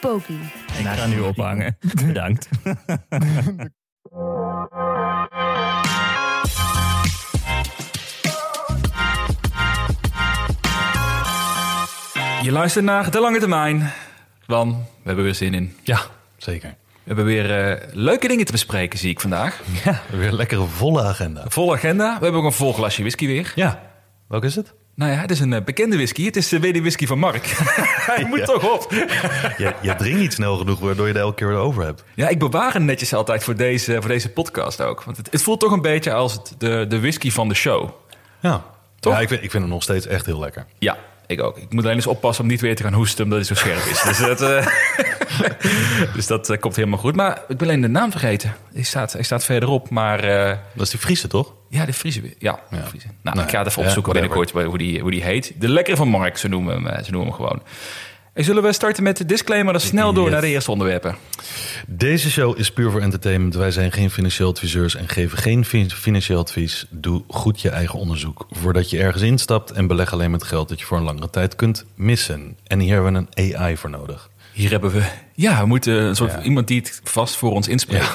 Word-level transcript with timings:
Poki. 0.00 0.40
Ik 0.78 0.86
ga 0.86 1.06
nu 1.06 1.20
ophangen. 1.20 1.76
Bedankt. 2.06 2.48
Je 12.42 12.52
luistert 12.52 12.84
naar 12.84 13.10
De 13.10 13.20
Lange 13.20 13.38
Termijn. 13.38 13.92
Wan, 14.46 14.68
we 14.70 15.02
hebben 15.04 15.24
weer 15.24 15.34
zin 15.34 15.54
in. 15.54 15.76
Ja, 15.82 16.00
zeker. 16.36 16.68
We 16.68 17.14
hebben 17.14 17.24
weer 17.24 17.70
eh, 17.70 17.88
leuke 17.92 18.28
dingen 18.28 18.44
te 18.44 18.52
bespreken, 18.52 18.98
zie 18.98 19.10
ik 19.10 19.20
vandaag. 19.20 19.60
Ja, 19.84 20.00
weer 20.10 20.28
een 20.28 20.34
lekkere 20.34 20.64
volle 20.64 21.02
agenda. 21.02 21.44
Volle 21.48 21.72
agenda. 21.74 22.18
We 22.18 22.22
hebben 22.22 22.40
ook 22.40 22.46
een 22.46 22.52
vol 22.52 22.72
glasje 22.72 23.00
whisky 23.00 23.26
weer. 23.26 23.52
Ja, 23.54 23.82
welke 24.28 24.46
is 24.46 24.56
het? 24.56 24.74
Nou 24.98 25.12
ja, 25.12 25.18
het 25.18 25.30
is 25.30 25.40
een 25.40 25.52
eh, 25.52 25.62
bekende 25.62 25.96
whisky. 25.96 26.24
Het 26.24 26.36
is 26.36 26.48
de 26.48 26.60
WD 26.60 26.78
Whisky 26.78 27.06
van 27.06 27.18
Mark. 27.18 27.46
Hij 28.12 28.24
moet 28.24 28.44
toch 28.44 28.72
op. 28.72 28.92
Je, 29.56 29.74
je 29.82 29.94
drinkt 29.96 30.18
niet 30.20 30.32
snel 30.32 30.56
genoeg 30.56 30.78
waardoor 30.78 31.06
je 31.06 31.12
er 31.12 31.20
elke 31.20 31.34
keer 31.34 31.48
weer 31.48 31.56
over 31.56 31.84
hebt. 31.84 32.04
Ja, 32.14 32.28
ik 32.28 32.38
bewaar 32.38 32.72
hem 32.72 32.84
netjes 32.84 33.14
altijd 33.14 33.44
voor 33.44 33.56
deze, 33.56 33.96
voor 33.98 34.08
deze 34.08 34.28
podcast 34.28 34.80
ook. 34.80 35.02
Want 35.02 35.16
het, 35.16 35.28
het 35.30 35.42
voelt 35.42 35.60
toch 35.60 35.72
een 35.72 35.82
beetje 35.82 36.12
als 36.12 36.32
het, 36.32 36.54
de, 36.58 36.84
de 36.88 37.00
whisky 37.00 37.30
van 37.30 37.48
de 37.48 37.54
show. 37.54 37.90
Ja, 38.40 38.64
Toch? 39.00 39.12
Ja, 39.12 39.20
ik 39.20 39.28
vind, 39.28 39.42
ik 39.42 39.50
vind 39.50 39.62
hem 39.62 39.72
nog 39.72 39.82
steeds 39.82 40.06
echt 40.06 40.26
heel 40.26 40.38
lekker. 40.38 40.66
Ja, 40.78 40.96
ik 41.26 41.42
ook. 41.42 41.56
Ik 41.56 41.72
moet 41.72 41.84
alleen 41.84 41.96
eens 41.96 42.06
oppassen 42.06 42.44
om 42.44 42.50
niet 42.50 42.60
weer 42.60 42.76
te 42.76 42.82
gaan 42.82 42.94
hoesten 42.94 43.24
omdat 43.24 43.38
hij 43.38 43.46
zo 43.46 43.54
scherp 43.54 43.84
is. 43.84 44.02
dus 44.02 44.18
dat, 44.38 44.42
eh, 44.42 44.66
dus 46.14 46.26
dat 46.26 46.50
eh, 46.50 46.58
komt 46.60 46.76
helemaal 46.76 46.98
goed. 46.98 47.16
Maar 47.16 47.42
ik 47.48 47.56
ben 47.56 47.66
alleen 47.68 47.80
de 47.80 47.88
naam 47.88 48.10
vergeten. 48.10 48.54
Hij 48.72 48.82
staat, 48.82 49.12
hij 49.12 49.22
staat 49.22 49.44
verderop, 49.44 49.90
maar... 49.90 50.20
eh, 50.24 50.56
Dat 50.74 50.84
is 50.84 50.90
die 50.90 51.00
Friese, 51.00 51.28
toch? 51.28 51.54
ja, 51.68 51.84
de 51.86 51.92
Friese. 51.92 52.20
Ja. 52.38 52.58
Friese. 52.86 53.06
Nou, 53.06 53.36
Nou 53.36 53.40
ik 53.40 53.48
ga 53.52 53.58
het 53.58 53.68
even 53.68 53.82
opzoeken 53.82 54.12
binnenkort 54.12 54.50
hoe 54.50 54.78
die, 54.78 55.00
hoe 55.00 55.10
die 55.10 55.22
heet. 55.22 55.52
De 55.58 55.68
lekkere 55.68 55.96
van 55.96 56.08
Mark, 56.08 56.36
zo 56.36 56.48
noemen 56.48 56.82
we 56.82 56.88
hem, 56.88 56.96
eh, 56.98 57.04
zo 57.04 57.10
noemen 57.10 57.30
we 57.30 57.36
hem 57.36 57.46
gewoon. 57.46 57.62
En 58.32 58.44
zullen 58.44 58.62
we 58.62 58.72
starten 58.72 59.02
met 59.02 59.16
de 59.16 59.24
disclaimer, 59.24 59.72
dan 59.72 59.82
snel 59.82 60.12
door 60.12 60.22
Yes. 60.24 60.32
naar 60.32 60.40
de 60.40 60.46
eerste 60.48 60.70
onderwerpen. 60.70 61.16
Deze 61.86 62.30
show 62.30 62.58
is 62.58 62.72
puur 62.72 62.90
voor 62.90 63.00
entertainment. 63.00 63.54
Wij 63.54 63.70
zijn 63.70 63.92
geen 63.92 64.10
financieel 64.10 64.48
adviseurs 64.48 64.94
en 64.96 65.08
geven 65.08 65.38
geen 65.38 65.64
fin- 65.64 65.90
financieel 65.90 66.38
advies. 66.38 66.86
Doe 66.90 67.22
goed 67.28 67.60
je 67.60 67.70
eigen 67.70 67.98
onderzoek 67.98 68.46
voordat 68.50 68.90
je 68.90 68.98
ergens 68.98 69.22
instapt 69.22 69.70
en 69.70 69.86
beleg 69.86 70.12
alleen 70.12 70.30
met 70.30 70.42
geld 70.42 70.68
dat 70.68 70.80
je 70.80 70.86
voor 70.86 70.96
een 70.96 71.02
langere 71.04 71.30
tijd 71.30 71.54
kunt 71.56 71.84
missen. 71.94 72.56
En 72.66 72.78
hier 72.80 72.94
hebben 72.94 73.12
we 73.12 73.18
een 73.36 73.54
AI 73.60 73.76
voor 73.76 73.90
nodig. 73.90 74.30
Hier 74.58 74.70
hebben 74.70 74.90
we, 74.90 75.02
ja, 75.34 75.60
we 75.60 75.66
moeten 75.66 75.94
een 75.94 76.16
soort 76.16 76.32
Ja. 76.32 76.42
iemand 76.42 76.66
die 76.68 76.78
het 76.80 77.00
vast 77.04 77.36
voor 77.36 77.52
ons 77.52 77.68
inspreekt. 77.68 78.14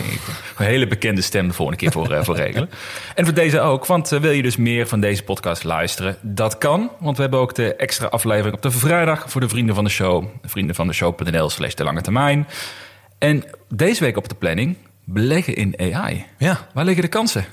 Een 0.57 0.65
hele 0.65 0.87
bekende 0.87 1.21
stem 1.21 1.47
de 1.47 1.53
volgende 1.53 1.79
keer 1.79 1.91
voor, 1.91 2.11
eh, 2.11 2.23
voor 2.23 2.35
regelen. 2.35 2.69
En 3.15 3.25
voor 3.25 3.33
deze 3.33 3.59
ook, 3.59 3.85
want 3.85 4.11
eh, 4.11 4.19
wil 4.19 4.31
je 4.31 4.41
dus 4.41 4.57
meer 4.57 4.87
van 4.87 4.99
deze 4.99 5.23
podcast 5.23 5.63
luisteren? 5.63 6.17
Dat 6.21 6.57
kan, 6.57 6.91
want 6.99 7.15
we 7.15 7.21
hebben 7.21 7.39
ook 7.39 7.55
de 7.55 7.75
extra 7.75 8.07
aflevering 8.07 8.55
op 8.55 8.61
de 8.61 8.71
vrijdag 8.71 9.31
voor 9.31 9.41
de 9.41 9.49
vrienden 9.49 9.75
van 9.75 9.83
de 9.83 9.89
show. 9.89 10.25
Vrienden 10.41 10.75
van 10.75 10.87
de 10.87 10.93
show.nl 10.93 11.49
slash 11.49 11.73
de 11.73 11.83
lange 11.83 12.01
termijn. 12.01 12.47
En 13.17 13.43
deze 13.69 14.03
week 14.03 14.17
op 14.17 14.29
de 14.29 14.35
planning, 14.35 14.75
beleggen 15.03 15.55
in 15.55 15.75
AI. 15.93 16.25
Ja, 16.37 16.67
Waar 16.73 16.85
liggen 16.85 17.03
de 17.03 17.09
kansen? 17.09 17.45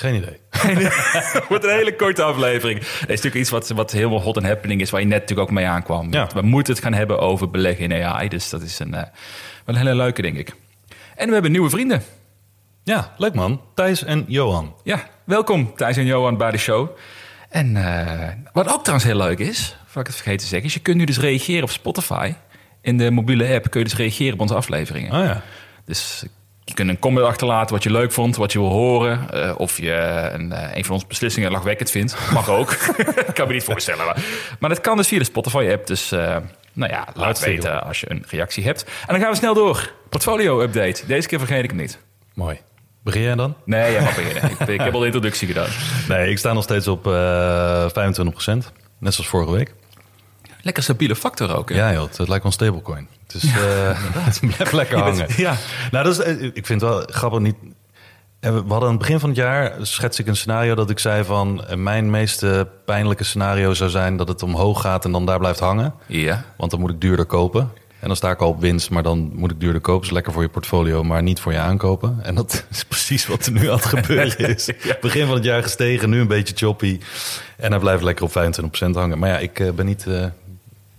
Geen 0.00 0.14
idee. 0.14 0.40
Wordt 1.48 1.64
een 1.64 1.70
hele 1.70 1.96
korte 1.96 2.22
aflevering. 2.22 2.78
Het 2.78 2.88
is 2.90 3.06
natuurlijk 3.06 3.34
iets 3.34 3.50
wat, 3.50 3.68
wat 3.68 3.92
helemaal 3.92 4.20
hot 4.20 4.36
en 4.36 4.44
happening 4.44 4.80
is, 4.80 4.90
waar 4.90 5.00
je 5.00 5.06
net 5.06 5.20
natuurlijk 5.20 5.48
ook 5.48 5.54
mee 5.54 5.66
aankwam. 5.66 6.12
Ja. 6.12 6.28
We 6.34 6.42
moeten 6.42 6.74
het 6.74 6.82
gaan 6.82 6.94
hebben 6.94 7.18
over 7.18 7.50
beleggen 7.50 7.90
in 7.90 8.04
AI. 8.04 8.28
Dus 8.28 8.50
dat 8.50 8.62
is 8.62 8.78
een, 8.78 8.94
eh, 8.94 9.02
wel 9.64 9.74
een 9.74 9.76
hele 9.76 9.94
leuke, 9.94 10.22
denk 10.22 10.36
ik. 10.36 10.54
En 11.16 11.26
we 11.26 11.32
hebben 11.32 11.50
nieuwe 11.52 11.70
vrienden. 11.70 12.02
Ja, 12.82 13.14
leuk 13.16 13.34
man. 13.34 13.60
Thijs 13.74 14.04
en 14.04 14.24
Johan. 14.28 14.74
Ja, 14.82 15.08
welkom 15.24 15.74
Thijs 15.76 15.96
en 15.96 16.04
Johan 16.04 16.36
bij 16.36 16.50
de 16.50 16.58
show. 16.58 16.88
En 17.48 17.76
eh, 17.76 18.28
wat 18.52 18.68
ook 18.68 18.80
trouwens 18.80 19.08
heel 19.08 19.16
leuk 19.16 19.38
is, 19.38 19.76
wat 19.92 20.00
ik 20.00 20.06
het 20.06 20.16
vergeten 20.16 20.40
te 20.40 20.46
zeggen, 20.46 20.68
is 20.68 20.74
je 20.74 20.80
kunt 20.80 20.96
nu 20.96 21.04
dus 21.04 21.18
reageren 21.18 21.62
op 21.62 21.70
Spotify. 21.70 22.34
In 22.82 22.98
de 22.98 23.10
mobiele 23.10 23.54
app 23.54 23.70
kun 23.70 23.80
je 23.80 23.86
dus 23.86 23.96
reageren 23.96 24.32
op 24.32 24.40
onze 24.40 24.54
afleveringen. 24.54 25.12
Oh 25.12 25.24
ja. 25.24 25.42
Dus 25.84 26.24
je 26.70 26.76
kunt 26.76 26.88
een 26.90 26.98
comment 26.98 27.26
achterlaten 27.26 27.74
wat 27.74 27.82
je 27.82 27.90
leuk 27.90 28.12
vond, 28.12 28.36
wat 28.36 28.52
je 28.52 28.58
wil 28.58 28.68
horen. 28.68 29.30
eh, 29.30 29.54
of 29.56 29.78
je 29.78 29.92
een, 30.32 30.52
eh, 30.52 30.76
een 30.76 30.84
van 30.84 30.94
onze 30.94 31.06
beslissingen 31.06 31.50
lachwekkend 31.50 31.90
vindt. 31.90 32.16
Mag 32.32 32.48
ook. 32.48 32.72
ik 33.28 33.34
kan 33.34 33.46
me 33.46 33.52
niet 33.52 33.64
voorstellen. 33.64 34.04
Maar, 34.04 34.16
maar 34.58 34.68
dat 34.70 34.80
kan 34.80 34.96
dus 34.96 35.08
via 35.08 35.18
de 35.18 35.24
Spotify-app. 35.24 35.86
Dus 35.86 36.12
eh, 36.12 36.36
nou 36.72 36.92
ja, 36.92 37.06
laat 37.14 37.40
weten 37.40 37.82
als 37.84 38.00
je 38.00 38.10
een 38.10 38.24
reactie 38.28 38.64
hebt. 38.64 38.84
En 38.84 38.90
dan 39.14 39.20
gaan 39.20 39.30
we 39.30 39.36
snel 39.36 39.54
door. 39.54 39.92
Portfolio-update. 40.08 41.06
Deze 41.06 41.28
keer 41.28 41.38
vergeet 41.38 41.62
ik 41.64 41.70
hem 41.70 41.78
niet. 41.78 41.98
Mooi. 42.34 42.60
Begin 43.04 43.22
jij 43.22 43.34
dan? 43.34 43.54
Nee, 43.64 43.92
jij 43.92 44.02
mag 44.02 44.14
beginnen. 44.14 44.50
ik, 44.50 44.58
ik 44.68 44.80
heb 44.80 44.94
al 44.94 45.00
de 45.00 45.06
introductie 45.06 45.46
gedaan. 45.46 45.68
Nee, 46.08 46.30
ik 46.30 46.38
sta 46.38 46.52
nog 46.52 46.62
steeds 46.62 46.88
op 46.88 47.06
eh 47.06 47.88
25%. 47.88 47.92
Net 48.98 49.14
zoals 49.14 49.28
vorige 49.28 49.52
week. 49.52 49.74
Lekker 50.62 50.82
stabiele 50.82 51.16
factor 51.16 51.56
ook. 51.56 51.68
hè? 51.68 51.74
Ja, 51.76 51.92
joh, 51.92 52.02
het, 52.02 52.16
het 52.16 52.28
lijkt 52.28 52.42
wel 52.42 52.52
een 52.52 52.52
stablecoin. 52.52 53.08
Is, 53.34 53.44
eh, 53.44 53.52
het 54.24 54.40
blijft 54.40 54.72
lekker 54.72 55.04
bent- 55.04 55.18
hangen. 55.20 55.34
ja. 55.36 55.54
Nou, 55.90 56.04
dat 56.04 56.18
is, 56.18 56.24
eh, 56.24 56.42
ik 56.42 56.66
vind 56.66 56.80
het 56.80 56.90
wel 56.90 57.02
grappig. 57.06 57.40
Niet, 57.40 57.54
Eh, 58.40 58.50
we 58.50 58.56
hadden 58.68 58.82
aan 58.88 58.88
het 58.94 58.98
begin 58.98 59.20
van 59.20 59.28
het 59.28 59.38
jaar 59.38 59.72
schets 59.80 60.18
ik 60.18 60.26
een 60.26 60.36
scenario 60.36 60.74
dat 60.74 60.90
ik 60.90 60.98
zei 60.98 61.24
van 61.24 61.64
mijn 61.74 62.10
meest 62.10 62.44
pijnlijke 62.84 63.24
scenario 63.24 63.74
zou 63.74 63.90
zijn 63.90 64.16
dat 64.16 64.28
het 64.28 64.42
omhoog 64.42 64.80
gaat 64.80 65.04
en 65.04 65.12
dan 65.12 65.26
daar 65.26 65.38
blijft 65.38 65.60
hangen. 65.60 65.94
Ja. 66.06 66.44
Want 66.56 66.70
dan 66.70 66.80
moet 66.80 66.90
ik 66.90 67.00
duurder 67.00 67.24
kopen. 67.24 67.60
En 68.00 68.06
dan 68.06 68.16
sta 68.16 68.30
ik 68.30 68.40
al 68.40 68.48
op 68.48 68.60
winst, 68.60 68.90
maar 68.90 69.02
dan 69.02 69.30
moet 69.34 69.50
ik 69.50 69.60
duurder 69.60 69.80
kopen. 69.80 70.06
is 70.06 70.12
lekker 70.12 70.32
voor 70.32 70.42
je 70.42 70.48
portfolio, 70.48 71.02
maar 71.04 71.22
niet 71.22 71.40
voor 71.40 71.52
je 71.52 71.58
aankopen. 71.58 72.18
En 72.22 72.34
dat 72.34 72.64
is 72.70 72.84
precies 72.84 73.26
wat 73.26 73.46
er 73.46 73.52
nu 73.52 73.68
aan 73.70 73.76
het 73.76 73.84
gebeuren 73.84 74.48
is. 74.56 74.68
Begin 75.00 75.26
van 75.26 75.34
het 75.34 75.44
jaar 75.44 75.62
gestegen, 75.62 76.10
nu 76.10 76.20
een 76.20 76.26
beetje 76.28 76.54
choppy. 76.56 77.00
En 77.56 77.70
hij 77.70 77.80
blijft 77.80 78.02
lekker 78.02 78.24
op 78.24 78.30
25% 78.30 78.94
hangen. 78.94 79.18
Maar 79.18 79.28
ja, 79.28 79.38
ik 79.38 79.74
ben, 79.76 79.86
niet, 79.86 80.06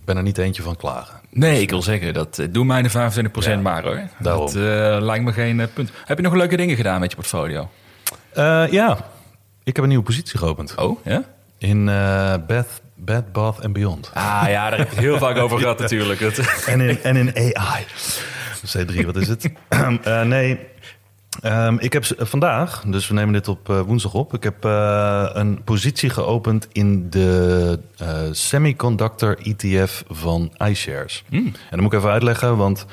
ben 0.04 0.16
er 0.16 0.22
niet 0.22 0.38
eentje 0.38 0.62
van 0.62 0.76
klagen. 0.76 1.20
Nee, 1.30 1.60
ik 1.60 1.70
wil 1.70 1.82
zeggen, 1.82 2.14
dat 2.14 2.38
eh, 2.38 2.46
doe 2.50 2.64
mij 2.64 2.82
de 2.82 2.90
25% 2.90 2.92
Ja, 3.38 3.56
maar 3.56 3.82
hoor. 3.82 4.00
daarom. 4.18 4.46
Dat 4.46 4.54
eh, 4.54 4.96
lijkt 5.00 5.24
me 5.24 5.32
geen 5.32 5.60
eh, 5.60 5.66
punt. 5.74 5.90
Heb 6.04 6.16
je 6.16 6.22
nog 6.22 6.34
leuke 6.34 6.56
dingen 6.56 6.76
gedaan 6.76 7.00
met 7.00 7.10
je 7.10 7.16
portfolio? 7.16 7.68
Ja, 8.70 8.98
ik 9.64 9.74
heb 9.74 9.84
een 9.84 9.88
nieuwe 9.88 10.04
positie 10.04 10.38
geopend. 10.38 10.74
Oh, 10.74 11.04
ja? 11.04 11.22
In 11.58 11.88
eh 11.88 12.34
Bed, 12.46 13.32
Bath 13.32 13.62
and 13.64 13.72
Beyond. 13.72 14.10
Ah 14.14 14.44
ja, 14.48 14.70
daar 14.70 14.78
heb 14.78 14.88
het 14.90 14.98
heel 14.98 15.18
vaak 15.18 15.36
over 15.36 15.58
gehad 15.58 15.78
natuurlijk. 15.86 16.20
En 16.66 16.80
in, 16.80 17.02
en 17.02 17.16
in 17.16 17.56
AI. 17.56 17.84
C3, 18.78 19.04
wat 19.06 19.16
is 19.16 19.28
het? 19.28 19.50
Nee, 20.24 20.58
Ehm, 21.40 21.76
ik 21.78 21.92
heb 21.92 22.04
s- 22.04 22.14
vandaag, 22.18 22.82
dus 22.86 23.08
we 23.08 23.14
nemen 23.14 23.32
dit 23.32 23.48
op 23.48 23.68
eh, 23.70 23.80
woensdag 23.80 24.14
op. 24.14 24.34
Ik 24.34 24.42
heb 24.42 24.64
eh, 24.64 25.28
een 25.32 25.64
positie 25.64 26.10
geopend 26.10 26.68
in 26.72 27.10
de 27.10 27.78
eh, 27.96 28.08
semiconductor 28.30 29.38
ETF 29.42 30.04
van 30.08 30.52
iShares. 30.66 31.24
En 31.30 31.52
dat 31.70 31.80
moet 31.80 31.92
ik 31.92 31.98
even 31.98 32.10
uitleggen, 32.10 32.56
want 32.56 32.86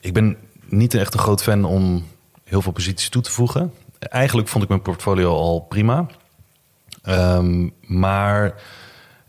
ik 0.00 0.12
ben 0.12 0.36
niet 0.68 0.94
echt 0.94 1.14
een 1.14 1.20
groot 1.20 1.42
fan 1.42 1.64
om 1.64 2.06
heel 2.44 2.62
veel 2.62 2.72
posities 2.72 3.08
toe 3.08 3.22
te 3.22 3.30
voegen. 3.30 3.72
Eigenlijk 3.98 4.48
vond 4.48 4.62
ik 4.62 4.68
mijn 4.68 4.82
portfolio 4.82 5.34
al 5.34 5.60
prima. 5.60 6.06
Ehm, 7.02 7.68
maar 7.80 8.54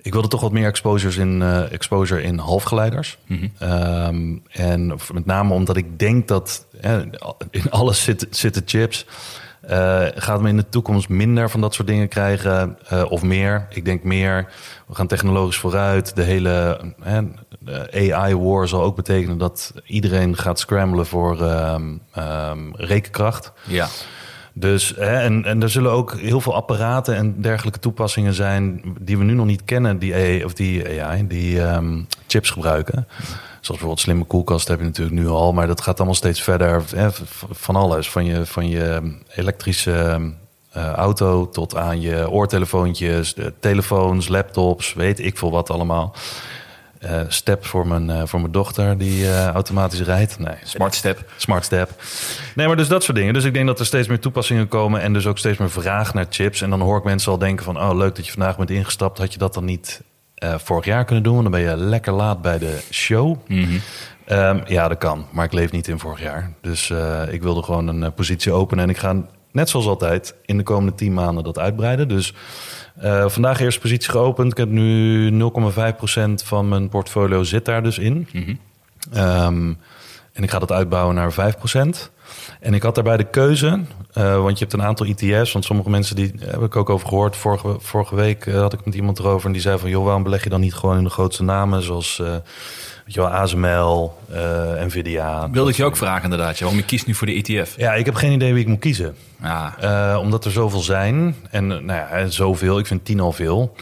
ik 0.07 0.13
wilde 0.13 0.27
toch 0.27 0.41
wat 0.41 0.51
meer 0.51 0.67
exposures 0.67 1.17
in, 1.17 1.41
eh, 1.41 1.71
exposure 1.71 2.21
in 2.21 2.37
halfgeleiders. 2.37 3.17
Ehm, 3.57 4.35
en 4.51 4.87
met 5.13 5.25
name 5.25 5.53
omdat 5.53 5.77
ik 5.77 5.99
denk 5.99 6.27
dat 6.27 6.65
in 7.51 7.71
alles 7.71 8.03
zitten, 8.03 8.27
zitten 8.31 8.61
chips. 8.65 9.05
Eh, 9.61 10.05
gaat 10.15 10.41
me 10.41 10.49
in 10.49 10.57
de 10.57 10.69
toekomst 10.69 11.09
minder 11.09 11.49
van 11.49 11.61
dat 11.61 11.73
soort 11.73 11.87
dingen 11.87 12.07
krijgen 12.07 12.77
eh, 12.87 13.05
of 13.09 13.23
meer? 13.23 13.67
Ik 13.69 13.85
denk 13.85 14.03
meer. 14.03 14.47
We 14.87 14.95
gaan 14.95 15.07
technologisch 15.07 15.57
vooruit. 15.57 16.15
De 16.15 16.23
hele 16.23 16.79
AI-war 18.11 18.67
zal 18.67 18.83
ook 18.83 18.95
betekenen 18.95 19.37
dat 19.37 19.73
iedereen 19.85 20.37
gaat 20.37 20.59
scramblen 20.59 21.05
voor 21.05 21.41
ehm, 21.41 21.97
ehm, 22.11 22.59
rekenkracht. 22.73 23.51
ja. 23.65 23.87
Dus, 24.59 24.93
hè, 24.95 25.19
en, 25.19 25.45
en 25.45 25.61
er 25.61 25.69
zullen 25.69 25.91
ook 25.91 26.19
heel 26.19 26.41
veel 26.41 26.55
apparaten 26.55 27.15
en 27.15 27.41
dergelijke 27.41 27.79
toepassingen 27.79 28.33
zijn 28.33 28.81
die 28.99 29.17
we 29.17 29.23
nu 29.23 29.33
nog 29.33 29.45
niet 29.45 29.63
kennen, 29.65 29.99
die, 29.99 30.13
AI, 30.13 30.43
of 30.43 30.53
die 30.53 31.01
AI, 31.03 31.27
die 31.27 31.61
ehm, 31.61 32.01
chips 32.27 32.49
gebruiken. 32.49 33.07
Zoals 33.17 33.67
bijvoorbeeld 33.67 33.99
slimme 33.99 34.23
koelkast 34.23 34.67
heb 34.67 34.79
je 34.79 34.85
natuurlijk 34.85 35.17
nu 35.17 35.27
al, 35.27 35.53
maar 35.53 35.67
dat 35.67 35.81
gaat 35.81 35.97
allemaal 35.97 36.15
steeds 36.15 36.41
verder. 36.41 36.83
Hè, 36.95 37.09
van 37.51 37.75
alles, 37.75 38.09
van 38.09 38.25
je, 38.25 38.45
van 38.45 38.69
je 38.69 39.13
elektrische 39.35 40.31
eh, 40.71 40.91
auto 40.91 41.49
tot 41.49 41.75
aan 41.75 42.01
je 42.01 42.29
oortelefoontjes, 42.29 43.33
de 43.33 43.53
telefoons, 43.59 44.27
laptops, 44.27 44.93
weet 44.93 45.19
ik 45.19 45.37
veel 45.37 45.51
wat 45.51 45.69
allemaal. 45.69 46.15
Eh, 46.99 47.21
step 47.27 47.65
voor 47.65 47.87
mijn, 47.87 48.09
eh, 48.09 48.21
voor 48.25 48.39
mijn 48.39 48.51
dochter 48.51 48.97
die 48.97 49.25
eh, 49.25 49.47
automatisch 49.47 50.01
rijdt. 50.01 50.39
Nee, 50.39 50.55
Smart 50.63 50.95
step. 50.95 51.23
Smart 51.35 51.65
step. 51.65 51.89
Nee, 52.55 52.67
maar 52.67 52.75
dus 52.75 52.87
dat 52.87 53.03
soort 53.03 53.17
dingen. 53.17 53.33
Dus 53.33 53.43
ik 53.43 53.53
denk 53.53 53.67
dat 53.67 53.79
er 53.79 53.85
steeds 53.85 54.07
meer 54.07 54.19
toepassingen 54.19 54.67
komen 54.67 55.01
en 55.01 55.13
dus 55.13 55.27
ook 55.27 55.37
steeds 55.37 55.57
meer 55.57 55.69
vraag 55.69 56.13
naar 56.13 56.25
chips. 56.29 56.61
En 56.61 56.69
dan 56.69 56.81
hoor 56.81 56.97
ik 56.97 57.03
mensen 57.03 57.31
al 57.31 57.37
denken 57.37 57.65
van, 57.65 57.77
oh 57.77 57.97
leuk 57.97 58.15
dat 58.15 58.25
je 58.25 58.31
vandaag 58.31 58.57
bent 58.57 58.69
ingestapt. 58.69 59.17
Had 59.17 59.33
je 59.33 59.39
dat 59.39 59.53
dan 59.53 59.65
niet 59.65 60.01
vorig 60.39 60.85
jaar 60.85 61.05
kunnen 61.05 61.23
doen? 61.23 61.33
Want 61.33 61.51
dan 61.51 61.61
ben 61.61 61.69
je 61.69 61.77
lekker 61.77 62.13
laat 62.13 62.41
bij 62.41 62.57
de 62.57 62.79
show. 62.91 63.37
Ehm, 64.25 64.59
ja, 64.65 64.87
dat 64.87 64.97
kan. 64.97 65.25
Maar 65.31 65.45
ik 65.45 65.53
leef 65.53 65.71
niet 65.71 65.87
in 65.87 65.99
vorig 65.99 66.21
jaar. 66.21 66.51
Dus 66.61 66.93
ik 67.29 67.41
wilde 67.41 67.63
gewoon 67.63 67.87
een 67.87 68.13
positie 68.13 68.51
openen. 68.51 68.83
En 68.83 68.89
ik 68.89 68.97
ga, 68.97 69.15
net 69.51 69.69
zoals 69.69 69.87
altijd, 69.87 70.35
in 70.45 70.57
de 70.57 70.63
komende 70.63 70.95
10 70.95 71.13
maanden 71.13 71.43
dat 71.43 71.59
uitbreiden. 71.59 72.07
Dus 72.07 72.33
eh, 72.99 73.29
vandaag 73.29 73.59
eerst 73.59 73.79
positie 73.79 74.09
geopend. 74.09 74.51
Ik 74.51 74.57
heb 74.57 74.69
nu 74.69 75.29
0,5% 75.31 76.43
van 76.43 76.69
mijn 76.69 76.89
portfolio 76.89 77.43
zit 77.43 77.65
daar 77.65 77.83
dus 77.83 77.97
in. 77.97 78.27
Ehm, 79.13 79.73
en 80.33 80.43
ik 80.43 80.49
ga 80.49 80.59
dat 80.59 80.71
uitbouwen 80.71 81.15
naar 81.15 81.33
5%. 81.33 82.11
En 82.59 82.73
ik 82.73 82.83
had 82.83 82.95
daarbij 82.95 83.17
de 83.17 83.23
keuze, 83.29 83.79
eh, 84.13 84.41
want 84.41 84.57
je 84.59 84.65
hebt 84.65 84.77
een 84.77 84.85
aantal 84.87 85.05
ETF's. 85.05 85.51
Want 85.51 85.65
sommige 85.65 85.89
mensen, 85.89 86.15
die 86.15 86.31
daar 86.35 86.49
heb 86.51 86.61
ik 86.61 86.75
ook 86.75 86.89
over 86.89 87.07
gehoord. 87.07 87.35
Vorige, 87.35 87.75
vorige 87.79 88.15
week 88.15 88.45
eh, 88.45 88.59
had 88.59 88.73
ik 88.73 88.85
met 88.85 88.95
iemand 88.95 89.19
erover 89.19 89.45
en 89.47 89.51
die 89.51 89.61
zei 89.61 89.77
van... 89.79 89.89
joh, 89.89 90.03
waarom 90.03 90.23
beleg 90.23 90.43
je 90.43 90.49
dan 90.49 90.59
niet 90.61 90.73
gewoon 90.73 90.97
in 90.97 91.03
de 91.03 91.09
grootste 91.09 91.43
namen... 91.43 91.81
zoals 91.83 92.19
eh, 92.19 92.29
weet 93.05 93.13
je 93.15 93.19
wel, 93.19 93.29
ASML, 93.29 94.17
eh, 94.31 94.85
Nvidia. 94.85 95.49
Wilde 95.49 95.69
ik 95.69 95.75
je 95.75 95.83
ook 95.85 95.97
vragen 95.97 96.23
inderdaad. 96.23 96.59
Waarom 96.59 96.77
je 96.77 96.85
kiest 96.85 97.07
nu 97.07 97.13
voor 97.13 97.27
de 97.27 97.33
ETF? 97.33 97.73
Ja, 97.77 97.93
ik 97.93 98.05
heb 98.05 98.15
geen 98.15 98.31
idee 98.31 98.53
wie 98.53 98.61
ik 98.61 98.67
moet 98.67 98.79
kiezen. 98.79 99.15
Ja, 99.41 99.75
Eh, 99.79 100.19
omdat 100.21 100.45
er 100.45 100.51
zoveel 100.51 100.79
zijn. 100.79 101.35
En 101.51 101.71
eh, 101.71 101.79
nou 101.79 101.99
ja, 102.19 102.27
zoveel. 102.27 102.79
Ik 102.79 102.87
vind 102.87 103.05
tien 103.05 103.19
al 103.19 103.31
veel. 103.31 103.75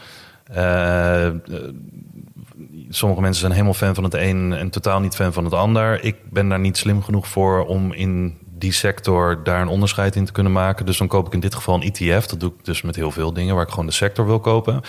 Sommige 2.89 3.21
mensen 3.21 3.39
zijn 3.39 3.51
helemaal 3.51 3.73
fan 3.73 3.95
van 3.95 4.03
het 4.03 4.13
een 4.13 4.53
en 4.53 4.69
totaal 4.69 4.99
niet 4.99 5.15
fan 5.15 5.33
van 5.33 5.43
het 5.43 5.53
ander. 5.53 6.03
Ik 6.03 6.15
ben 6.29 6.49
daar 6.49 6.59
niet 6.59 6.77
slim 6.77 7.03
genoeg 7.03 7.27
voor 7.27 7.65
om 7.65 7.93
in 7.93 8.37
die 8.57 8.71
sector 8.71 9.43
daar 9.43 9.61
een 9.61 9.67
onderscheid 9.67 10.15
in 10.15 10.25
te 10.25 10.31
kunnen 10.31 10.51
maken. 10.51 10.85
Dus 10.85 10.97
dan 10.97 11.07
koop 11.07 11.27
ik 11.27 11.33
in 11.33 11.39
dit 11.39 11.55
geval 11.55 11.75
een 11.75 11.91
ETF. 11.91 12.25
Dat 12.25 12.39
doe 12.39 12.49
ik 12.49 12.65
dus 12.65 12.81
met 12.81 12.95
heel 12.95 13.11
veel 13.11 13.33
dingen 13.33 13.55
waar 13.55 13.63
ik 13.63 13.69
gewoon 13.69 13.85
de 13.85 13.91
sector 13.91 14.25
wil 14.25 14.39
kopen. 14.39 14.81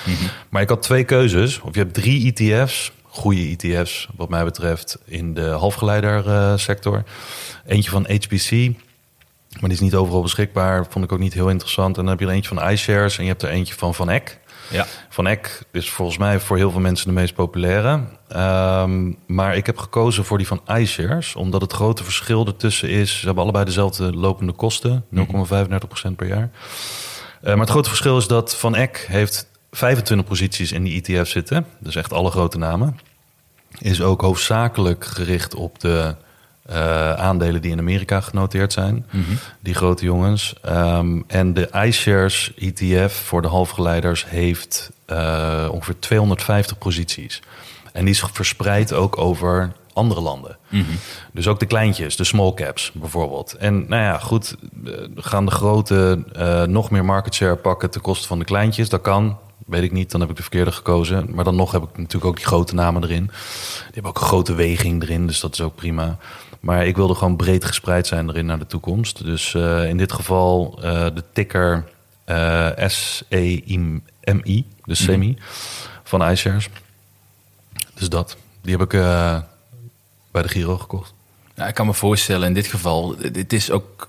Maar 0.48 0.62
ik 0.62 0.68
had 0.68 0.82
twee 0.82 1.04
keuzes. 1.04 1.60
Of 1.60 1.74
je 1.74 1.80
hebt 1.80 1.94
drie 1.94 2.34
ETF's. 2.34 2.92
Goede 3.02 3.56
ETF's, 3.58 4.08
wat 4.16 4.28
mij 4.28 4.44
betreft, 4.44 4.98
in 5.04 5.34
de 5.34 5.46
halfgeleider 5.48 6.26
eh, 6.28 6.56
sector. 6.56 7.04
Eentje 7.66 7.90
van 7.90 8.06
HPC, 8.06 8.50
maar 9.50 9.60
die 9.60 9.70
is 9.70 9.80
niet 9.80 9.94
overal 9.94 10.22
beschikbaar. 10.22 10.86
Vond 10.88 11.04
ik 11.04 11.12
ook 11.12 11.18
niet 11.18 11.34
heel 11.34 11.48
interessant. 11.48 11.96
En 11.96 12.02
dan 12.02 12.10
heb 12.10 12.20
je 12.20 12.26
er 12.26 12.32
eentje 12.32 12.54
van 12.54 12.70
iShares 12.70 13.18
en 13.18 13.24
je 13.24 13.30
hebt 13.30 13.42
er 13.42 13.48
eentje 13.48 13.74
van 13.74 13.94
Van 13.94 14.10
Eck. 14.10 14.40
Ja. 14.70 14.86
Van 15.08 15.26
Eck 15.26 15.62
is 15.72 15.90
volgens 15.90 16.18
mij 16.18 16.40
voor 16.40 16.56
heel 16.56 16.70
veel 16.70 16.80
mensen 16.80 17.06
de 17.06 17.12
meest 17.12 17.34
populaire. 17.34 18.00
Ehm, 18.28 19.12
maar 19.26 19.56
ik 19.56 19.66
heb 19.66 19.78
gekozen 19.78 20.24
voor 20.24 20.38
die 20.38 20.46
van 20.46 20.60
iShares, 20.66 21.34
omdat 21.34 21.60
het 21.60 21.72
grote 21.72 22.04
verschil 22.04 22.46
ertussen 22.46 22.88
is. 22.88 23.18
Ze 23.18 23.26
hebben 23.26 23.42
allebei 23.42 23.64
dezelfde 23.64 24.12
lopende 24.12 24.52
kosten, 24.52 25.04
0,35% 25.10 26.16
per 26.16 26.26
jaar. 26.26 26.50
Eh, 27.40 27.50
maar 27.50 27.60
het 27.60 27.70
grote 27.70 27.88
verschil 27.88 28.16
is 28.16 28.26
dat 28.26 28.56
Van 28.56 28.74
Eck 28.74 29.06
heeft 29.08 29.50
25 29.70 30.26
posities 30.26 30.72
in 30.72 30.82
die 30.82 31.02
ETF 31.02 31.28
zitten. 31.28 31.66
Dus 31.78 31.96
echt 31.96 32.12
alle 32.12 32.30
grote 32.30 32.58
namen. 32.58 32.98
Is 33.78 34.02
ook 34.02 34.20
hoofdzakelijk 34.20 35.04
gericht 35.04 35.54
op 35.54 35.80
de 35.80 36.14
eh, 36.68 37.12
aandelen 37.12 37.62
die 37.62 37.70
in 37.70 37.78
Amerika 37.78 38.20
genoteerd 38.20 38.72
zijn. 38.72 39.06
Die 39.60 39.74
grote 39.74 40.04
jongens. 40.04 40.54
Ehm, 40.62 41.20
en 41.26 41.54
de 41.54 41.68
iShares 41.86 42.52
ETF 42.56 43.14
voor 43.14 43.42
de 43.42 43.48
halfgeleiders 43.48 44.28
heeft 44.28 44.90
eh, 45.06 45.68
ongeveer 45.70 45.98
250 45.98 46.78
posities. 46.78 47.42
En 47.92 48.04
die 48.04 48.14
is 48.14 48.24
verspreid 48.32 48.92
ook 48.92 49.18
over 49.18 49.72
andere 49.92 50.20
landen. 50.20 50.56
Dus 51.32 51.46
ook 51.46 51.60
de 51.60 51.66
kleintjes, 51.66 52.16
de 52.16 52.24
small 52.24 52.54
caps 52.54 52.90
bijvoorbeeld. 52.94 53.54
En 53.54 53.88
nou 53.88 54.02
ja, 54.02 54.18
goed, 54.18 54.56
eh, 54.84 54.92
gaan 55.16 55.44
de 55.44 55.50
grote 55.50 56.24
nog 56.68 56.90
meer 56.90 57.04
market 57.04 57.34
share 57.34 57.56
pakken 57.56 57.90
ten 57.90 58.00
koste 58.00 58.26
van 58.26 58.38
de 58.38 58.44
kleintjes? 58.44 58.88
Dat 58.88 59.00
kan, 59.00 59.38
weet 59.66 59.82
ik 59.82 59.92
niet, 59.92 60.10
dan 60.10 60.20
heb 60.20 60.30
ik 60.30 60.36
de 60.36 60.42
verkeerde 60.42 60.72
gekozen. 60.72 61.34
Maar 61.34 61.44
dan 61.44 61.56
nog 61.56 61.72
heb 61.72 61.82
ik 61.82 61.96
natuurlijk 61.96 62.24
ook 62.24 62.36
die 62.36 62.46
grote 62.46 62.74
namen 62.74 63.02
erin. 63.02 63.26
Die 63.26 63.84
hebben 63.84 64.10
ook 64.10 64.20
een 64.20 64.26
grote 64.26 64.54
weging 64.54 65.02
erin, 65.02 65.26
dus 65.26 65.40
dat 65.40 65.52
is 65.52 65.60
ook 65.60 65.74
prima. 65.74 66.18
Maar 66.60 66.86
ik 66.86 66.96
wilde 66.96 67.14
gewoon 67.14 67.36
breed 67.36 67.64
gespreid 67.64 68.06
zijn 68.06 68.28
erin 68.28 68.46
naar 68.46 68.58
de 68.58 68.66
toekomst. 68.66 69.24
Dus 69.24 69.54
eh, 69.54 69.88
in 69.88 69.96
dit 69.96 70.12
geval 70.12 70.78
eh, 70.82 71.06
de 71.14 71.24
ticker 71.32 71.84
eh 72.24 72.88
SEMI, 72.88 74.66
dus 74.84 75.04
SEMI, 75.04 75.36
van 76.04 76.30
iShares. 76.30 76.68
Dus 77.94 78.08
dat. 78.08 78.36
Die 78.62 78.76
heb 78.76 78.92
ik 78.92 79.00
bij 80.30 80.42
de 80.42 80.48
Giro 80.48 80.78
gekocht. 80.78 81.14
Ja, 81.54 81.66
ik 81.66 81.74
kan 81.74 81.86
me 81.86 81.94
voorstellen 81.94 82.48
in 82.48 82.54
dit 82.54 82.66
geval, 82.66 83.16
het 83.18 83.52
is 83.52 83.70
ook 83.70 84.08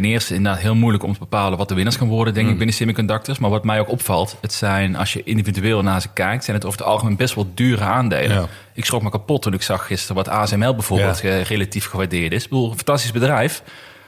ten 0.00 0.04
eerste 0.04 0.34
inderdaad 0.34 0.60
heel 0.62 0.74
moeilijk 0.74 1.04
om 1.04 1.12
te 1.12 1.18
bepalen 1.18 1.58
wat 1.58 1.68
de 1.68 1.74
winnaars 1.74 1.98
kan 1.98 2.08
worden, 2.08 2.32
Mm. 2.32 2.38
denk 2.38 2.50
ik, 2.50 2.56
binnen 2.56 2.74
semiconductors. 2.76 3.38
Maar 3.38 3.50
wat 3.50 3.64
mij 3.64 3.80
ook 3.80 3.90
opvalt, 3.90 4.36
het 4.40 4.52
zijn, 4.52 4.96
als 4.96 5.12
je 5.12 5.22
individueel 5.24 5.82
naar 5.82 6.00
ze 6.00 6.08
kijkt, 6.12 6.44
zijn 6.44 6.56
het 6.56 6.66
over 6.66 6.78
het 6.78 6.88
algemeen 6.88 7.16
best 7.16 7.34
wel 7.34 7.50
dure 7.54 7.84
aandelen. 7.84 8.36
Ja. 8.36 8.46
Ik 8.74 8.84
schrok 8.84 9.02
me 9.02 9.10
kapot 9.10 9.42
toen 9.42 9.52
ik 9.52 9.62
zag 9.62 9.86
gisteren 9.86 10.16
wat 10.16 10.28
ASML 10.28 10.74
bijvoorbeeld 10.74 11.20
Ja. 11.20 11.42
relatief 11.42 11.86
gewaardeerd 11.86 12.32
is. 12.32 12.44
Ik 12.44 12.48
bedoel, 12.50 12.70
een 12.70 12.76
fantastisch 12.76 13.12
bedrijf. 13.12 13.62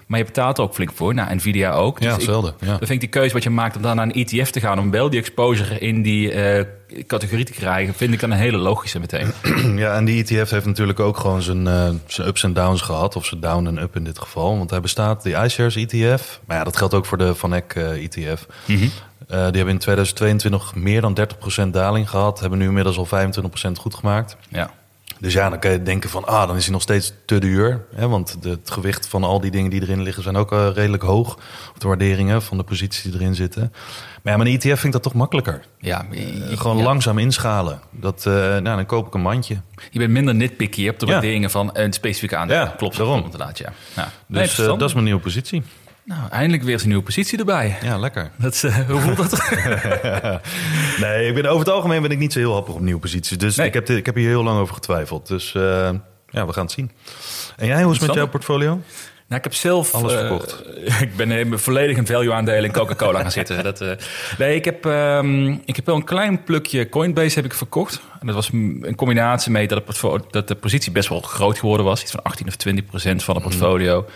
Maar 0.08 0.19
je 0.19 0.25
betaalt 0.25 0.58
er 0.58 0.64
ook 0.64 0.75
flink 0.75 0.93
voor. 0.94 1.14
Nou, 1.14 1.34
Nvidia 1.34 1.72
ook. 1.72 1.99
Ja, 1.99 2.12
hetzelfde, 2.12 2.55
ja. 2.60 2.66
Dan 2.66 2.78
vind 2.78 2.90
ik 2.90 3.00
die 3.00 3.08
keuze 3.08 3.34
wat 3.34 3.43
je 3.43 3.50
maakt 3.50 3.76
om 3.76 3.82
dan 3.82 3.96
naar 3.96 4.06
een 4.06 4.25
ETF 4.25 4.50
te 4.50 4.60
gaan... 4.60 4.78
om 4.78 4.90
wel 4.90 5.10
die 5.10 5.20
exposure 5.20 5.78
in 5.78 6.02
die 6.02 6.32
eh, 6.32 6.64
categorie 7.06 7.44
te 7.44 7.52
krijgen... 7.52 7.94
vind 7.94 8.12
ik 8.12 8.20
dan 8.20 8.31
een 8.31 8.38
hele 8.38 8.56
logische 8.56 9.00
meteen. 9.00 9.32
Ja, 9.76 9.94
en 9.94 10.05
die 10.05 10.25
ETF 10.25 10.50
heeft 10.50 10.66
natuurlijk 10.66 11.00
ook 11.00 11.16
gewoon 11.16 11.43
zijn, 11.43 11.66
eh, 11.66 11.88
zijn 12.06 12.28
ups 12.28 12.43
en 12.43 12.52
downs 12.52 12.81
gehad. 12.81 13.16
Of 13.16 13.26
zijn 13.26 13.40
down 13.40 13.66
en 13.66 13.78
up 13.78 13.96
in 13.96 14.05
dit 14.05 14.19
geval. 14.19 14.58
Want 14.58 14.70
hij 14.70 14.81
bestaat, 14.81 15.22
die 15.22 15.37
iShares 15.37 15.76
ETF. 15.76 16.40
Maar 16.44 16.56
ja, 16.56 16.64
dat 16.64 16.76
geldt 16.76 16.94
ook 16.94 17.06
voor 17.06 17.19
de 17.19 17.34
Van 17.34 17.54
Eck 17.54 17.75
ETF. 17.75 18.46
Eh, 19.28 19.37
die 19.37 19.56
hebben 19.56 19.75
in 19.75 19.78
2022 19.78 20.75
meer 20.75 21.00
dan 21.00 21.14
30% 21.14 21.70
daling 21.70 22.11
gehad. 22.11 22.40
Hebben 22.40 22.58
nu 22.58 22.66
inmiddels 22.66 22.99
al 22.99 23.06
25% 23.06 23.78
goed 23.78 23.94
gemaakt. 23.94 24.37
Ja. 24.49 24.70
Dus 25.20 25.32
ja, 25.32 25.48
dan 25.50 25.58
kan 25.58 25.70
je 25.70 25.82
denken 25.82 26.10
van, 26.10 26.24
ah, 26.26 26.46
dan 26.46 26.56
is 26.56 26.64
hij 26.64 26.72
nog 26.72 26.82
steeds 26.82 27.12
te 27.26 27.38
duur. 27.38 27.84
Hè? 27.94 28.08
Want 28.08 28.36
het 28.42 28.70
gewicht 28.70 29.08
van 29.08 29.24
al 29.24 29.40
die 29.40 29.50
dingen 29.50 29.70
die 29.70 29.82
erin 29.82 30.02
liggen 30.02 30.22
zijn 30.22 30.36
ook 30.36 30.52
eh, 30.52 30.68
redelijk 30.74 31.02
hoog. 31.02 31.34
Of 31.72 31.78
de 31.78 31.88
waarderingen 31.88 32.42
van 32.42 32.56
de 32.56 32.62
posities 32.64 33.02
die 33.02 33.12
erin 33.14 33.34
zitten. 33.34 33.72
Maar 34.22 34.32
ja, 34.32 34.38
met 34.38 34.46
een 34.46 34.52
ETF 34.54 34.62
vind 34.80 34.84
ik 34.84 34.92
dat 34.92 35.02
toch 35.02 35.14
makkelijker. 35.14 35.60
Ja, 35.78 36.06
Gewoon 36.54 36.76
ja. 36.76 36.82
langzaam 36.82 37.18
inschalen. 37.18 37.80
Dat, 37.90 38.26
eh, 38.26 38.32
nou, 38.32 38.62
dan 38.62 38.86
koop 38.86 39.06
ik 39.06 39.14
een 39.14 39.20
mandje. 39.20 39.56
Je 39.90 39.98
bent 39.98 40.10
minder 40.10 40.34
nitpicky 40.34 40.88
op 40.88 40.98
de 40.98 41.06
Ja. 41.06 41.12
waarderingen 41.12 41.50
van 41.50 41.70
een 41.72 41.92
specifieke 41.92 42.36
aandeel. 42.36 42.56
Ja, 42.56 42.74
klopt. 42.76 42.96
daarom. 42.96 43.18
klopt 43.20 43.32
Inderdaad, 43.32 43.58
ja. 43.58 43.72
Nee, 43.96 44.06
Dus 44.28 44.38
eh, 44.40 44.46
verstandig. 44.46 44.78
dat 44.78 44.88
is 44.88 44.92
mijn 44.94 45.04
nieuwe 45.06 45.20
positie. 45.20 45.62
Nou, 46.08 46.28
eindelijk 46.30 46.62
weer 46.62 46.80
een 46.80 46.86
nieuwe 46.88 47.02
positie 47.02 47.38
erbij. 47.38 47.76
Ja, 47.82 47.98
lekker. 47.98 48.30
Dat 48.36 48.54
is, 48.54 48.62
eh, 48.62 48.76
hoe 48.90 49.00
voelt 49.00 49.30
dat? 49.30 49.50
Nee, 51.00 51.28
ik 51.28 51.34
ben, 51.34 51.46
over 51.46 51.58
het 51.58 51.74
algemeen 51.74 52.02
ben 52.02 52.10
ik 52.10 52.18
niet 52.18 52.32
zo 52.32 52.38
heel 52.38 52.52
happig 52.52 52.74
op 52.74 52.80
nieuwe 52.80 53.00
posities. 53.00 53.38
Dus 53.38 53.56
Nee. 53.56 53.66
ik, 53.66 53.74
heb 53.74 53.86
dit- 53.86 53.96
ik 53.96 54.06
heb 54.06 54.14
hier 54.14 54.28
heel 54.28 54.42
lang 54.42 54.60
over 54.60 54.74
getwijfeld. 54.74 55.26
Dus 55.26 55.54
eh, 55.54 55.90
ja, 56.30 56.46
we 56.46 56.52
gaan 56.52 56.62
het 56.64 56.72
zien. 56.72 56.90
En 57.56 57.66
jij, 57.66 57.82
hoe 57.82 57.92
is 57.92 57.98
het 57.98 58.06
met 58.06 58.16
jouw 58.16 58.28
portfolio? 58.28 58.68
Nou, 58.68 59.40
ik 59.40 59.44
heb 59.44 59.54
zelf... 59.54 59.94
Alles 59.94 60.12
eh, 60.12 60.18
verkocht. 60.18 60.62
ik 61.06 61.16
ben 61.16 61.58
volledig 61.58 61.96
in 61.96 62.06
value 62.06 62.32
aandelen 62.32 62.64
in 62.64 62.72
Coca-Cola 62.72 63.20
gaan 63.20 63.30
zitten. 63.30 63.62
Dat, 63.64 63.84
nee, 64.38 64.54
ik 64.54 64.64
heb, 64.64 64.86
ehm, 64.86 65.48
ik 65.64 65.76
heb 65.76 65.86
wel 65.86 65.94
een 65.96 66.04
klein 66.04 66.42
plukje 66.44 66.88
Coinbase 66.88 67.34
heb 67.34 67.44
ik 67.44 67.54
verkocht. 67.54 68.00
En 68.20 68.26
dat 68.26 68.34
was 68.34 68.50
een 68.52 68.92
combinatie 68.96 69.50
mee 69.50 69.68
dat, 69.68 69.82
het 69.86 70.22
dat 70.32 70.48
de 70.48 70.54
positie 70.54 70.92
best 70.92 71.08
wel 71.08 71.20
groot 71.20 71.58
geworden 71.58 71.86
was. 71.86 72.02
Iets 72.02 72.10
van 72.10 72.22
18 72.22 72.46
of 72.46 72.56
20 72.56 72.84
procent 72.84 73.24
van 73.24 73.34
het 73.34 73.44
portfolio. 73.44 74.06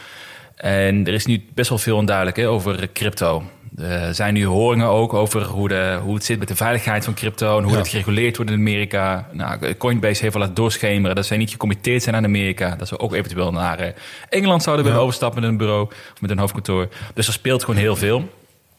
En 0.62 1.07
er 1.07 1.12
is 1.14 1.26
nu 1.26 1.45
best 1.54 1.69
wel 1.69 1.78
veel 1.78 1.97
onduidelijk 1.97 2.37
hè, 2.37 2.49
over 2.49 2.88
crypto. 2.92 3.42
Er 3.76 4.14
zijn 4.14 4.35
nu 4.35 4.45
horingen 4.45 4.87
ook 4.87 5.14
over 5.14 5.42
hoe, 5.45 5.69
de, 5.69 5.99
hoe 6.02 6.14
het 6.14 6.25
zit 6.25 6.38
met 6.38 6.49
de 6.49 6.57
veiligheid 6.57 7.04
van 7.04 7.14
crypto... 7.14 7.57
en 7.59 7.62
hoe 7.62 7.73
Ja. 7.73 7.78
het 7.78 7.88
gereguleerd 7.88 8.37
wordt 8.37 8.50
in 8.52 8.59
Amerika. 8.59 9.28
Nou, 9.33 9.75
Coinbase 9.75 10.21
heeft 10.23 10.33
wel 10.35 10.42
laten 10.42 10.54
doorschemeren 10.62 11.16
dat 11.16 11.26
zij 11.26 11.37
niet 11.37 11.50
gecommitteerd 11.50 12.02
zijn 12.02 12.14
aan 12.14 12.25
Amerika. 12.25 12.76
Dat 12.76 12.88
ze 12.88 12.99
ook 12.99 13.14
eventueel 13.14 13.52
naar 13.52 13.78
eh, 13.78 13.92
Engeland 14.28 14.62
zouden 14.62 14.85
willen 14.85 15.00
Ja. 15.00 15.04
overstappen 15.07 15.40
met 15.40 15.50
een 15.50 15.57
bureau... 15.57 15.83
of 16.14 16.21
met 16.21 16.31
een 16.31 16.38
hoofdkantoor. 16.38 16.88
Dus 17.14 17.26
er 17.26 17.33
speelt 17.33 17.64
gewoon 17.64 17.81
heel 17.81 17.97
veel. 17.97 18.28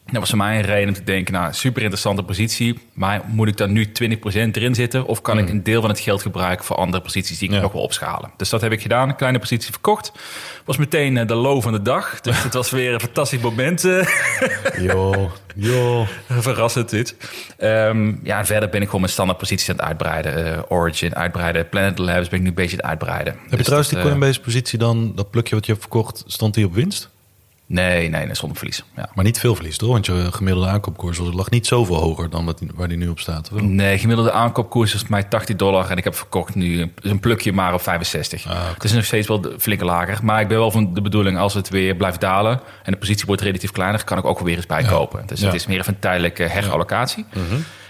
Dat 0.05 0.21
was 0.21 0.29
voor 0.29 0.37
mij 0.37 0.55
een 0.55 0.61
reden 0.65 0.87
om 0.87 0.93
te 0.93 1.03
denken, 1.03 1.33
nou, 1.33 1.53
super 1.53 1.81
interessante 1.81 2.23
positie. 2.23 2.79
Maar 2.93 3.21
moet 3.27 3.47
ik 3.47 3.57
dan 3.57 3.71
nu 3.71 3.85
20% 3.85 3.91
erin 4.33 4.75
zitten? 4.75 5.05
Of 5.05 5.21
kan 5.21 5.37
ik 5.37 5.49
een 5.49 5.63
deel 5.63 5.81
van 5.81 5.89
het 5.89 5.99
geld 5.99 6.21
gebruiken 6.21 6.65
voor 6.65 6.75
andere 6.75 7.03
posities 7.03 7.37
die 7.37 7.47
ik 7.49 7.55
Ja. 7.55 7.61
nog 7.61 7.71
wil 7.71 7.81
opschalen? 7.81 8.31
Dus 8.37 8.49
dat 8.49 8.61
heb 8.61 8.71
ik 8.71 8.81
gedaan, 8.81 9.09
een 9.09 9.15
kleine 9.15 9.39
positie 9.39 9.71
verkocht. 9.71 10.11
Was 10.65 10.77
meteen 10.77 11.17
eh, 11.17 11.27
de 11.27 11.33
low 11.35 11.61
van 11.61 11.71
de 11.71 11.81
dag. 11.81 12.19
Dus 12.21 12.43
het 12.43 12.53
was 12.53 12.69
weer 12.71 12.93
een 12.93 12.99
fantastisch 12.99 13.39
moment. 13.39 13.83
eh, 13.85 14.07
Joh, 14.87 15.31
joh. 15.55 16.07
verrassend 16.29 16.89
dit. 16.89 17.15
Ehm, 17.57 18.13
ja, 18.23 18.39
en 18.39 18.45
verder 18.45 18.69
ben 18.69 18.79
ik 18.79 18.85
gewoon 18.85 19.01
mijn 19.01 19.13
standaard 19.13 19.39
posities 19.39 19.69
aan 19.69 19.75
het 19.75 19.85
uitbreiden. 19.85 20.53
Eh, 20.55 20.61
Origin 20.67 21.15
uitbreiden, 21.15 21.69
Planet 21.69 21.97
Labs 21.97 22.27
ben 22.29 22.37
ik 22.37 22.41
nu 22.43 22.47
een 22.49 22.53
beetje 22.55 22.81
aan 22.81 22.89
het 22.89 22.99
uitbreiden. 23.01 23.33
Heb 23.33 23.49
je 23.49 23.55
Dus 23.55 23.65
trouwens 23.65 23.89
dat, 23.91 23.99
die 24.01 24.09
eh, 24.11 24.15
Coinbase 24.17 24.41
positie 24.41 24.79
dan, 24.79 25.11
dat 25.15 25.31
plukje 25.31 25.55
wat 25.55 25.65
je 25.65 25.71
hebt 25.71 25.83
verkocht, 25.83 26.23
stond 26.27 26.53
die 26.53 26.65
op 26.65 26.73
winst? 26.73 27.11
Nee, 27.73 28.09
nee, 28.09 28.25
nee, 28.25 28.35
zonder 28.35 28.57
verlies. 28.57 28.83
Ja. 28.95 29.09
Maar 29.15 29.23
niet 29.25 29.39
veel 29.39 29.55
verlies, 29.55 29.77
toch? 29.77 29.89
Want 29.91 30.05
je 30.05 30.27
gemiddelde 30.31 30.67
aankoopkoers 30.69 31.17
lag 31.17 31.49
niet 31.49 31.67
zoveel 31.67 31.95
hoger 31.95 32.29
dan 32.29 32.45
wat, 32.45 32.61
waar 32.75 32.87
die 32.87 32.97
nu 32.97 33.07
op 33.07 33.19
staat. 33.19 33.49
wel? 33.49 33.63
Nee, 33.63 33.97
gemiddelde 33.97 34.31
aankoopkoers 34.31 34.93
is 34.93 35.07
mij 35.07 35.23
80 35.23 35.55
dollar 35.55 35.89
en 35.89 35.97
ik 35.97 36.03
heb 36.03 36.15
verkocht 36.15 36.55
nu 36.55 36.91
dus 37.01 37.11
een 37.11 37.19
plukje 37.19 37.53
maar 37.53 37.73
op 37.73 37.81
65. 37.81 38.47
Ah. 38.47 38.73
Het 38.73 38.83
is 38.83 38.91
nog 38.93 39.05
steeds 39.05 39.27
wel 39.27 39.45
flink 39.59 39.81
lager, 39.81 40.19
maar 40.23 40.41
ik 40.41 40.47
ben 40.47 40.57
wel 40.57 40.71
van 40.71 40.93
de 40.93 41.01
bedoeling 41.01 41.37
als 41.37 41.53
het 41.53 41.69
weer 41.69 41.95
blijft 41.95 42.21
dalen 42.21 42.59
en 42.83 42.91
de 42.91 42.97
positie 42.97 43.25
wordt 43.25 43.41
relatief 43.41 43.71
kleiner, 43.71 44.03
kan 44.03 44.17
ik 44.17 44.25
ook 44.25 44.39
weer 44.39 44.55
eens 44.55 44.65
bijkopen. 44.65 45.23
Dus 45.27 45.39
Ja. 45.39 45.45
het 45.45 45.55
is 45.55 45.67
meer 45.67 45.79
even 45.79 45.93
een 45.93 45.99
tijdelijke 45.99 46.43
herallocatie. 46.43 47.25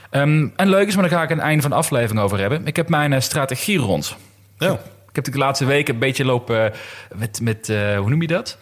Ehm, 0.10 0.48
en 0.56 0.70
leuk 0.70 0.88
is, 0.88 0.96
maar 0.96 1.10
daar 1.10 1.18
ga 1.18 1.24
ik 1.24 1.30
het 1.30 1.40
einde 1.40 1.62
van 1.62 1.72
de 1.72 1.78
aflevering 1.78 2.20
over 2.20 2.40
hebben. 2.40 2.68
Ik 2.68 2.76
heb 2.76 2.90
mijn 2.90 3.14
eh, 3.14 3.20
strategie 3.20 3.78
rond. 3.78 4.16
Ja. 4.58 4.72
Ik 5.10 5.26
heb 5.26 5.34
de 5.34 5.38
laatste 5.40 5.66
weken 5.66 5.94
een 5.94 6.00
beetje 6.00 6.26
lopen 6.26 6.66
eh, 6.74 6.80
met, 7.16 7.40
met 7.42 7.70
eh, 7.70 7.98
hoe 7.98 8.10
noem 8.10 8.22
je 8.22 8.28
dat? 8.28 8.58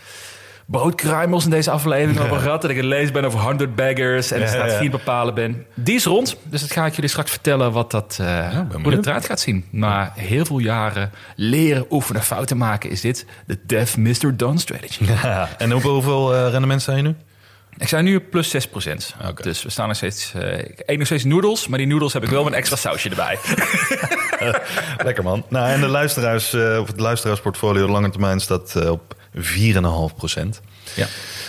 Broodkruimels 0.71 1.43
in 1.43 1.49
deze 1.49 1.71
aflevering 1.71 2.19
over 2.19 2.37
gehad. 2.37 2.61
Dat 2.61 2.69
ik 2.71 2.75
het 2.77 2.85
lezen 2.85 3.13
ben 3.13 3.25
over 3.25 3.39
100 3.39 3.75
baggers 3.75 4.31
en 4.31 4.39
de 4.39 4.45
Ja, 4.45 4.51
ja, 4.51 4.57
ja. 4.57 4.63
strategie 4.63 4.89
bepalen 4.89 5.33
ben. 5.33 5.65
Die 5.75 5.95
is 5.95 6.05
rond, 6.05 6.37
dus 6.43 6.61
dat 6.61 6.71
ga 6.71 6.85
ik 6.85 6.93
jullie 6.95 7.09
straks 7.09 7.31
vertellen 7.31 7.71
wat 7.71 7.91
dat, 7.91 8.15
hoe 8.17 8.65
benieuwd. 8.71 8.95
dat 8.95 9.05
eruit 9.05 9.25
gaat 9.25 9.39
zien. 9.39 9.65
Na 9.69 10.13
heel 10.15 10.45
veel 10.45 10.59
jaren 10.59 11.11
leren, 11.35 11.85
oefenen, 11.89 12.21
fouten 12.23 12.57
maken 12.57 12.89
is 12.89 13.01
dit 13.01 13.25
de 13.45 13.57
Deaf 13.65 13.97
Mr. 13.97 14.37
Done 14.37 14.59
strategy. 14.59 15.05
Ja. 15.23 15.49
En 15.57 15.71
hoeveel, 15.71 15.93
hoeveel 15.93 16.35
eh, 16.35 16.49
rendement 16.51 16.81
zijn 16.81 16.97
je 16.97 17.03
nu? 17.03 17.15
Ik 17.77 17.87
sta 17.87 18.01
nu 18.01 18.15
op 18.15 18.23
plus 18.29 18.49
6 18.49 18.67
procent. 18.67 19.15
Dus 19.41 19.63
we 19.63 19.69
staan 19.69 19.87
nog 19.87 19.97
steeds... 19.97 20.33
eh, 20.33 20.57
ik 20.59 20.83
eet 20.85 20.97
nog 20.97 21.05
steeds 21.05 21.23
noedels, 21.23 21.67
maar 21.67 21.77
die 21.77 21.87
noedels 21.87 22.13
heb 22.13 22.23
ik 22.23 22.29
wel 22.29 22.43
met 22.43 22.51
een 22.53 22.57
extra 22.59 22.75
sausje 22.77 23.09
erbij. 23.09 23.37
Lekker 25.05 25.23
man. 25.23 25.45
Nou, 25.49 25.69
en 25.69 25.81
de 25.81 25.87
luisteraars, 25.87 26.53
eh, 26.53 26.77
of 26.79 26.87
het 26.87 26.99
luisteraarsportfolio 26.99 27.87
lange 27.87 28.09
termijn 28.09 28.39
staat 28.39 28.89
op 28.89 29.15
4,5 29.35 30.15
procent. 30.15 30.61
ja. 30.95 31.05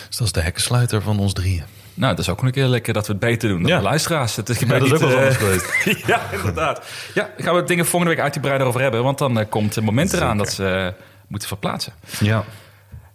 Dus 0.09 0.17
dat 0.17 0.27
is 0.27 0.33
de 0.33 0.41
hekkensluiter 0.41 1.03
van 1.03 1.19
ons 1.19 1.33
drieën. 1.33 1.63
Nou, 1.95 2.15
dat 2.15 2.25
is 2.25 2.31
ook 2.31 2.43
een 2.43 2.51
keer 2.51 2.67
lekker 2.67 2.93
dat 2.93 3.07
we 3.07 3.13
het 3.13 3.21
beter 3.21 3.49
doen 3.49 3.63
dan 3.63 3.71
Ja. 3.71 3.77
de 3.77 3.83
luisteraars. 3.83 4.37
Het 4.37 4.49
is, 4.49 4.59
Ja, 4.59 4.67
dat 4.67 4.83
is 4.83 4.93
ook 4.93 4.99
wel 4.99 5.19
eh, 5.19 5.35
geweest. 5.35 5.67
ja, 6.07 6.21
inderdaad. 6.33 6.85
Ja, 7.15 7.31
gaan 7.37 7.55
we 7.55 7.65
dingen 7.65 7.87
volgende 7.87 8.15
week 8.15 8.25
uitgebreider 8.25 8.67
over 8.67 8.81
hebben. 8.81 9.03
Want 9.03 9.19
dan 9.19 9.39
eh, 9.39 9.47
komt 9.49 9.75
het 9.75 9.85
moment 9.85 10.13
eraan 10.13 10.37
dat 10.37 10.53
ze 10.53 10.65
eh, 10.67 11.05
moeten 11.29 11.49
verplaatsen. 11.49 11.93
Ja. 12.21 12.45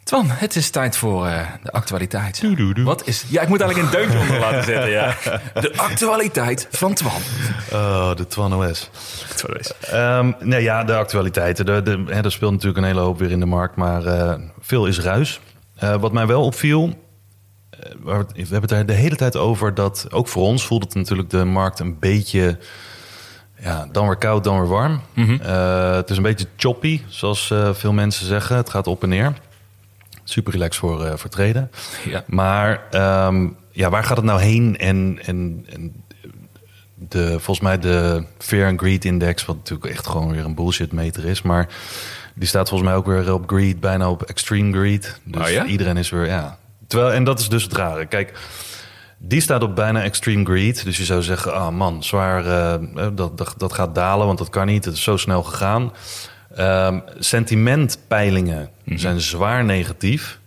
Twan, 0.08 0.26
het 0.30 0.56
is 0.56 0.70
tijd 0.70 0.98
voor 0.98 1.28
eh, 1.28 1.48
de 1.64 1.72
actualiteit. 1.72 2.42
Doedoedoe. 2.42 2.86
Wat 2.86 3.08
is... 3.08 3.26
Ja, 3.30 3.42
ik 3.42 3.48
moet 3.48 3.62
eigenlijk 3.62 3.94
een 3.94 4.00
deuntje 4.00 4.20
onder 4.20 4.40
laten 4.40 4.64
zetten, 4.64 4.90
ja. 4.90 5.16
De 5.62 5.74
actualiteit 5.78 6.68
van 6.72 6.94
Twan. 6.94 7.22
Oh, 7.72 8.16
de 8.16 8.28
Twan 8.28 8.54
OS. 8.54 8.90
Ehm, 9.82 10.32
nee, 10.40 10.62
ja, 10.62 10.84
de 10.84 10.96
actualiteiten. 10.96 11.66
De, 11.66 11.82
de, 11.82 12.04
hè, 12.08 12.22
er 12.22 12.32
speelt 12.32 12.52
natuurlijk 12.52 12.78
een 12.78 12.84
hele 12.84 13.00
hoop 13.00 13.20
weer 13.20 13.32
in 13.32 13.40
de 13.40 13.46
markt, 13.46 13.76
maar 13.76 14.06
eh, 14.06 14.34
veel 14.60 14.86
is 14.86 15.00
ruis. 15.00 15.40
Eh, 15.76 15.96
wat 15.96 16.12
mij 16.12 16.28
wel 16.28 16.44
opviel, 16.44 16.94
we, 18.04 18.26
hebben 18.34 18.62
het 18.62 18.72
er 18.72 18.86
de 18.86 18.94
hele 18.94 19.16
tijd 19.16 19.36
over 19.36 19.74
dat 19.74 20.08
ook 20.12 20.28
voor 20.28 20.44
ons 20.44 20.66
voelt 20.66 20.84
het 20.84 20.96
natuurlijk 20.96 21.30
de 21.30 21.44
markt 21.44 21.80
een 21.80 22.00
beetje, 22.00 22.58
ja, 23.60 23.88
dan 23.92 24.08
weer 24.08 24.18
koud, 24.18 24.44
dan 24.44 24.60
weer 24.60 24.70
warm. 24.70 25.02
Eh, 25.16 25.96
het 25.96 26.10
is 26.10 26.18
een 26.18 26.24
beetje 26.24 26.48
choppy, 26.56 27.02
zoals 27.08 27.54
veel 27.72 27.94
mensen 27.94 28.26
zeggen. 28.26 28.56
Het 28.56 28.70
gaat 28.70 28.88
op 28.88 29.04
en 29.04 29.10
neer. 29.10 29.34
Super 30.30 30.52
relaxed 30.54 30.80
voor, 30.80 31.06
eh 31.06 31.18
voor 31.18 31.30
treden. 31.30 31.72
Ja. 32.06 32.24
Maar 32.28 32.84
ehm, 32.92 33.48
ja, 33.72 33.90
waar 33.90 34.04
gaat 34.04 34.18
het 34.18 34.26
nou 34.26 34.42
heen? 34.42 34.78
En, 34.78 35.20
en, 35.26 35.66
en 35.70 36.04
de, 36.94 37.28
volgens 37.30 37.60
mij 37.60 37.80
de 37.80 38.24
Fear 38.38 38.70
and 38.70 38.80
Greed 38.80 39.06
Index, 39.06 39.46
wat 39.46 39.56
natuurlijk 39.56 39.92
echt 39.92 40.08
gewoon 40.08 40.32
weer 40.32 40.46
een 40.46 40.56
bullshit 40.56 40.92
meter 40.92 41.26
is, 41.26 41.42
maar 41.42 41.68
die 42.36 42.48
staat 42.48 42.70
volgens 42.70 42.90
mij 42.90 42.98
ook 42.98 43.06
weer 43.06 43.34
op 43.34 43.50
greed, 43.50 43.80
bijna 43.80 44.10
op 44.10 44.24
extreme 44.24 44.78
greed. 44.78 45.20
Dus 45.24 45.42
Oh 45.42 45.50
ja? 45.50 45.66
iedereen 45.66 45.98
is 45.98 46.10
weer, 46.10 46.26
ja. 46.26 46.58
Terwijl, 46.88 47.14
en 47.14 47.24
dat 47.24 47.40
is 47.40 47.50
dus 47.50 47.64
het 47.64 47.74
rare. 47.74 48.06
Kijk, 48.06 48.40
die 49.18 49.42
staat 49.42 49.64
op 49.64 49.76
bijna 49.76 50.02
extreme 50.04 50.46
greed. 50.46 50.84
Dus 50.84 50.98
je 50.98 51.06
zou 51.06 51.22
zeggen, 51.22 51.54
ah 51.54 51.70
man, 51.70 52.04
zwaar, 52.04 52.46
eh, 52.46 53.08
dat, 53.14 53.38
dat, 53.38 53.54
dat 53.58 53.74
gaat 53.74 53.96
dalen, 53.96 54.26
want 54.26 54.38
dat 54.38 54.50
kan 54.50 54.66
niet. 54.66 54.86
Het 54.86 54.94
is 54.94 55.04
zo 55.04 55.18
snel 55.18 55.44
gegaan. 55.44 55.92
Ehm, 56.58 57.00
sentimentpeilingen 57.20 58.70
zijn 58.86 59.20
zwaar 59.22 59.64
negatief. 59.66 60.40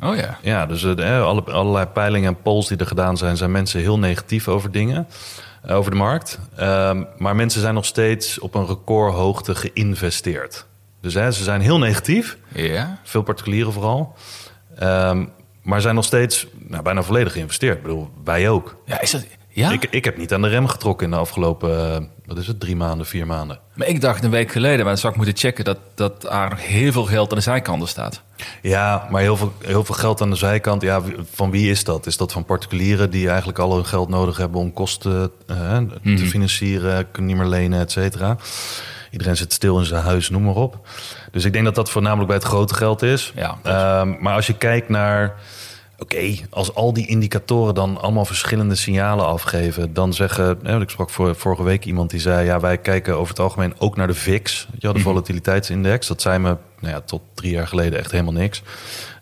Oh 0.00 0.16
ja. 0.16 0.38
Ja, 0.42 0.66
dus 0.66 0.84
eh, 0.84 0.96
de- 0.96 1.18
alle, 1.18 1.42
allerlei 1.42 1.86
peilingen 1.86 2.28
en 2.28 2.42
polls 2.42 2.68
die 2.68 2.76
er 2.76 2.86
gedaan 2.86 3.16
zijn, 3.16 3.36
zijn 3.36 3.50
mensen 3.50 3.80
heel 3.80 3.98
negatief 3.98 4.48
over 4.48 4.70
dingen, 4.70 5.06
eh, 5.62 5.76
over 5.76 5.90
de 5.90 5.96
markt. 5.96 6.38
Ehm, 6.56 7.04
maar 7.18 7.36
mensen 7.36 7.60
zijn 7.60 7.74
nog 7.74 7.84
steeds 7.84 8.38
op 8.38 8.54
een 8.54 8.66
recordhoogte 8.66 9.54
geïnvesteerd. 9.54 10.66
Dus 11.00 11.14
hè, 11.14 11.32
ze 11.32 11.42
zijn 11.44 11.60
heel 11.60 11.78
negatief, 11.78 12.36
Ja? 12.54 12.98
veel 13.02 13.22
particulieren 13.22 13.72
vooral. 13.72 14.14
Ehm, 14.78 15.24
maar 15.62 15.80
zijn 15.80 15.94
nog 15.94 16.04
steeds 16.04 16.46
nou, 16.58 16.82
bijna 16.82 17.02
volledig 17.02 17.32
geïnvesteerd. 17.32 17.76
Ik 17.76 17.82
bedoel, 17.82 18.10
wij 18.24 18.48
ook. 18.48 18.76
Ja, 18.84 19.00
is 19.00 19.10
dat... 19.10 19.26
Ja? 19.48 19.70
Ik, 19.72 19.84
ik 19.90 20.04
heb 20.04 20.16
niet 20.16 20.32
aan 20.32 20.42
de 20.42 20.48
rem 20.48 20.66
getrokken 20.66 21.04
in 21.06 21.12
de 21.12 21.18
afgelopen, 21.18 21.94
eh, 21.94 22.00
wat 22.30 22.38
is 22.38 22.46
het, 22.46 22.60
drie 22.60 22.76
maanden, 22.76 23.06
vier 23.06 23.26
maanden. 23.26 23.58
Maar 23.74 23.86
ik 23.86 24.00
dacht 24.00 24.24
een 24.24 24.30
week 24.30 24.52
geleden, 24.52 24.78
maar 24.78 24.86
dan 24.86 24.96
zou 24.96 25.12
ik 25.12 25.18
moeten 25.18 25.36
checken... 25.38 25.64
dat, 25.64 25.78
dat 25.94 26.22
nog 26.22 26.66
heel 26.66 26.92
veel 26.92 27.04
geld 27.04 27.30
aan 27.30 27.36
de 27.36 27.42
zijkanten 27.42 27.88
staat. 27.88 28.22
Ja, 28.62 29.08
maar 29.10 29.20
heel 29.20 29.36
veel, 29.36 29.52
heel 29.58 29.84
veel 29.84 29.94
geld 29.94 30.20
aan 30.20 30.30
de 30.30 30.36
zijkant. 30.36 30.82
Ja, 30.82 31.02
van 31.32 31.50
wie 31.50 31.70
is 31.70 31.84
dat? 31.84 32.06
Is 32.06 32.16
dat 32.16 32.32
van 32.32 32.44
particulieren 32.44 33.10
die 33.10 33.28
eigenlijk 33.28 33.58
al 33.58 33.74
hun 33.74 33.86
geld 33.86 34.08
nodig 34.08 34.36
hebben 34.36 34.60
om 34.60 34.72
kosten 34.72 35.30
eh, 35.46 35.78
te 36.02 36.26
financieren, 36.26 37.10
kunnen 37.10 37.30
niet 37.30 37.40
meer 37.40 37.50
lenen, 37.50 37.80
et 37.80 37.92
cetera. 37.92 38.36
Iedereen 39.10 39.36
zit 39.36 39.52
stil 39.52 39.78
in 39.78 39.84
zijn 39.84 40.02
huis, 40.02 40.30
noem 40.30 40.42
maar 40.42 40.54
op. 40.54 40.88
Dus 41.32 41.44
ik 41.44 41.52
denk 41.52 41.64
dat 41.64 41.74
dat 41.74 41.90
voornamelijk 41.90 42.26
bij 42.26 42.36
het 42.36 42.46
grote 42.46 42.74
geld 42.74 43.02
is. 43.02 43.32
Ja. 43.34 43.58
Ehm, 43.62 44.14
maar 44.20 44.34
als 44.34 44.46
je 44.46 44.56
kijkt 44.56 44.88
naar. 44.88 45.34
Oké, 46.00 46.34
als 46.50 46.74
al 46.74 46.92
die 46.92 47.06
indicatoren 47.06 47.74
dan 47.74 48.00
allemaal 48.00 48.24
verschillende 48.24 48.74
signalen 48.74 49.26
afgeven, 49.26 49.94
dan 49.94 50.12
zeggen. 50.12 50.80
Ik 50.80 50.90
sprak 50.90 51.10
voor, 51.10 51.34
vorige 51.34 51.62
week 51.62 51.84
iemand 51.84 52.10
die 52.10 52.20
zei: 52.20 52.44
ja, 52.44 52.60
wij 52.60 52.78
kijken 52.78 53.16
over 53.16 53.28
het 53.28 53.38
algemeen 53.38 53.74
ook 53.78 53.96
naar 53.96 54.06
de 54.06 54.14
VIX, 54.14 54.66
weet 54.70 54.80
je 54.80 54.86
wel, 54.86 54.96
de 54.96 55.02
volatiliteitsindex. 55.02 56.06
Dat 56.06 56.22
zei 56.22 56.38
me 56.38 56.56
nou 56.80 56.94
ja, 56.94 57.00
tot 57.00 57.22
drie 57.34 57.52
jaar 57.52 57.66
geleden 57.66 57.98
echt 57.98 58.10
helemaal 58.10 58.32
niks. 58.32 58.62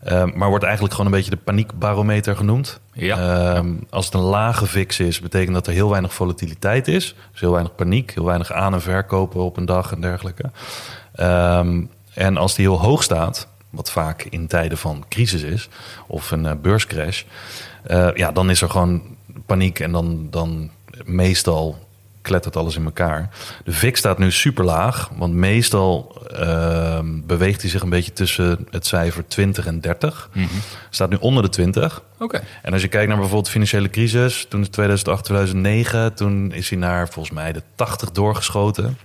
Ehm, 0.03 0.31
maar 0.35 0.49
wordt 0.49 0.65
eigenlijk 0.65 0.95
gewoon 0.95 1.11
een 1.11 1.17
beetje 1.17 1.31
de 1.31 1.43
paniekbarometer 1.45 2.37
genoemd. 2.37 2.81
Ja. 2.93 3.17
Ehm, 3.55 3.75
als 3.91 4.05
het 4.05 4.15
een 4.15 4.21
lage 4.21 4.67
VIX 4.67 5.01
is, 5.01 5.21
betekent 5.21 5.55
dat 5.55 5.67
er 5.67 5.73
heel 5.73 5.91
weinig 5.91 6.15
volatiliteit 6.15 6.89
is. 6.89 7.15
Dus 7.31 7.41
heel 7.41 7.53
weinig 7.53 7.75
paniek, 7.75 8.15
heel 8.15 8.25
weinig 8.25 8.53
aan- 8.53 8.75
en 8.75 8.83
verkopen 8.83 9.41
op 9.41 9.57
een 9.57 9.67
dag 9.67 9.93
en 9.93 10.01
dergelijke. 10.01 10.51
Ehm, 11.13 11.83
en 12.15 12.37
als 12.37 12.55
die 12.55 12.67
heel 12.67 12.81
hoog 12.81 13.03
staat, 13.03 13.49
wat 13.71 13.91
vaak 13.91 14.23
in 14.23 14.47
tijden 14.47 14.79
van 14.79 15.05
crisis 15.09 15.43
is, 15.43 15.69
of 16.07 16.31
een 16.31 16.47
eh, 16.47 16.53
beurscrash, 16.63 17.23
eh, 17.83 18.09
ja, 18.15 18.33
dan 18.33 18.51
is 18.51 18.63
er 18.63 18.71
gewoon 18.71 19.03
paniek 19.47 19.81
en 19.81 19.93
dan, 19.93 20.27
dan 20.31 20.71
meestal 21.05 21.87
klettert 22.23 22.57
alles 22.57 22.77
in 22.77 22.85
elkaar. 22.85 23.31
De 23.65 23.73
VIX 23.73 23.99
staat 23.99 24.19
nu 24.19 24.31
super 24.31 24.65
laag, 24.65 25.11
want 25.17 25.35
meestal 25.35 26.23
ehm, 26.33 27.07
beweegt 27.27 27.61
hij 27.61 27.71
zich 27.71 27.83
een 27.83 27.89
beetje 27.89 28.13
tussen 28.13 28.67
het 28.71 28.87
cijfer 28.87 29.29
20 29.29 29.67
en 29.67 29.81
30. 29.81 30.31
Staat 30.91 31.11
nu 31.11 31.17
onder 31.21 31.43
de 31.43 31.49
20. 31.49 32.03
Oké. 32.19 32.41
En 32.63 32.73
als 32.73 32.83
je 32.83 32.89
kijkt 32.89 33.07
naar 33.09 33.17
bijvoorbeeld 33.17 33.45
de 33.45 33.53
financiële 33.53 33.91
crisis, 33.91 34.47
toen 34.49 34.61
is 34.61 34.69
2008, 34.69 35.25
2009, 35.25 36.15
toen 36.15 36.53
is 36.53 36.71
hij 36.71 36.79
naar 36.79 37.09
volgens 37.09 37.35
mij 37.35 37.53
de 37.53 37.63
80 37.75 38.11
doorgeschoten. 38.11 38.99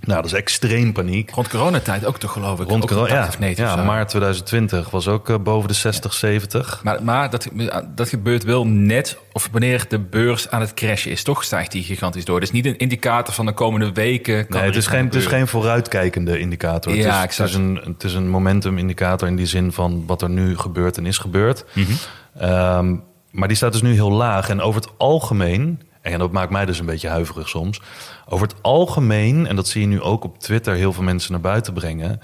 Nou, 0.00 0.22
dat 0.22 0.30
is 0.30 0.38
extreem 0.38 0.92
paniek. 0.92 1.30
Rond 1.30 1.48
coronatijd 1.48 2.06
ook 2.06 2.18
toch 2.18 2.32
geloof 2.32 2.60
ik? 2.60 2.68
Rond 2.68 2.86
corona, 2.86 3.08
80 3.08 3.22
ja, 3.22 3.28
of 3.28 3.38
90 3.38 3.64
ja 3.64 3.76
zo. 3.76 3.84
maart 3.84 4.08
2020 4.08 4.90
was 4.90 5.08
ook 5.08 5.28
eh, 5.28 5.36
boven 5.38 5.68
de 5.68 5.74
60, 5.74 6.12
70. 6.12 6.80
Maar, 6.82 7.02
maar 7.02 7.30
dat, 7.30 7.48
dat 7.94 8.08
gebeurt 8.08 8.44
wel 8.44 8.66
net 8.66 9.18
of 9.32 9.48
wanneer 9.52 9.84
de 9.88 9.98
beurs 9.98 10.50
aan 10.50 10.60
het 10.60 10.74
crashen 10.74 11.10
is. 11.10 11.22
Toch 11.22 11.44
stijgt 11.44 11.72
die 11.72 11.82
gigantisch 11.82 12.24
door. 12.24 12.40
Dus 12.40 12.50
niet 12.50 12.66
een 12.66 12.78
indicator 12.78 13.34
van 13.34 13.46
de 13.46 13.52
komende 13.52 13.92
weken. 13.92 14.46
Kan 14.46 14.60
Nee, 14.60 14.68
het 14.68 14.78
is, 14.78 14.86
geen, 14.86 15.04
het 15.04 15.14
is 15.14 15.26
geen 15.26 15.46
vooruitkijkende 15.46 16.38
indicator. 16.38 16.94
Ja, 16.94 17.20
het, 17.20 17.30
is, 17.30 17.38
het, 17.38 17.48
is 17.48 17.54
een, 17.54 17.80
het 17.84 18.04
is 18.04 18.14
een 18.14 18.28
momentum 18.28 18.78
indicator 18.78 19.28
in 19.28 19.36
die 19.36 19.46
zin 19.46 19.72
van 19.72 20.04
wat 20.06 20.22
er 20.22 20.30
nu 20.30 20.58
gebeurt 20.58 20.96
en 20.96 21.06
is 21.06 21.18
gebeurd. 21.18 21.64
Mhm. 21.72 21.92
Ehm, 22.38 22.96
maar 23.30 23.48
die 23.48 23.56
staat 23.56 23.72
dus 23.72 23.82
nu 23.82 23.92
heel 23.92 24.12
laag. 24.12 24.48
En 24.48 24.60
over 24.60 24.80
het 24.80 24.90
algemeen, 24.96 25.80
en 26.12 26.18
dat 26.18 26.32
maakt 26.32 26.50
mij 26.50 26.66
dus 26.66 26.78
een 26.78 26.86
beetje 26.86 27.08
huiverig 27.08 27.48
soms. 27.48 27.80
Over 28.28 28.46
het 28.46 28.56
algemeen, 28.62 29.46
en 29.46 29.56
dat 29.56 29.68
zie 29.68 29.80
je 29.80 29.86
nu 29.86 30.00
ook 30.00 30.24
op 30.24 30.38
Twitter 30.38 30.74
heel 30.74 30.92
veel 30.92 31.02
mensen 31.02 31.32
naar 31.32 31.40
buiten 31.40 31.72
brengen. 31.72 32.20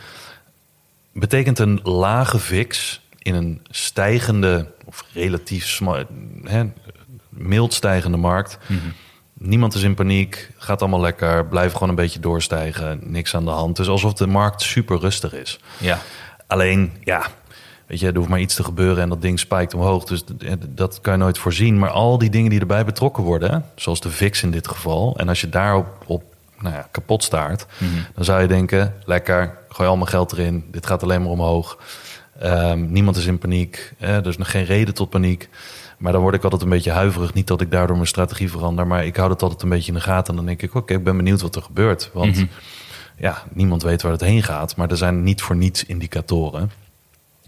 Betekent 1.13 1.59
een 1.59 1.81
lage 1.83 2.39
VIX 2.39 3.01
in 3.19 3.35
een 3.35 3.61
stijgende 3.71 4.73
of 4.85 5.05
relatief 5.13 5.67
sma- 5.67 6.07
hè, 6.43 6.65
mild 7.29 7.75
stijgende 7.75 8.17
markt. 8.17 8.59
Niemand 9.39 9.75
is 9.75 9.83
in 9.83 9.95
paniek, 9.95 10.51
gaat 10.57 10.81
allemaal 10.81 11.01
lekker, 11.01 11.47
blijf 11.47 11.73
gewoon 11.73 11.89
een 11.89 11.95
beetje 11.95 12.21
doorstijgen, 12.21 13.01
niks 13.03 13.35
aan 13.35 13.45
de 13.45 13.51
hand. 13.51 13.77
Dus 13.77 13.89
alsof 13.89 14.13
de 14.13 14.27
markt 14.27 14.63
super 14.63 14.99
rustig 14.99 15.33
is. 15.33 15.61
Ja. 15.79 15.99
Alleen, 16.47 16.93
ja, 17.01 17.27
weet 17.87 18.01
je, 18.01 18.09
er 18.09 18.17
hoeft 18.17 18.29
maar 18.29 18.41
iets 18.41 18.55
te 18.55 18.65
gebeuren 18.65 19.03
en 19.03 19.09
dat 19.09 19.23
ding 19.23 19.39
spijkt 19.39 19.75
omhoog. 19.75 20.05
Dus 20.05 20.25
dat 20.69 21.01
kan 21.01 21.13
je 21.13 21.19
nooit 21.19 21.39
voorzien. 21.39 21.79
Maar 21.79 21.91
al 21.91 22.19
die 22.19 22.31
dingen 22.31 22.51
die 22.51 22.61
erbij 22.61 22.85
betrokken 22.85 23.23
worden, 23.23 23.65
zoals 23.75 24.01
de 24.01 24.11
VIX 24.11 24.43
in 24.43 24.51
dit 24.51 24.69
geval, 24.69 25.17
en 25.17 25.29
als 25.29 25.41
je 25.41 25.49
daarop 25.49 25.87
op, 26.07 26.23
nou 26.59 26.75
ja, 26.75 26.89
kapot 26.91 27.23
staart, 27.23 27.67
dan 28.15 28.25
zou 28.25 28.41
je 28.43 28.47
denken, 28.49 28.95
lekker, 29.05 29.59
gooi 29.69 29.89
al 29.89 29.97
mijn 29.97 30.09
geld 30.09 30.33
erin, 30.33 30.65
dit 30.71 30.87
gaat 30.87 31.03
alleen 31.03 31.23
maar 31.23 31.31
omhoog. 31.31 31.79
Ehm, 32.39 32.93
niemand 32.93 33.17
is 33.17 33.27
in 33.27 33.39
paniek. 33.39 33.93
Er 33.99 34.27
is 34.27 34.37
nog 34.37 34.51
geen 34.51 34.65
reden 34.65 34.95
tot 34.95 35.11
paniek. 35.11 35.49
Maar 35.99 36.13
dan 36.13 36.23
word 36.23 36.35
ik 36.35 36.43
altijd 36.45 36.63
een 36.63 36.69
beetje 36.69 36.91
huiverig. 36.91 37.35
Niet 37.35 37.47
dat 37.47 37.61
ik 37.61 37.71
daardoor 37.71 37.97
mijn 37.97 38.09
strategie 38.09 38.51
verander, 38.51 38.87
maar 38.87 39.07
ik 39.07 39.17
hou 39.17 39.31
het 39.31 39.43
altijd 39.43 39.63
een 39.63 39.69
beetje 39.69 39.89
in 39.93 39.99
de 39.99 40.05
gaten. 40.05 40.29
En 40.31 40.37
dan 40.37 40.47
denk 40.47 40.63
ik, 40.63 40.75
oké, 40.75 40.95
ik 40.95 41.05
ben 41.05 41.17
benieuwd 41.17 41.41
wat 41.41 41.57
er 41.57 41.63
gebeurt. 41.63 42.11
Want 42.13 42.37
Mhm. 42.37 42.45
ja, 43.19 43.43
niemand 43.53 43.83
weet 43.83 44.03
waar 44.03 44.13
het 44.13 44.21
heen 44.21 44.43
gaat. 44.43 44.77
Maar 44.77 44.91
er 44.91 44.97
zijn 44.97 45.23
niet 45.23 45.43
voor 45.43 45.57
niets 45.57 45.85
indicatoren. 45.85 46.71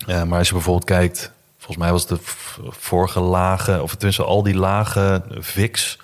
Eh, 0.06 0.22
maar 0.22 0.38
als 0.38 0.48
je 0.48 0.54
bijvoorbeeld 0.54 0.84
kijkt, 0.86 1.30
volgens 1.56 1.78
mij 1.78 1.90
was 1.92 2.06
de 2.06 2.18
vorige 2.70 3.20
lage, 3.20 3.82
of 3.82 3.94
tenminste 3.94 4.24
al 4.24 4.42
die 4.42 4.54
lage 4.56 5.22
VIX 5.38 5.98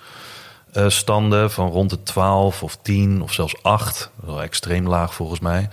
eh, 0.71 0.89
standen 0.89 1.51
van 1.51 1.69
rond 1.69 1.89
de 1.89 2.03
12 2.03 2.63
of 2.63 2.77
10 2.81 3.21
of 3.21 3.33
zelfs 3.33 3.63
8. 3.63 4.09
Wel 4.15 4.41
extreem 4.41 4.87
laag 4.87 5.13
volgens 5.13 5.39
mij. 5.39 5.69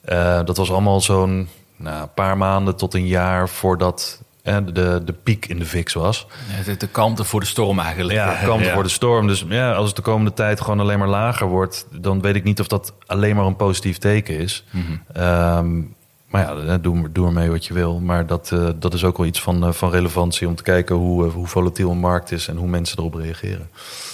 Eh, 0.00 0.40
dat 0.44 0.56
was 0.56 0.70
allemaal 0.70 1.00
zo'n 1.00 1.48
nou, 1.76 2.06
paar 2.06 2.36
maanden 2.36 2.76
tot 2.76 2.94
een 2.94 3.06
jaar 3.06 3.48
voordat 3.48 4.20
eh, 4.42 4.56
de, 4.72 5.02
de 5.04 5.12
piek 5.12 5.46
in 5.46 5.58
de 5.58 5.64
VIX 5.64 5.92
was. 5.92 6.26
Ja, 6.56 6.64
de, 6.64 6.76
de 6.76 6.86
kalmte 6.86 7.24
voor 7.24 7.40
de 7.40 7.46
storm 7.46 7.78
eigenlijk. 7.78 8.14
Ja, 8.18 8.34
kamp 8.44 8.62
Ja. 8.62 8.72
voor 8.74 8.82
de 8.82 8.88
storm. 8.88 9.26
Dus 9.26 9.44
ja, 9.48 9.72
als 9.72 9.86
het 9.86 9.96
de 9.96 10.02
komende 10.02 10.32
tijd 10.34 10.60
gewoon 10.60 10.80
alleen 10.80 10.98
maar 10.98 11.08
lager 11.08 11.46
wordt, 11.46 11.86
dan 11.90 12.20
weet 12.20 12.34
ik 12.34 12.44
niet 12.44 12.60
of 12.60 12.66
dat 12.66 12.92
alleen 13.06 13.36
maar 13.36 13.44
een 13.46 13.56
positief 13.56 13.98
teken 13.98 14.38
is. 14.38 14.64
Ehm, 15.12 15.80
maar 16.28 16.64
ja, 16.66 16.78
doe, 16.78 17.12
doe 17.12 17.26
ermee 17.26 17.50
wat 17.50 17.66
je 17.66 17.74
wil. 17.74 18.00
Maar 18.00 18.26
dat, 18.26 18.52
eh, 18.52 18.68
dat 18.76 18.94
is 18.94 19.04
ook 19.04 19.16
wel 19.16 19.26
iets 19.26 19.40
van, 19.42 19.64
eh, 19.66 19.72
van 19.72 19.90
relevantie 19.90 20.46
om 20.48 20.54
te 20.54 20.62
kijken 20.62 20.96
hoe, 20.96 21.26
eh, 21.26 21.32
hoe 21.32 21.46
volatiel 21.46 21.90
een 21.90 21.98
markt 21.98 22.32
is 22.32 22.48
en 22.48 22.56
hoe 22.56 22.68
mensen 22.68 22.98
erop 22.98 23.14
reageren. 23.14 23.68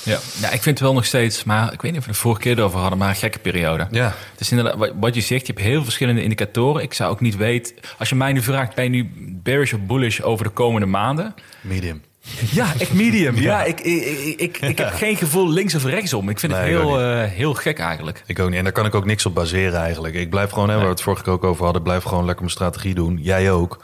Ja. 0.05 0.19
ja, 0.41 0.47
ik 0.47 0.63
vind 0.63 0.65
het 0.65 0.81
wel 0.81 0.93
nog 0.95 1.05
steeds, 1.05 1.45
maar 1.45 1.73
ik 1.73 1.83
weet 1.83 1.91
niet 1.93 2.01
of 2.01 2.07
we 2.07 2.11
het 2.13 2.21
de 2.21 2.23
vorige 2.27 2.41
keer 2.41 2.59
erover 2.59 2.79
hadden, 2.79 2.99
maar 2.99 3.09
een 3.09 3.15
gekke 3.15 3.39
periode. 3.39 3.87
Ja, 3.91 4.15
Het 4.31 4.41
is 4.41 4.51
inderdaad, 4.51 4.91
wat- 4.95 5.15
je 5.15 5.21
zegt, 5.21 5.47
je 5.47 5.53
hebt 5.53 5.65
heel 5.65 5.83
verschillende 5.85 6.23
indicatoren. 6.23 6.83
Ik 6.83 6.95
zou 6.95 7.11
ook 7.11 7.21
niet 7.21 7.37
weten, 7.37 7.75
als 7.99 8.09
je 8.09 8.15
mij 8.15 8.33
nu 8.33 8.43
vraagt, 8.43 8.75
ben 8.75 8.85
je 8.85 8.91
nu 8.91 9.11
bearish 9.43 9.73
of 9.73 9.81
bullish 9.81 10.21
over 10.21 10.45
de 10.45 10.51
komende 10.51 10.87
maanden? 10.87 11.35
medium. 11.61 12.03
Ja, 12.51 12.67
echt 12.79 12.93
medium. 12.93 13.37
Ja, 13.37 13.63
ik, 13.65 13.81
ik, 13.81 14.05
ik, 14.37 14.59
ik, 14.61 14.79
heb 14.79 14.91
geen 15.05 15.17
gevoel 15.17 15.49
links 15.51 15.75
of 15.75 15.85
rechtsom. 15.85 16.29
Ik 16.29 16.39
vind 16.39 16.53
het 16.53 16.61
heel, 16.63 17.01
eh, 17.01 17.23
heel 17.31 17.55
gek 17.55 17.79
eigenlijk. 17.79 18.23
Ik 18.27 18.39
ook 18.39 18.49
niet. 18.49 18.59
En 18.59 18.65
daar 18.65 18.73
kan 18.73 18.87
ik 18.87 18.95
ook 18.95 19.05
niks 19.05 19.27
op 19.27 19.35
baseren 19.35 19.81
eigenlijk. 19.81 20.15
Ik 20.15 20.31
blijf 20.31 20.51
gewoon, 20.51 20.69
hè, 20.69 20.75
waar 20.75 20.85
we 20.85 20.91
het 20.91 21.03
vorige 21.03 21.23
keer 21.23 21.33
ook 21.33 21.45
over 21.45 21.65
hadden, 21.65 21.83
blijf 21.83 22.03
gewoon 22.03 22.25
lekker 22.25 22.45
mijn 22.45 22.57
strategie 22.57 22.95
doen. 22.95 23.19
Jij 23.23 23.51
ook. 23.51 23.83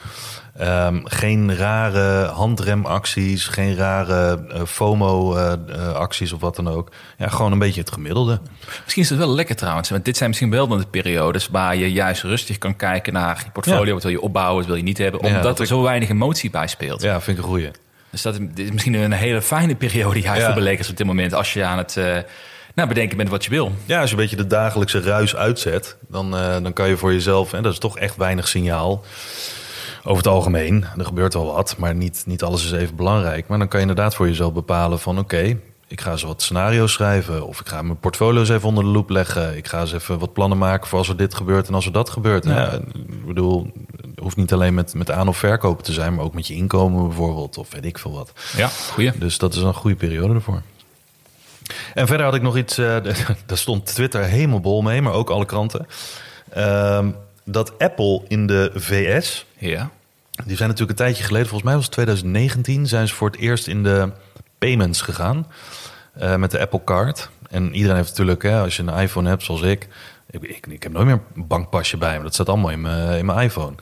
Ehm, 0.56 1.00
geen 1.04 1.56
rare 1.56 2.24
handremacties, 2.26 3.46
geen 3.46 3.76
rare 3.76 4.44
eh, 4.48 4.60
FOMO-acties 4.66 6.32
of 6.32 6.40
wat 6.40 6.56
dan 6.56 6.68
ook. 6.68 6.90
Ja, 7.18 7.28
gewoon 7.28 7.52
een 7.52 7.58
beetje 7.58 7.80
het 7.80 7.92
gemiddelde. 7.92 8.40
Misschien 8.84 9.02
is 9.02 9.08
het 9.10 9.18
wel 9.18 9.34
lekker 9.34 9.56
trouwens. 9.56 9.90
Want 9.90 10.04
dit 10.04 10.16
zijn 10.16 10.28
misschien 10.28 10.50
wel 10.50 10.68
dan 10.68 10.78
de 10.78 10.86
periodes 10.86 11.48
waar 11.48 11.76
je 11.76 11.92
juist 11.92 12.22
rustig 12.22 12.58
kan 12.58 12.76
kijken 12.76 13.12
naar 13.12 13.42
je 13.44 13.50
portfolio. 13.50 13.84
Ja. 13.84 13.92
Wat 13.92 14.02
wil 14.02 14.12
je 14.12 14.20
opbouwen, 14.20 14.56
wat 14.56 14.66
wil 14.66 14.76
je 14.76 14.82
niet 14.82 14.98
hebben. 14.98 15.20
Omdat 15.20 15.42
dat 15.42 15.56
er 15.56 15.62
ik- 15.64 15.68
zo 15.70 15.82
weinig 15.82 16.08
emotie 16.08 16.50
bij 16.50 16.66
speelt. 16.66 17.02
Ja, 17.02 17.20
vind 17.20 17.36
ik 17.38 17.42
een 17.42 17.48
goeie. 17.48 17.70
Dus 18.10 18.22
dat 18.22 18.38
is, 18.54 18.70
misschien 18.70 18.94
een 18.94 19.12
hele 19.12 19.42
fijne 19.42 19.74
periode 19.74 20.20
juist 20.20 20.40
Ja. 20.40 20.46
voor 20.46 20.54
beleggers 20.54 20.90
op 20.90 20.96
dit 20.96 21.06
moment. 21.06 21.34
Als 21.34 21.52
je 21.52 21.64
aan 21.64 21.78
het 21.78 21.96
eh, 21.96 22.16
nou, 22.74 22.88
bedenken 22.88 23.16
bent 23.16 23.28
wat 23.28 23.44
je 23.44 23.50
wil. 23.50 23.72
Ja, 23.86 24.00
als 24.00 24.10
je 24.10 24.16
een 24.16 24.22
beetje 24.22 24.36
de 24.36 24.46
dagelijkse 24.46 25.00
ruis 25.00 25.36
uitzet, 25.36 25.96
dan, 26.08 26.36
eh, 26.36 26.56
dan 26.62 26.72
kan 26.72 26.88
je 26.88 26.96
voor 26.96 27.12
jezelf, 27.12 27.52
en 27.52 27.62
dat 27.62 27.72
is 27.72 27.78
toch 27.78 27.98
echt 27.98 28.16
weinig 28.16 28.48
signaal. 28.48 29.04
Over 30.04 30.16
het 30.16 30.26
algemeen, 30.32 30.84
er 30.98 31.04
gebeurt 31.04 31.34
wel 31.34 31.52
wat, 31.52 31.74
maar 31.78 31.94
niet, 31.94 32.22
niet 32.26 32.42
alles 32.42 32.64
is 32.64 32.72
even 32.72 32.96
belangrijk. 32.96 33.48
Maar 33.48 33.58
dan 33.58 33.68
kan 33.68 33.80
je 33.80 33.86
inderdaad 33.86 34.14
voor 34.14 34.26
jezelf 34.28 34.52
bepalen 34.52 34.98
van 34.98 35.18
oké, 35.18 35.56
ik 35.90 36.00
ga 36.00 36.10
eens 36.10 36.22
wat 36.22 36.42
scenario's 36.42 36.92
schrijven. 36.92 37.46
Of 37.46 37.60
ik 37.60 37.68
ga 37.68 37.82
mijn 37.82 37.98
portfolio's 37.98 38.48
even 38.48 38.68
onder 38.68 38.84
de 38.84 38.90
loep 38.90 39.10
leggen. 39.10 39.56
Ik 39.56 39.66
ga 39.68 39.80
eens 39.80 39.92
even 39.92 40.18
wat 40.18 40.32
plannen 40.32 40.58
maken 40.58 40.88
voor 40.88 40.98
als 40.98 41.08
er 41.08 41.16
dit 41.16 41.34
gebeurt 41.34 41.68
en 41.68 41.74
als 41.74 41.86
er 41.86 41.92
dat 41.92 42.10
gebeurt. 42.10 42.44
Ja. 42.44 42.50
Ja. 42.56 42.72
ik 42.72 43.26
bedoel, 43.26 43.70
het 43.96 44.18
hoeft 44.18 44.36
niet 44.36 44.52
alleen 44.52 44.74
met, 44.74 44.94
met 44.94 45.10
aan- 45.10 45.28
of 45.28 45.36
verkopen 45.36 45.84
te 45.84 45.92
zijn, 45.92 46.14
maar 46.14 46.24
ook 46.24 46.34
met 46.34 46.46
je 46.46 46.54
inkomen 46.54 47.06
bijvoorbeeld. 47.08 47.58
Of 47.58 47.68
weet 47.72 47.84
ik 47.84 47.98
veel 47.98 48.12
wat. 48.12 48.32
Ja, 48.56 48.66
goeie. 48.92 49.12
Dus 49.18 49.38
dat 49.38 49.54
is 49.54 49.62
een 49.62 49.74
goede 49.74 49.96
periode 49.96 50.34
ervoor. 50.34 50.62
En 51.94 52.06
verder 52.06 52.26
had 52.26 52.34
ik 52.34 52.42
nog 52.42 52.56
iets, 52.56 52.78
eh, 52.78 52.96
daar 53.46 53.58
stond 53.58 53.86
Twitter 53.86 54.22
helemaal 54.24 54.60
bol 54.60 54.82
mee, 54.82 55.02
maar 55.02 55.12
ook 55.12 55.30
alle 55.30 55.44
kranten. 55.46 55.86
Ehm, 56.50 57.10
dat 57.44 57.78
Apple 57.78 58.22
in 58.28 58.46
de 58.46 58.70
VS, 58.74 59.46
Ja. 59.58 59.90
die 60.44 60.56
zijn 60.56 60.68
natuurlijk 60.68 60.98
een 60.98 61.04
tijdje 61.06 61.24
geleden, 61.24 61.46
volgens 61.48 61.68
mij 61.68 61.74
was 61.78 61.84
het 61.84 61.94
2019, 61.94 62.86
zijn 62.86 63.08
ze 63.08 63.14
voor 63.14 63.30
het 63.30 63.40
eerst 63.40 63.66
in 63.66 63.82
de 63.82 64.08
payments 64.60 65.02
gegaan 65.02 65.46
eh, 66.14 66.36
met 66.36 66.50
de 66.50 66.60
Apple 66.60 66.84
Card. 66.84 67.30
En 67.50 67.74
iedereen 67.74 67.96
heeft 67.96 68.08
natuurlijk, 68.08 68.42
hè, 68.42 68.60
als 68.60 68.76
je 68.76 68.82
een 68.82 68.98
iPhone 68.98 69.28
hebt 69.28 69.42
zoals 69.42 69.62
ik, 69.62 69.88
ik, 70.30 70.42
ik, 70.42 70.66
ik 70.66 70.82
heb 70.82 70.92
nooit 70.92 71.06
meer 71.06 71.20
een 71.34 71.46
bankpasje 71.46 71.96
bij 71.96 72.16
me. 72.16 72.22
Dat 72.22 72.34
staat 72.34 72.48
allemaal 72.48 72.70
in 72.70 72.80
mijn, 72.80 73.18
in 73.18 73.26
mijn 73.26 73.38
iPhone. 73.38 73.74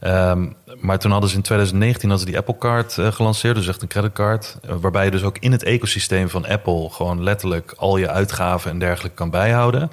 Ehm, 0.00 0.46
maar 0.80 0.98
toen 0.98 1.10
hadden 1.10 1.30
ze 1.30 1.36
in 1.36 1.42
2019 1.42 2.08
hadden 2.08 2.26
ze 2.26 2.32
die 2.32 2.40
Apple 2.40 2.58
Card 2.58 2.98
eh, 2.98 3.12
gelanceerd, 3.12 3.56
dus 3.56 3.68
echt 3.68 3.82
een 3.82 3.88
creditcard. 3.88 4.58
eh, 4.62 4.74
waarbij 4.80 5.04
je 5.04 5.10
dus 5.10 5.22
ook 5.22 5.38
in 5.38 5.52
het 5.52 5.62
ecosysteem 5.62 6.28
van 6.28 6.46
Apple 6.46 6.90
gewoon 6.90 7.22
letterlijk 7.22 7.74
al 7.76 7.96
je 7.96 8.10
uitgaven 8.10 8.70
en 8.70 8.78
dergelijke 8.78 9.16
kan 9.16 9.30
bijhouden. 9.30 9.90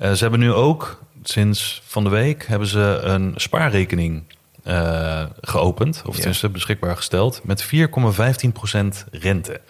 Ze 0.00 0.18
hebben 0.18 0.40
nu 0.40 0.52
ook 0.52 1.00
sinds 1.22 1.82
van 1.86 2.04
de 2.04 2.10
week 2.10 2.46
hebben 2.46 2.68
ze 2.68 3.00
een 3.02 3.32
spaarrekening 3.36 4.22
eh, 4.62 5.24
geopend, 5.40 6.02
of 6.06 6.14
tenminste 6.16 6.48
beschikbaar 6.48 6.96
gesteld, 6.96 7.40
met 7.44 7.64
4,15% 7.64 9.04
rente. 9.10 9.60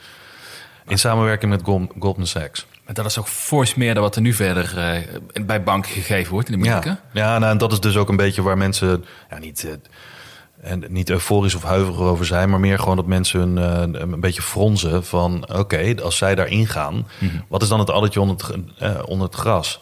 In 0.87 0.99
samenwerking 0.99 1.51
met 1.51 1.63
Gol- 1.65 1.89
Goldman 1.99 2.27
Sachs. 2.27 2.67
Maar 2.85 2.95
dat 2.95 3.05
is 3.07 3.19
ook 3.19 3.29
fors 3.29 3.75
meer 3.75 3.95
dan 3.95 4.03
wat 4.03 4.17
er 4.17 4.23
nu 4.23 4.33
verder 4.33 4.79
eh, 4.79 5.45
bij 5.47 5.63
banken 5.63 5.91
gegeven 5.91 6.33
wordt 6.33 6.49
in 6.49 6.55
Amerika. 6.55 6.89
Ja, 7.13 7.23
ja 7.25 7.39
nou, 7.39 7.53
en 7.53 7.59
dat 7.59 7.73
is 7.73 7.81
dus 7.81 7.97
ook 7.97 8.09
een 8.09 8.17
beetje 8.17 8.43
waar 8.43 8.59
mensen 8.59 9.05
ja, 9.31 9.39
niet, 9.39 9.65
eh, 9.65 10.71
en 10.71 10.85
niet 10.89 11.11
euforisch 11.11 11.55
of 11.55 11.63
huiverig 11.63 12.01
over 12.01 12.27
zijn, 12.27 12.51
maar 12.51 12.61
meer 12.61 12.79
gewoon 12.79 12.97
dat 12.97 13.07
mensen 13.07 13.41
hun, 13.41 13.59
eh, 13.95 14.01
een 14.01 14.21
beetje 14.21 14.43
fronzen 14.43 15.05
van 15.05 15.55
oké, 15.55 15.95
als 16.03 16.17
zij 16.17 16.35
daarin 16.35 16.67
gaan, 16.67 17.09
wat 17.49 17.63
is 17.63 17.69
dan 17.69 17.79
het 17.79 17.91
addertje 17.91 18.21
onder 18.21 18.37
het, 18.79 19.05
onder 19.05 19.27
het 19.27 19.37
gras? 19.37 19.81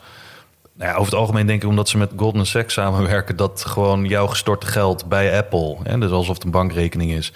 Nou 0.81 0.93
ja, 0.93 0.99
over 0.99 1.13
het 1.13 1.21
algemeen 1.21 1.47
denk 1.47 1.63
ik 1.63 1.69
omdat 1.69 1.89
ze 1.89 1.99
met 1.99 2.13
Goldman 2.17 2.47
Sachs 2.47 2.75
samenwerken, 2.75 3.37
dat 3.37 3.65
gewoon 3.67 4.05
jouw 4.05 4.27
gestorte 4.27 4.67
geld 4.67 5.07
bij 5.07 5.37
Apple, 5.37 5.77
hè, 5.83 5.99
dus 5.99 6.11
alsof 6.11 6.35
het 6.35 6.45
een 6.45 6.51
bankrekening 6.51 7.11
is. 7.13 7.33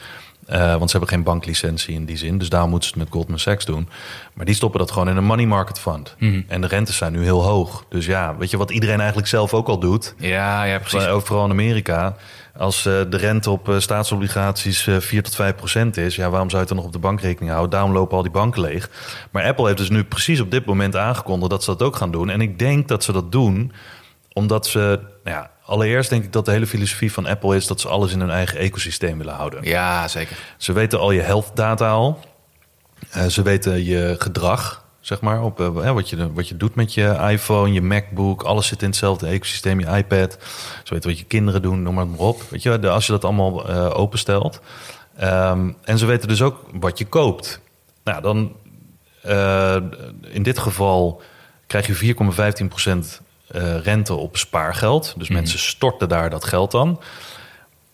Eh, 0.47 0.77
want 0.77 0.91
ze 0.91 0.97
hebben 0.97 1.17
geen 1.17 1.25
banklicentie 1.25 1.95
in 1.95 2.05
die 2.05 2.17
zin. 2.17 2.39
Dus 2.39 2.49
daarom 2.49 2.71
moeten 2.71 2.89
ze 2.89 2.95
het 2.95 3.05
met 3.05 3.15
Goldman 3.15 3.39
Sachs 3.39 3.65
doen. 3.65 3.89
Maar 4.35 4.47
die 4.47 4.55
stoppen 4.55 4.81
dat 4.81 4.91
gewoon 4.91 5.09
in 5.09 5.17
een 5.17 5.25
money 5.25 5.47
market 5.47 5.79
fund. 5.79 6.17
En 6.49 6.61
de 6.61 6.67
rentes 6.67 6.97
zijn 6.97 7.13
nu 7.13 7.23
heel 7.23 7.43
hoog. 7.43 7.85
Dus 7.89 8.07
ja, 8.07 8.37
weet 8.37 8.51
je 8.51 8.57
wat 8.57 8.71
iedereen 8.71 8.99
eigenlijk 8.99 9.29
zelf 9.29 9.55
ook 9.55 9.69
al 9.69 9.79
doet? 9.79 10.15
Ja, 10.19 10.65
ja, 10.65 10.79
precies. 10.79 11.07
Vooral 11.09 11.45
in 11.45 11.51
Amerika. 11.51 12.17
Als 12.57 12.87
eh, 12.87 13.01
de 13.11 13.17
rente 13.17 13.51
op 13.51 13.69
eh, 13.69 13.79
staatsobligaties 13.79 14.87
eh 14.87 14.97
4 14.99 15.23
tot 15.23 15.35
5 15.35 15.55
procent 15.55 15.97
is, 15.97 16.17
ja, 16.17 16.31
waarom 16.31 16.51
zou 16.51 16.63
je 16.63 16.69
het 16.69 16.69
dan 16.69 16.77
nog 16.77 16.87
op 16.87 16.93
de 16.93 16.99
bankrekening 16.99 17.51
houden? 17.51 17.71
Daarom 17.71 17.93
lopen 17.93 18.17
al 18.17 18.23
die 18.23 18.33
banken 18.33 18.61
leeg. 18.61 18.91
Maar 19.31 19.45
Apple 19.45 19.67
heeft 19.67 19.79
dus 19.79 19.91
nu 19.91 20.05
precies 20.05 20.41
op 20.41 20.51
dit 20.51 20.65
moment 20.65 20.97
aangekondigd 20.97 21.51
dat 21.51 21.65
ze 21.65 21.71
dat 21.71 21.83
ook 21.83 21.97
gaan 21.97 22.11
doen. 22.11 22.31
En 22.31 22.41
ik 22.41 22.59
denk 22.59 22.89
dat 22.89 23.05
ze 23.05 23.13
dat 23.13 23.33
doen 23.33 23.73
omdat 24.35 24.67
ze, 24.67 24.79
nou 25.25 25.37
ja, 25.37 25.51
allereerst 25.65 26.11
denk 26.11 26.25
ik 26.25 26.33
dat 26.33 26.45
de 26.45 26.51
hele 26.51 26.67
filosofie 26.67 27.13
van 27.13 27.27
Apple 27.27 27.57
is 27.57 27.67
dat 27.67 27.81
ze 27.81 27.89
alles 27.89 28.13
in 28.13 28.21
hun 28.21 28.31
eigen 28.31 28.59
ecosysteem 28.59 29.19
willen 29.19 29.35
houden. 29.35 29.65
Ja, 29.65 30.09
zeker. 30.09 30.39
Ze 30.57 30.73
weten 30.73 30.99
al 30.99 31.11
je 31.11 31.21
health 31.21 31.51
data 31.55 31.91
al. 31.91 32.19
Eh, 33.11 33.27
ze 33.27 33.43
weten 33.43 33.85
je 33.85 34.15
gedrag, 34.19 34.85
zeg 35.01 35.21
maar, 35.21 35.43
op 35.43 35.61
eh, 35.61 35.93
wat, 35.93 36.09
je, 36.11 36.33
wat 36.33 36.49
je 36.49 36.57
doet 36.57 36.75
met 36.75 36.95
je 36.95 37.17
iPhone, 37.31 37.73
je 37.73 37.83
MacBook. 37.83 38.43
Alles 38.43 38.67
zit 38.67 38.83
in 38.83 38.89
hetzelfde 38.89 39.27
ecosysteem, 39.27 39.81
je 39.81 39.87
iPad. 39.97 40.39
Ze 40.85 40.95
weten 40.95 41.11
wat 41.11 41.19
je 41.19 41.25
kinderen 41.25 41.63
doen, 41.63 41.83
noem 41.83 41.95
maar, 41.95 42.07
op. 42.17 42.43
Weet 42.51 42.63
je, 42.63 42.79
de- 42.79 42.89
als 42.91 43.07
je 43.07 43.13
dat 43.13 43.25
allemaal 43.25 43.69
eh, 43.69 43.99
openstelt. 43.99 44.61
Ehm, 45.17 45.71
en 45.85 45.99
ze 45.99 46.07
weten 46.07 46.29
dus 46.29 46.43
ook 46.43 46.65
wat 46.73 46.99
je 46.99 47.07
koopt. 47.07 47.61
Nou, 48.05 48.23
dan 48.23 48.53
in 50.21 50.43
dit 50.43 50.59
geval 50.59 51.23
krijg 51.67 51.87
je 51.87 51.95
4,15% 51.95 53.21
eh, 53.47 53.79
rente 53.79 54.15
op 54.15 54.37
spaargeld. 54.37 55.15
Dus 55.17 55.29
mensen 55.29 55.59
storten 55.59 56.09
daar 56.09 56.31
dat 56.31 56.45
geld 56.45 56.71
dan. 56.71 57.01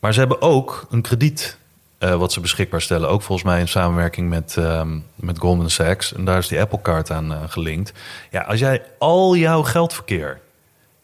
Maar 0.00 0.12
ze 0.12 0.18
hebben 0.18 0.42
ook 0.42 0.86
een 0.90 1.02
krediet 1.02 1.58
eh, 1.98 2.14
wat 2.14 2.32
ze 2.32 2.40
beschikbaar 2.40 2.80
stellen. 2.80 3.08
Ook 3.08 3.22
volgens 3.22 3.48
mij 3.48 3.60
in 3.60 3.68
samenwerking 3.68 4.28
met, 4.28 4.56
ehm, 4.56 4.98
met 5.14 5.38
Goldman 5.38 5.70
Sachs. 5.70 6.12
En 6.14 6.24
daar 6.24 6.38
is 6.38 6.48
die 6.48 6.60
Apple 6.60 6.80
Card 6.82 7.10
aan 7.10 7.32
eh, 7.32 7.38
gelinkt. 7.46 7.92
Ja, 8.30 8.40
als 8.40 8.58
jij 8.58 8.82
al 8.98 9.36
jouw 9.36 9.62
geldverkeer 9.62 10.40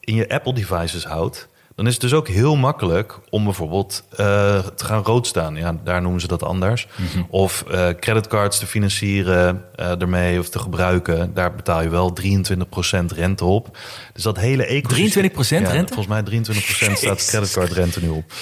in 0.01 0.15
je 0.15 0.29
Apple 0.29 0.55
devices 0.55 1.05
houdt... 1.05 1.49
dan 1.77 1.87
is 1.87 1.93
het 1.93 2.01
dus 2.01 2.13
ook 2.13 2.29
heel 2.29 2.57
makkelijk 2.57 3.19
om 3.31 3.45
bijvoorbeeld 3.45 4.05
eh, 4.11 4.17
te 4.59 4.85
gaan 4.85 5.03
rood 5.03 5.27
staan. 5.27 5.57
Ja, 5.57 5.77
daar 5.85 6.03
noemen 6.03 6.21
ze 6.21 6.27
dat 6.27 6.43
anders. 6.43 6.89
Of 7.29 7.65
eh, 7.71 7.89
creditcards 8.01 8.59
te 8.59 8.67
financieren 8.67 9.65
eh, 9.75 10.01
ermee 10.01 10.39
of 10.39 10.49
te 10.49 10.59
gebruiken. 10.59 11.35
Daar 11.35 11.55
betaal 11.55 11.83
je 11.83 11.89
wel 11.89 12.17
23% 12.23 13.15
rente 13.15 13.45
op. 13.45 13.79
Dus 14.13 14.23
dat 14.23 14.39
hele 14.39 14.65
ecosysteem... 14.65 15.31
23% 15.31 15.35
Ja, 15.49 15.71
rente? 15.71 15.95
Volgens 15.95 16.23
mij 16.23 16.43
23% 16.43 16.93
staat 16.93 17.27
creditcardrente 17.27 18.01
nu 18.01 18.09
op. 18.09 18.33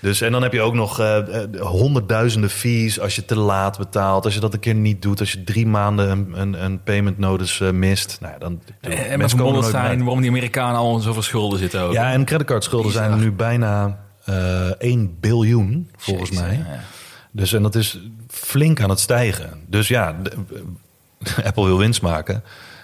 Dus 0.00 0.20
en 0.20 0.32
dan 0.32 0.42
heb 0.42 0.52
je 0.52 0.60
ook 0.60 0.74
nog 0.74 1.00
eh, 1.00 1.16
eh, 1.42 1.60
honderdduizenden 1.60 2.50
fees 2.50 3.00
als 3.00 3.14
je 3.16 3.24
te 3.24 3.36
laat 3.36 3.78
betaalt. 3.78 4.24
Als 4.24 4.34
je 4.34 4.40
dat 4.40 4.54
een 4.54 4.60
keer 4.60 4.74
niet 4.74 5.02
doet. 5.02 5.20
Als 5.20 5.32
je 5.32 5.44
drie 5.44 5.66
maanden 5.66 6.10
een, 6.10 6.40
een, 6.40 6.64
een 6.64 6.82
payment 6.82 7.18
notice 7.18 7.66
eh, 7.66 7.72
mist. 7.72 8.18
Nou 8.20 8.32
ja, 8.32 8.38
dan, 8.38 8.62
En 8.80 8.90
mensen 8.90 9.18
met 9.18 9.34
komen 9.34 9.52
nooit 9.52 9.66
zijn 9.66 9.98
waarom 9.98 10.20
die 10.20 10.30
Amerikanen 10.30 10.76
al 10.78 10.98
zoveel 10.98 11.22
schulden 11.22 11.58
zitten 11.58 11.80
ook. 11.80 11.92
Ja, 11.92 12.12
en 12.12 12.24
creditcardschulden 12.24 12.92
zijn 12.92 13.10
er 13.10 13.18
nu 13.18 13.32
bijna 13.32 13.98
eh 14.24 14.70
1 14.78 15.16
biljoen, 15.20 15.90
volgens 15.96 16.30
Jezus, 16.30 16.44
mij. 16.44 16.56
ja. 16.56 16.80
Dus 17.32 17.52
en 17.52 17.62
dat 17.62 17.74
is 17.74 18.00
flink 18.28 18.80
aan 18.80 18.90
het 18.90 19.00
stijgen. 19.00 19.50
Dus 19.66 19.88
ja, 19.88 20.16
de- 20.22 20.32
Apple 21.44 21.64
wil 21.64 21.78
winst 21.78 22.02
maken. 22.02 22.42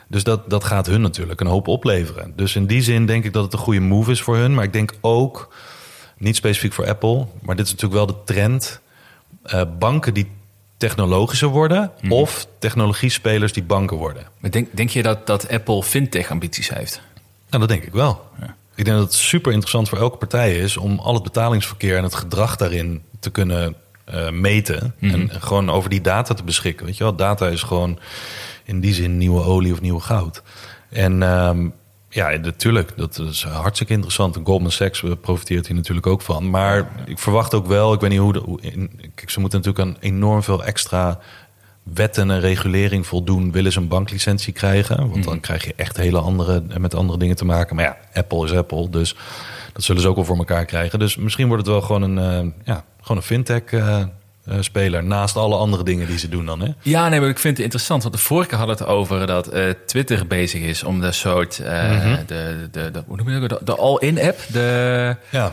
Dus 0.09 0.25
dat, 0.25 0.51
dat 0.51 0.64
gaat 0.64 0.87
hun 0.87 1.01
natuurlijk 1.01 1.40
een 1.40 1.46
hoop 1.46 1.68
opleveren. 1.68 2.33
Dus 2.37 2.57
in 2.57 2.66
die 2.66 2.83
zin 2.83 3.07
denk 3.07 3.25
ik 3.25 3.33
dat 3.33 3.44
het 3.44 3.53
een 3.53 3.59
goede 3.59 3.81
move 3.81 4.11
is 4.11 4.22
voor 4.22 4.37
hun. 4.37 4.55
Maar 4.55 4.64
ik 4.64 4.72
denk 4.72 4.92
ook, 5.01 5.55
niet 6.22 6.37
specifiek 6.37 6.72
voor 6.72 6.88
Apple, 6.88 7.26
maar 7.42 7.56
dit 7.56 7.66
is 7.66 7.72
natuurlijk 7.72 8.06
wel 8.06 8.16
de 8.16 8.24
trend. 8.32 8.80
eh, 9.42 9.62
banken 9.78 10.14
die 10.14 10.30
technologischer 10.76 11.48
worden 11.48 11.90
of 12.08 12.46
technologiespelers 12.58 13.52
die 13.52 13.62
banken 13.62 13.96
worden. 13.96 14.26
Maar 14.38 14.50
denk, 14.50 14.76
denk 14.76 14.90
je 14.90 15.02
dat, 15.02 15.26
dat 15.26 15.48
Apple 15.48 15.82
fintech-ambities 15.82 16.68
heeft? 16.74 17.00
Nou, 17.48 17.61
dat 17.61 17.68
denk 17.68 17.85
ik 17.85 17.92
wel. 17.92 18.24
Ja. 18.40 18.54
Ik 18.74 18.85
denk 18.85 18.96
dat 18.96 19.06
het 19.06 19.14
super 19.14 19.52
interessant 19.52 19.88
voor 19.88 19.98
elke 19.98 20.16
partij 20.16 20.56
is 20.56 20.76
om 20.76 20.98
al 20.98 21.14
het 21.14 21.22
betalingsverkeer 21.22 21.96
en 21.96 22.02
het 22.02 22.14
gedrag 22.14 22.56
daarin 22.56 23.02
te 23.20 23.30
kunnen 23.30 23.74
eh, 24.04 24.30
meten. 24.30 24.94
En 25.00 25.30
gewoon 25.30 25.70
over 25.70 25.90
die 25.90 26.00
data 26.00 26.35
te 26.35 26.44
beschikken. 26.44 26.87
Weet 26.87 26.96
je 26.96 27.04
wel, 27.04 27.16
data 27.16 27.48
is 27.48 27.62
gewoon 27.62 27.98
in 28.64 28.80
die 28.80 28.94
zin 28.94 29.18
nieuwe 29.18 29.44
olie 29.44 29.72
of 29.72 29.80
nieuwe 29.80 30.00
goud. 30.00 30.42
En 30.88 31.22
ehm, 31.22 31.68
ja, 32.12 32.31
natuurlijk, 32.31 32.92
dat 32.96 33.18
is 33.18 33.42
hartstikke 33.42 33.92
interessant. 33.92 34.37
En 34.37 34.44
Goldman 34.44 34.70
Sachs 34.70 35.03
eh, 35.03 35.11
profiteert 35.20 35.66
hier 35.66 35.77
natuurlijk 35.77 36.07
ook 36.07 36.22
van. 36.22 36.51
Maar 36.51 36.90
ik 37.05 37.18
verwacht 37.18 37.55
ook 37.55 37.66
wel, 37.66 37.92
ik 37.92 38.01
weet 38.01 38.11
niet 38.11 38.18
hoe... 38.18 38.33
De, 38.33 38.38
hoe 38.38 38.61
in, 38.61 38.90
kijk, 39.14 39.31
ze 39.31 39.40
moeten 39.40 39.59
natuurlijk 39.59 39.88
aan 39.88 40.03
enorm 40.03 40.42
veel 40.42 40.64
extra 40.64 41.18
wetten 41.83 42.31
en 42.31 42.40
regulering 42.40 43.07
voldoen, 43.07 43.53
willen 43.53 43.72
ze 43.72 43.79
een 43.79 43.88
banklicentie 43.88 44.53
krijgen. 44.53 45.11
Want 45.11 45.25
dan 45.25 45.40
krijg 45.40 45.64
je 45.64 45.75
echt 45.77 45.96
hele 45.96 46.18
andere, 46.18 46.62
met 46.79 46.94
andere 46.94 47.18
dingen 47.18 47.37
te 47.37 47.44
maken. 47.44 47.77
Maar 47.77 47.85
ja, 47.85 47.96
Apple 48.20 48.44
is 48.44 48.53
Apple, 48.53 48.90
dus 48.90 49.16
dat 49.72 49.83
zullen 49.83 50.03
ze 50.03 50.09
ook 50.09 50.16
wel 50.16 50.25
voor 50.25 50.37
elkaar 50.37 50.64
krijgen. 50.64 50.98
Dus 50.98 51.16
misschien 51.16 51.48
wordt 51.48 51.66
het 51.66 51.72
wel 51.72 51.83
gewoon 51.83 52.03
een, 52.03 52.18
eh, 52.18 52.53
ja, 52.64 52.85
gewoon 53.01 53.16
een 53.16 53.22
fintech 53.22 53.62
eh, 53.62 54.01
eh, 54.01 54.07
speler. 54.61 55.05
Naast 55.05 55.37
alle 55.37 55.57
andere 55.57 55.83
dingen 55.85 56.07
die 56.07 56.18
ze 56.18 56.28
doen 56.28 56.46
dan. 56.46 56.61
Hè? 56.61 56.68
Ja, 56.83 57.09
nee, 57.09 57.20
maar 57.20 57.28
ik 57.28 57.38
vind 57.38 57.55
het 57.57 57.62
interessant. 57.64 58.02
Want 58.02 58.14
de 58.14 58.20
vorige 58.20 58.48
keer 58.48 58.59
hadden 58.59 58.76
het 58.76 58.87
over 58.87 59.26
dat 59.26 59.46
eh, 59.48 59.64
Twitter 59.87 60.26
bezig 60.26 60.61
is 60.62 60.83
om 60.85 61.00
de 61.00 61.12
soort... 61.12 61.59
eh, 61.59 61.90
Mhm. 61.90 62.16
de, 62.26 62.68
de, 62.70 62.90
de, 62.90 63.02
hoe 63.07 63.16
noem 63.16 63.31
je 63.31 63.40
dat? 63.48 63.59
De, 63.59 63.64
de 63.64 63.76
all-in-app? 63.76 64.38
De, 64.52 65.16
Ja, 65.31 65.52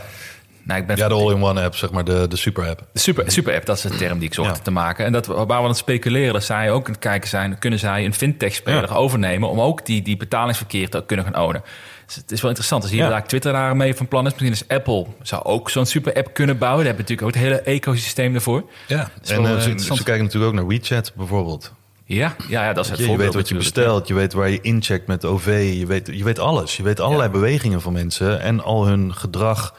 nou, 0.63 0.81
ik 0.81 0.87
ben 0.87 0.97
ja 0.97 1.07
de 1.07 1.13
all-in-one 1.13 1.63
app, 1.63 1.75
zeg 1.75 1.91
maar, 1.91 2.03
de, 2.03 2.25
de 2.29 2.35
super 2.35 2.67
app. 2.69 2.83
De 2.93 2.99
super, 2.99 3.31
super 3.31 3.53
app, 3.55 3.65
dat 3.65 3.75
is 3.75 3.81
de 3.81 3.95
term 3.97 4.19
die 4.19 4.27
ik 4.27 4.33
zocht 4.33 4.55
Ja. 4.55 4.61
te 4.63 4.71
maken. 4.71 5.05
En 5.05 5.11
dat 5.11 5.27
we- 5.27 5.33
waar 5.33 5.45
we 5.47 5.53
aan 5.53 5.63
het 5.67 5.77
speculeren, 5.77 6.33
dat 6.33 6.43
zij 6.43 6.71
ook 6.71 6.85
aan 6.85 6.91
het 6.91 7.01
kijken 7.01 7.29
zijn, 7.29 7.59
kunnen 7.59 7.79
zij 7.79 8.05
een 8.05 8.13
fintech-speler 8.13 8.89
Ja. 8.89 8.95
overnemen 8.95 9.49
om 9.49 9.61
ook 9.61 9.85
die, 9.85 10.01
die 10.01 10.17
betalingsverkeer 10.17 10.89
te 10.89 11.03
kunnen 11.05 11.25
gaan 11.25 11.43
ownen. 11.43 11.63
Dus 12.09 12.17
het 12.17 12.31
is 12.31 12.41
wel 12.41 12.49
interessant. 12.49 12.81
Dus 12.81 12.91
hier 12.91 13.03
Ja. 13.03 13.09
daar 13.09 13.27
Twitter 13.27 13.75
mee 13.75 13.95
van 13.95 14.07
plan 14.07 14.25
is. 14.25 14.31
Misschien 14.31 14.51
is 14.51 14.67
Apple 14.67 15.05
zou 15.21 15.43
ook 15.43 15.69
zo'n 15.69 15.85
super 15.85 16.13
app 16.13 16.33
kunnen 16.33 16.57
bouwen. 16.57 16.85
Daar 16.85 16.95
hebben 16.95 17.15
natuurlijk 17.15 17.37
ook 17.37 17.43
het 17.43 17.51
hele 17.51 17.75
ecosysteem 17.77 18.35
ervoor. 18.35 18.63
Ja, 18.87 19.11
is 19.23 19.29
en 19.29 19.45
eh, 19.45 19.59
ze, 19.59 20.03
kijken 20.03 20.23
natuurlijk 20.23 20.51
ook 20.51 20.53
naar 20.53 20.67
WeChat 20.67 21.11
bijvoorbeeld. 21.15 21.73
Ja, 22.05 22.35
ja, 22.47 22.63
ja 22.63 22.73
dat 22.73 22.83
is 22.83 22.89
het 22.89 22.99
Je, 22.99 23.03
je 23.03 23.09
voorbeeld 23.09 23.33
weet 23.33 23.41
wat 23.41 23.49
je 23.49 23.55
bestelt, 23.55 24.07
je 24.07 24.13
weet 24.13 24.33
waar 24.33 24.49
je 24.49 24.61
incheckt 24.61 25.07
met 25.07 25.25
OV, 25.25 25.73
je 25.79 25.85
weet, 25.85 26.09
je 26.13 26.23
weet 26.23 26.39
alles. 26.39 26.77
Je 26.77 26.83
weet 26.83 26.99
allerlei 26.99 27.29
bewegingen 27.29 27.81
van 27.81 27.93
mensen 27.93 28.41
en 28.41 28.63
al 28.63 28.85
hun 28.85 29.15
gedrag. 29.15 29.75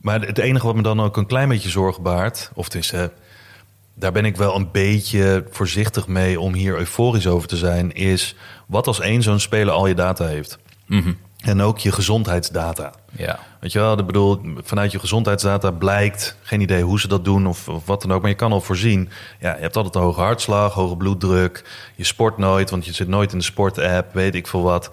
Maar 0.00 0.20
het 0.20 0.38
enige 0.38 0.66
wat 0.66 0.74
me 0.74 0.82
dan 0.82 1.00
ook 1.00 1.16
een 1.16 1.26
klein 1.26 1.48
beetje 1.48 1.68
zorgen 1.68 2.02
baart, 2.02 2.50
of 2.54 2.64
het 2.64 2.74
is, 2.74 2.92
eh, 2.92 3.04
daar 3.94 4.12
ben 4.12 4.24
ik 4.24 4.36
wel 4.36 4.56
een 4.56 4.70
beetje 4.72 5.44
voorzichtig 5.50 6.06
mee 6.06 6.40
om 6.40 6.54
hier 6.54 6.78
euforisch 6.78 7.26
over 7.26 7.48
te 7.48 7.56
zijn, 7.56 7.92
is 7.92 8.34
wat 8.66 8.86
als 8.86 9.00
één 9.00 9.22
zo'n 9.22 9.40
speler 9.40 9.74
al 9.74 9.86
je 9.86 9.94
data 9.94 10.26
heeft. 10.26 10.58
Mhm. 10.86 11.12
En 11.40 11.60
ook 11.62 11.78
je 11.78 11.92
gezondheidsdata. 11.92 12.92
Ja. 13.10 13.38
Weet 13.60 13.72
je 13.72 13.78
wel, 13.78 13.98
ik 13.98 14.06
bedoel, 14.06 14.40
vanuit 14.62 14.92
je 14.92 14.98
gezondheidsdata 14.98 15.70
blijkt, 15.70 16.36
geen 16.42 16.60
idee 16.60 16.82
hoe 16.82 17.00
ze 17.00 17.08
dat 17.08 17.24
doen 17.24 17.46
of, 17.46 17.68
of 17.68 17.86
wat 17.86 18.02
dan 18.02 18.12
ook, 18.12 18.20
maar 18.20 18.30
je 18.30 18.36
kan 18.36 18.52
al 18.52 18.60
voorzien. 18.60 19.08
Ja, 19.40 19.54
je 19.54 19.60
hebt 19.60 19.76
altijd 19.76 19.94
een 19.94 20.00
hoge 20.00 20.20
hartslag, 20.20 20.72
hoge 20.72 20.96
bloeddruk, 20.96 21.64
je 21.96 22.04
sport 22.04 22.38
nooit, 22.38 22.70
want 22.70 22.84
je 22.84 22.92
zit 22.92 23.08
nooit 23.08 23.32
in 23.32 23.38
de 23.38 23.44
sportapp, 23.44 24.14
weet 24.14 24.34
ik 24.34 24.46
veel 24.46 24.62
wat. 24.62 24.90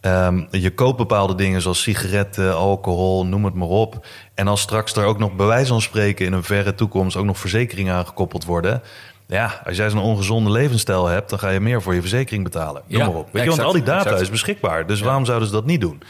Ehm, 0.00 0.44
je 0.50 0.74
koopt 0.74 0.96
bepaalde 0.96 1.34
dingen 1.34 1.62
zoals 1.62 1.82
sigaretten, 1.82 2.56
alcohol, 2.56 3.26
noem 3.26 3.44
het 3.44 3.54
maar 3.54 3.68
op. 3.68 4.06
En 4.34 4.48
als 4.48 4.60
straks 4.60 4.92
er 4.92 5.04
ook 5.04 5.18
nog 5.18 5.32
bij 5.32 5.46
wijze 5.46 5.68
van 5.68 5.80
spreken 5.80 6.26
in 6.26 6.32
een 6.32 6.44
verre 6.44 6.74
toekomst 6.74 7.16
ook 7.16 7.24
nog 7.24 7.38
verzekeringen 7.38 7.94
aangekoppeld 7.94 8.44
worden. 8.44 8.82
Ja, 9.28 9.60
als 9.64 9.76
jij 9.76 9.90
zo'n 9.90 10.00
ongezonde 10.00 10.50
levensstijl 10.50 11.06
hebt, 11.06 11.30
dan 11.30 11.38
ga 11.38 11.48
je 11.48 11.60
meer 11.60 11.82
voor 11.82 11.94
je 11.94 12.00
verzekering 12.00 12.44
betalen. 12.44 12.82
Noem 12.86 13.00
Ja, 13.00 13.06
maar 13.06 13.16
op. 13.16 13.28
Weet 13.32 13.42
je, 13.42 13.48
want 13.48 13.62
al 13.62 13.72
die 13.72 13.82
data 13.82 14.04
exact. 14.04 14.20
is 14.20 14.30
beschikbaar. 14.30 14.86
Dus 14.86 15.00
waarom 15.00 15.24
zouden 15.24 15.48
ze 15.48 15.54
dat 15.54 15.66
niet 15.66 15.80
doen? 15.80 16.02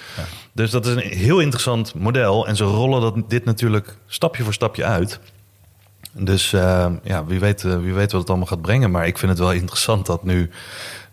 Dus 0.52 0.70
dat 0.70 0.86
is 0.86 0.94
een 0.94 1.18
heel 1.18 1.40
interessant 1.40 1.94
model. 1.94 2.46
En 2.46 2.56
ze 2.56 2.64
rollen 2.64 3.00
dat, 3.00 3.30
dit 3.30 3.44
natuurlijk 3.44 3.96
stapje 4.06 4.42
voor 4.42 4.52
stapje 4.52 4.84
uit. 4.84 5.20
Dus 6.12 6.52
eh, 6.52 6.86
ja, 7.02 7.24
wie 7.24 7.40
weet, 7.40 7.64
eh, 7.64 7.78
wie 7.78 7.94
weet 7.94 8.12
wat 8.12 8.20
het 8.20 8.30
allemaal 8.30 8.46
gaat 8.46 8.62
brengen. 8.62 8.90
Maar 8.90 9.06
ik 9.06 9.18
vind 9.18 9.30
het 9.30 9.40
wel 9.40 9.52
interessant 9.62 10.06
dat 10.06 10.24
nu 10.24 10.50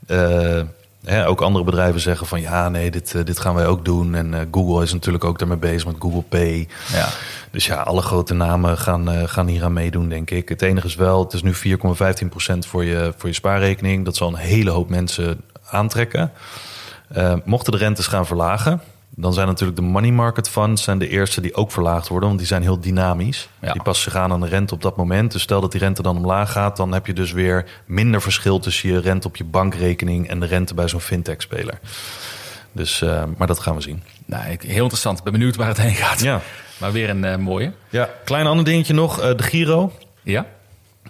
eh, 0.08 0.62
hè, 1.04 1.28
ook 1.28 1.42
andere 1.42 1.66
bedrijven 1.66 2.02
zeggen 2.02 2.28
van... 2.28 2.42
ja, 2.42 2.70
nee, 2.70 2.92
dit, 2.92 3.16
eh, 3.16 3.26
dit 3.26 3.40
gaan 3.40 3.56
wij 3.56 3.68
ook 3.68 3.86
doen. 3.86 4.16
En 4.16 4.34
eh, 4.34 4.40
Google 4.52 4.84
is 4.84 4.94
natuurlijk 4.94 5.24
ook 5.24 5.40
daarmee 5.40 5.58
bezig 5.58 5.86
met 5.86 5.96
Google 6.00 6.22
Pay. 6.22 6.68
Ja. 6.94 7.08
Dus 7.52 7.66
ja, 7.66 7.82
alle 7.82 8.02
grote 8.02 8.34
namen 8.34 8.78
gaan, 8.78 9.12
eh, 9.12 9.24
gaan 9.26 9.48
hier 9.48 9.64
aan 9.64 9.74
meedoen, 9.74 10.10
denk 10.10 10.32
ik. 10.32 10.50
Het 10.50 10.62
enige 10.62 10.88
is 10.88 10.96
wel, 10.96 11.24
het 11.24 11.34
is 11.34 11.42
nu 11.42 11.54
4,15% 11.54 12.68
voor 12.68 12.84
je, 12.84 13.14
voor 13.18 13.30
je 13.30 13.36
spaarrekening. 13.36 14.06
Dat 14.06 14.16
zal 14.16 14.28
een 14.28 14.36
hele 14.36 14.70
hoop 14.70 14.90
mensen 14.90 15.42
aantrekken. 15.70 16.32
Mochten 17.46 17.72
de 17.72 17.78
rentes 17.78 18.08
gaan 18.08 18.26
verlagen, 18.26 18.82
dan 19.16 19.34
zijn 19.34 19.48
natuurlijk 19.48 19.78
de 19.78 19.84
money 19.84 20.12
market 20.12 20.50
funds 20.50 20.84
zijn 20.84 20.98
de 20.98 21.08
eerste 21.08 21.42
die 21.42 21.56
ook 21.56 21.72
verlaagd 21.72 22.08
worden, 22.08 22.28
want 22.28 22.40
die 22.40 22.48
zijn 22.48 22.62
heel 22.62 22.80
dynamisch. 22.80 23.50
Ja. 23.62 23.72
Die 23.72 23.82
passen 23.82 24.12
zich 24.12 24.22
aan 24.22 24.32
aan 24.32 24.40
de 24.42 24.48
rente 24.48 24.74
op 24.74 24.82
dat 24.82 24.98
moment. 24.98 25.32
Dus 25.32 25.42
stel 25.42 25.62
dat 25.62 25.72
die 25.72 25.82
rente 25.82 26.02
dan 26.02 26.18
omlaag 26.18 26.52
gaat, 26.52 26.78
dan 26.78 26.94
heb 26.94 27.06
je 27.06 27.14
dus 27.14 27.32
weer 27.32 27.66
minder 27.86 28.22
verschil 28.22 28.60
tussen 28.60 28.90
je 28.90 29.00
rente 29.00 29.28
op 29.28 29.36
je 29.36 29.44
bankrekening 29.44 30.28
en 30.30 30.40
de 30.40 30.46
rente 30.46 30.74
bij 30.74 30.88
zo'n 30.88 31.00
fintech-speler. 31.02 31.80
Dus, 32.72 33.02
eh, 33.02 33.24
maar 33.38 33.48
dat 33.48 33.60
gaan 33.60 33.76
we 33.76 33.82
zien. 33.82 34.04
Nou, 34.26 34.44
heel 34.60 34.82
interessant. 34.84 35.18
Ik 35.18 35.24
ben 35.24 35.34
benieuwd 35.34 35.56
waar 35.56 35.68
het 35.68 35.78
heen 35.82 35.96
gaat. 35.96 36.20
Ja, 36.22 36.42
Maar 36.78 36.92
weer 36.92 37.10
een 37.10 37.24
eh, 37.24 37.38
mooie. 37.38 37.72
ja. 37.90 38.10
klein 38.26 38.48
ander 38.48 38.66
dingetje 38.66 38.94
nog, 38.94 39.20
eh, 39.20 39.38
de 39.38 39.44
Giro. 39.44 39.92
Ja? 40.24 40.46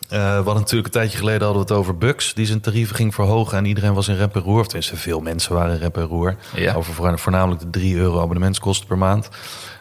Eh, 0.09 0.19
we 0.19 0.25
hadden 0.33 0.53
natuurlijk 0.55 0.85
een 0.85 0.91
tijdje 1.01 1.17
geleden 1.17 1.41
hadden 1.45 1.65
we 1.65 1.73
het 1.73 1.77
over 1.77 1.97
Bux, 1.97 2.33
die 2.33 2.45
zijn 2.45 2.59
tarieven 2.61 2.95
ging 2.95 3.13
verhogen 3.13 3.57
en 3.57 3.65
iedereen 3.65 3.93
was 3.93 4.07
in 4.07 4.15
rep 4.15 4.35
en 4.35 4.41
roer. 4.41 4.59
Of 4.59 4.65
tenminste, 4.67 4.95
veel 4.97 5.19
mensen 5.19 5.53
waren 5.53 5.73
in 5.73 5.79
rep 5.81 5.97
en 5.97 6.03
roer. 6.03 6.35
Ja. 6.55 6.73
Over 6.73 6.93
voor- 6.93 7.19
voornamelijk 7.19 7.61
de 7.61 7.69
3 7.69 7.95
euro 7.95 8.21
abonnementskosten 8.21 8.87
per 8.87 8.97
maand. 8.97 9.29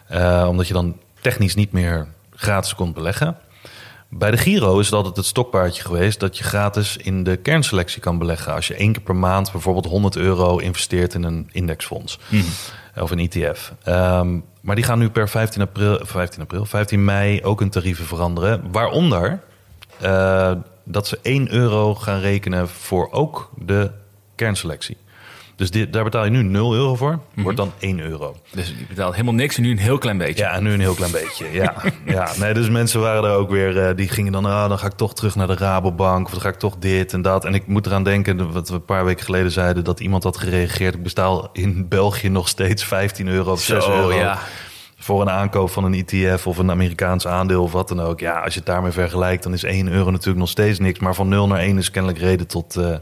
Eh, 0.07 0.45
omdat 0.49 0.67
je 0.67 0.73
dan 0.73 0.97
technisch 1.21 1.55
niet 1.55 1.71
meer 1.71 2.07
gratis 2.35 2.75
kon 2.75 2.93
beleggen. 2.93 3.37
Bij 4.09 4.31
de 4.31 4.37
Giro 4.37 4.79
is 4.79 4.85
het 4.85 4.95
altijd 4.95 5.15
het 5.15 5.25
stokpaardje 5.25 5.83
geweest 5.83 6.19
dat 6.19 6.37
je 6.37 6.43
gratis 6.43 6.97
in 6.97 7.23
de 7.23 7.35
kernselectie 7.37 8.01
kan 8.01 8.17
beleggen. 8.17 8.53
Als 8.53 8.67
je 8.67 8.75
één 8.75 8.91
keer 8.91 9.01
per 9.01 9.15
maand 9.15 9.51
bijvoorbeeld 9.51 9.85
100 9.85 10.15
euro 10.15 10.57
investeert 10.57 11.13
in 11.13 11.23
een 11.23 11.49
indexfonds 11.51 12.19
of 12.99 13.11
een 13.11 13.19
ETF. 13.19 13.73
Ehm, 13.83 14.39
maar 14.61 14.75
die 14.75 14.83
gaan 14.83 14.99
nu 14.99 15.09
per 15.09 15.29
15 15.29 15.61
april, 15.61 15.99
15 16.03 16.41
april, 16.41 16.65
15 16.65 17.03
mei 17.05 17.43
ook 17.43 17.59
hun 17.59 17.69
tarieven 17.69 18.05
veranderen. 18.05 18.71
Waaronder 18.71 19.39
eh, 20.01 20.51
dat 20.83 21.07
ze 21.07 21.19
1 21.21 21.51
euro 21.53 21.95
gaan 21.95 22.19
rekenen 22.19 22.69
voor 22.69 23.11
ook 23.11 23.51
de 23.65 23.91
kernselectie. 24.35 24.97
Dus 25.55 25.71
dit, 25.71 25.93
daar 25.93 26.03
betaal 26.03 26.23
je 26.25 26.29
nu 26.31 26.43
0 26.43 26.73
euro 26.73 26.95
voor, 26.95 27.19
wordt 27.33 27.57
dan 27.57 27.71
1 27.79 27.99
euro. 27.99 28.35
Dus 28.51 28.67
je 28.67 28.85
betaalt 28.87 29.13
helemaal 29.13 29.33
niks 29.33 29.55
en 29.57 29.61
nu 29.63 29.71
een 29.71 29.77
heel 29.77 29.97
klein 29.97 30.17
beetje. 30.17 30.43
Ja, 30.43 30.59
nu 30.59 30.73
een 30.73 30.79
heel 30.79 30.93
klein 30.93 31.11
beetje. 31.11 31.51
Ja, 31.51 31.75
ja. 32.05 32.29
Nee, 32.39 32.53
dus 32.53 32.69
mensen 32.69 32.99
waren 32.99 33.23
er 33.23 33.35
ook 33.35 33.49
weer, 33.49 33.77
eh, 33.87 33.95
die 33.95 34.07
gingen 34.09 34.31
dan, 34.31 34.45
ah, 34.45 34.69
dan 34.69 34.79
ga 34.79 34.85
ik 34.85 34.93
toch 34.93 35.13
terug 35.13 35.35
naar 35.35 35.47
de 35.47 35.55
Rabobank, 35.55 36.25
of 36.25 36.31
dan 36.31 36.41
ga 36.41 36.49
ik 36.49 36.55
toch 36.59 36.75
dit 36.79 37.13
en 37.13 37.21
dat. 37.21 37.45
En 37.45 37.53
ik 37.53 37.67
moet 37.67 37.85
eraan 37.85 38.03
denken, 38.03 38.51
wat 38.51 38.69
we 38.69 38.75
een 38.75 38.85
paar 38.85 39.05
weken 39.05 39.25
geleden 39.25 39.51
zeiden, 39.51 39.83
dat 39.83 39.99
iemand 39.99 40.23
had 40.23 40.37
gereageerd. 40.37 40.93
Ik 40.95 41.03
betaal 41.03 41.49
in 41.53 41.87
België 41.87 42.29
nog 42.29 42.47
steeds 42.47 42.83
15 42.83 43.27
euro 43.27 43.51
of 43.51 43.61
6 43.61 43.83
Zo, 43.83 43.91
euro. 43.91 44.13
ja. 44.13 44.39
Voor 45.03 45.21
een 45.21 45.29
aankoop 45.29 45.69
van 45.69 45.83
een 45.83 46.05
ETF 46.05 46.47
of 46.47 46.57
een 46.57 46.71
Amerikaans 46.71 47.27
aandeel 47.27 47.63
of 47.63 47.71
wat 47.71 47.87
dan 47.87 48.01
ook. 48.01 48.19
Ja, 48.19 48.39
als 48.39 48.53
je 48.53 48.59
het 48.59 48.67
daarmee 48.67 48.91
vergelijkt, 48.91 49.43
dan 49.43 49.53
is 49.53 49.63
1 49.63 49.87
euro 49.87 50.11
natuurlijk 50.11 50.39
nog 50.39 50.49
steeds 50.49 50.79
niks. 50.79 50.99
Maar 50.99 51.15
van 51.15 51.27
0 51.27 51.47
naar 51.47 51.59
1 51.59 51.77
is 51.77 51.91
kennelijk 51.91 52.19
reden 52.21 52.47
tot 52.47 52.75
eh 52.75 52.95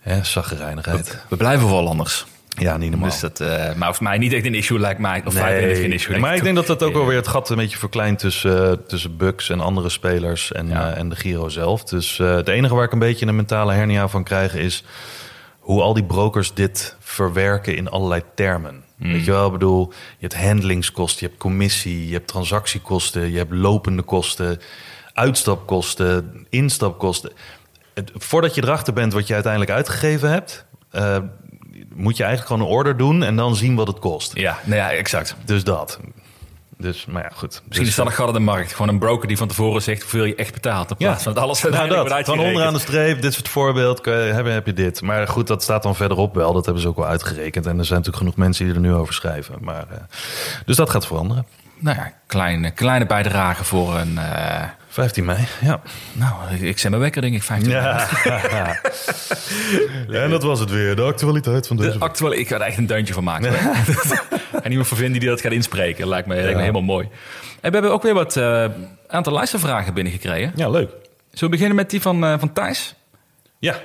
hè, 0.00 0.24
zaggerijnigheid. 0.24 1.24
We 1.28 1.36
blijven 1.36 1.66
Hollanders. 1.68 2.26
Ja, 2.48 2.76
niet 2.76 2.90
normaal. 2.90 3.08
Dus 3.08 3.20
dat, 3.20 3.40
eh, 3.40 3.74
maar 3.74 3.94
voor 3.94 4.02
mij 4.04 4.18
niet 4.18 4.32
echt 4.32 4.46
een 4.46 4.54
issue 4.54 4.78
lijkt 4.78 5.00
mij. 5.00 5.22
Of 5.24 5.34
is 5.34 5.78
geen 5.78 5.92
issue. 5.92 6.18
maar 6.18 6.36
ik 6.36 6.42
denk 6.42 6.56
dat 6.56 6.66
dat 6.66 6.82
ook 6.82 6.92
wel 6.92 7.06
weer 7.06 7.16
het 7.16 7.28
gat 7.28 7.50
een 7.50 7.56
beetje 7.56 7.78
verkleint 7.78 8.18
tussen, 8.18 8.70
eh, 8.70 8.76
tussen 8.86 9.16
Bucks 9.16 9.50
en 9.50 9.60
andere 9.60 9.88
spelers 9.88 10.52
en, 10.52 10.68
Ja. 10.68 10.92
en 10.92 11.08
de 11.08 11.16
Giro 11.16 11.48
zelf. 11.48 11.84
Dus 11.84 12.18
het 12.18 12.48
enige 12.48 12.74
waar 12.74 12.84
ik 12.84 12.92
een 12.92 12.98
beetje 12.98 13.26
een 13.26 13.36
mentale 13.36 13.72
hernia 13.72 14.08
van 14.08 14.24
krijg 14.24 14.54
is 14.54 14.84
hoe 15.58 15.82
al 15.82 15.94
die 15.94 16.04
brokers 16.04 16.54
dit 16.54 16.96
verwerken 17.00 17.76
in 17.76 17.90
allerlei 17.90 18.22
termen. 18.34 18.84
Hmm. 19.02 19.12
Weet 19.12 19.24
je 19.24 19.30
wel, 19.30 19.46
ik 19.46 19.52
bedoel, 19.52 19.92
je 20.18 20.26
hebt 20.26 20.44
handelingskosten, 20.44 21.20
je 21.20 21.26
hebt 21.26 21.40
commissie, 21.40 22.06
je 22.06 22.12
hebt 22.12 22.28
transactiekosten, 22.28 23.30
je 23.30 23.38
hebt 23.38 23.52
lopende 23.52 24.02
kosten, 24.02 24.60
uitstapkosten, 25.12 26.46
instapkosten. 26.50 27.32
Het, 27.94 28.10
voordat 28.14 28.54
je 28.54 28.62
erachter 28.62 28.92
bent 28.92 29.12
wat 29.12 29.26
je 29.26 29.34
uiteindelijk 29.34 29.72
uitgegeven 29.72 30.30
hebt, 30.30 30.64
eh, 30.90 31.16
moet 31.94 32.16
je 32.16 32.24
eigenlijk 32.24 32.52
gewoon 32.52 32.68
een 32.68 32.76
order 32.76 32.96
doen 32.96 33.22
en 33.22 33.36
dan 33.36 33.56
zien 33.56 33.74
wat 33.74 33.86
het 33.86 33.98
kost. 33.98 34.36
Ja, 34.36 34.58
nou 34.64 34.76
ja, 34.76 34.90
exact. 34.90 35.36
Dus 35.44 35.64
dat. 35.64 36.00
Dus, 36.82 37.06
maar 37.06 37.22
ja, 37.22 37.30
goed. 37.34 37.50
Misschien 37.50 37.68
Dus, 37.78 37.88
is 37.88 37.94
dat 37.94 38.18
een 38.18 38.32
de 38.32 38.38
markt. 38.38 38.72
Gewoon 38.72 38.88
een 38.88 38.98
broker 38.98 39.28
die 39.28 39.36
van 39.36 39.48
tevoren 39.48 39.82
zegt 39.82 40.00
hoeveel 40.00 40.24
je 40.24 40.34
echt 40.34 40.52
betaalt. 40.52 40.90
In 40.90 40.96
plaats 40.96 41.22
van 41.22 41.34
dat 41.34 41.42
alles 41.42 41.62
nou 41.62 41.88
dat, 41.88 42.24
van 42.24 42.38
onderaan 42.38 42.72
de 42.72 42.78
streep, 42.78 43.22
dit 43.22 43.34
soort 43.34 43.48
voorbeeld, 43.48 44.04
heb, 44.04 44.46
heb 44.46 44.66
je 44.66 44.72
dit. 44.72 45.02
Maar 45.02 45.28
goed, 45.28 45.46
dat 45.46 45.62
staat 45.62 45.82
dan 45.82 45.96
verderop 45.96 46.34
wel. 46.34 46.52
Dat 46.52 46.64
hebben 46.64 46.82
ze 46.82 46.88
ook 46.88 46.96
wel 46.96 47.06
uitgerekend. 47.06 47.66
En 47.66 47.78
er 47.78 47.84
zijn 47.84 47.98
natuurlijk 47.98 48.16
genoeg 48.16 48.36
mensen 48.36 48.64
die 48.64 48.74
er 48.74 48.80
nu 48.80 48.94
over 48.94 49.14
schrijven. 49.14 49.54
Maar, 49.60 49.86
eh, 49.90 49.96
dus 50.64 50.76
dat 50.76 50.90
gaat 50.90 51.06
veranderen. 51.06 51.46
Nou 51.78 51.96
ja, 51.96 52.12
kleine, 52.26 52.70
kleine 52.70 53.06
bijdrage 53.06 53.64
voor 53.64 53.96
een... 53.96 54.18
eh, 54.18 54.62
15 54.92 55.24
mei, 55.24 55.46
ja. 55.60 55.82
nou, 56.12 56.54
ik, 56.54 56.60
ik 56.60 56.78
zet 56.78 56.90
mijn 56.90 57.02
wekker 57.02 57.22
denk 57.22 57.34
ik 57.34 57.42
15 57.42 57.70
ja. 57.70 58.08
en 60.22 60.30
dat 60.30 60.42
was 60.42 60.60
het 60.60 60.70
weer, 60.70 60.96
de 60.96 61.02
actualiteit 61.02 61.66
van 61.66 61.76
deze 61.76 61.98
De 61.98 62.04
actuele, 62.04 62.36
ik 62.36 62.48
ga 62.48 62.54
er 62.54 62.60
echt 62.60 62.78
een 62.78 62.86
deuntje 62.86 63.14
van 63.14 63.24
maken. 63.24 63.54
en 64.62 64.70
iemand 64.70 64.88
voor 64.88 64.96
vinden 64.96 65.20
die 65.20 65.28
dat 65.28 65.40
gaat 65.40 65.52
inspreken. 65.52 66.08
Lijkt 66.08 66.28
me, 66.28 66.34
lijkt 66.34 66.54
me 66.54 66.60
helemaal 66.60 66.82
mooi. 66.82 67.08
En 67.60 67.70
we 67.70 67.76
hebben 67.76 67.92
ook 67.92 68.02
weer 68.02 68.14
wat 68.14 68.36
eh, 68.36 68.64
aantal 69.06 69.32
luistervragen 69.32 69.94
binnengekregen. 69.94 70.52
Ja, 70.56 70.68
leuk. 70.68 70.90
Zullen 71.30 71.44
we 71.44 71.48
beginnen 71.48 71.76
met 71.76 71.90
die 71.90 72.00
van, 72.00 72.24
eh, 72.24 72.38
van 72.38 72.52
Thijs? 72.52 72.94
Ja. 73.58 73.80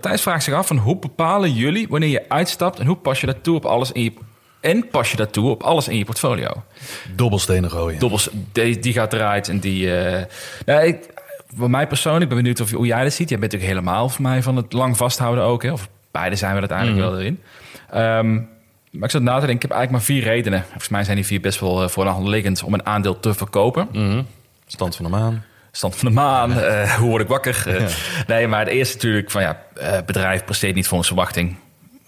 Thijs 0.00 0.22
vraagt 0.22 0.44
zich 0.44 0.54
af 0.54 0.66
van 0.66 0.76
hoe 0.76 0.98
bepalen 0.98 1.52
jullie 1.52 1.88
wanneer 1.88 2.08
je 2.08 2.28
uitstapt 2.28 2.78
en 2.78 2.86
hoe 2.86 2.96
pas 2.96 3.20
je 3.20 3.26
dat 3.26 3.42
toe 3.42 3.56
op 3.56 3.64
alles 3.64 3.92
in 3.92 4.02
je 4.02 4.12
en 4.60 4.88
pas 4.88 5.10
je 5.10 5.16
dat 5.16 5.32
toe 5.32 5.50
op 5.50 5.62
alles 5.62 5.88
in 5.88 5.96
je 5.98 6.04
portfolio? 6.04 6.48
Dobbelstenen 7.14 7.70
gooien. 7.70 7.98
Dobbels, 7.98 8.28
die, 8.52 8.78
die 8.78 8.92
gaat 8.92 9.12
eruit 9.12 9.48
en 9.48 9.58
die. 9.60 9.94
eh 9.96 10.24
nou, 10.66 10.86
ik, 10.86 11.08
voor 11.56 11.70
mij 11.70 11.86
persoonlijk, 11.86 12.22
ik 12.22 12.28
ben 12.28 12.38
benieuwd 12.38 12.60
of, 12.60 12.70
hoe 12.70 12.86
jij 12.86 13.02
dat 13.02 13.12
ziet. 13.12 13.28
Jij 13.28 13.38
bent 13.38 13.52
natuurlijk 13.52 13.78
helemaal 13.78 14.08
voor 14.08 14.22
mij 14.22 14.42
van 14.42 14.56
het 14.56 14.72
lang 14.72 14.96
vasthouden 14.96 15.44
ook. 15.44 15.62
Hè? 15.62 15.72
Of 15.72 15.88
beide 16.10 16.36
zijn 16.36 16.52
we 16.52 16.58
uiteindelijk 16.58 16.98
wel 16.98 17.18
erin. 17.18 17.40
Ehm, 17.90 18.34
maar 18.90 19.04
ik 19.04 19.10
zat 19.10 19.22
na 19.22 19.34
te 19.40 19.46
denken, 19.46 19.54
ik 19.54 19.62
heb 19.62 19.70
eigenlijk 19.70 19.90
maar 19.90 20.16
vier 20.16 20.22
redenen. 20.22 20.62
Volgens 20.62 20.88
mij 20.88 21.04
zijn 21.04 21.16
die 21.16 21.26
vier 21.26 21.40
best 21.40 21.60
wel 21.60 21.82
eh, 21.82 21.88
voor 21.88 22.04
de 22.04 22.10
hand 22.10 22.28
liggend 22.28 22.62
om 22.62 22.74
een 22.74 22.86
aandeel 22.86 23.20
te 23.20 23.34
verkopen. 23.34 23.88
Mhm. 23.92 24.22
Stand 24.66 24.96
van 24.96 25.04
de 25.04 25.10
maan. 25.10 25.44
Stand 25.72 25.96
van 25.96 26.08
de 26.08 26.14
maan, 26.14 26.52
eh, 26.60 26.92
hoe 26.94 27.08
word 27.08 27.22
ik 27.22 27.28
wakker? 27.28 27.64
Nee, 28.26 28.46
maar 28.46 28.58
het 28.60 28.68
eerste 28.68 28.94
natuurlijk 28.96 29.30
van 29.30 29.42
ja, 29.42 29.62
bedrijf 30.06 30.44
presteert 30.44 30.74
niet 30.74 30.86
volgens 30.88 31.08
verwachting. 31.08 31.56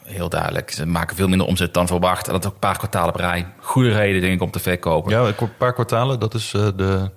Heel 0.04 0.28
duidelijk. 0.28 0.70
Ze 0.70 0.86
maken 0.86 1.16
veel 1.16 1.28
minder 1.28 1.46
omzet 1.46 1.74
dan 1.74 1.86
verwacht. 1.86 2.26
En 2.26 2.32
dat 2.32 2.46
ook 2.46 2.52
een 2.52 2.58
paar 2.58 2.78
kwartalen 2.78 3.16
rij. 3.16 3.46
Goede 3.58 3.92
reden 3.92 4.20
denk 4.20 4.34
ik 4.34 4.42
om 4.42 4.50
te 4.50 4.58
verkopen. 4.58 5.12
Ja, 5.12 5.32
een 5.38 5.56
paar 5.58 5.72
kwartalen, 5.72 6.20
dat 6.20 6.34
is 6.34 6.54
eh, 6.54 6.68
de... 6.76 7.10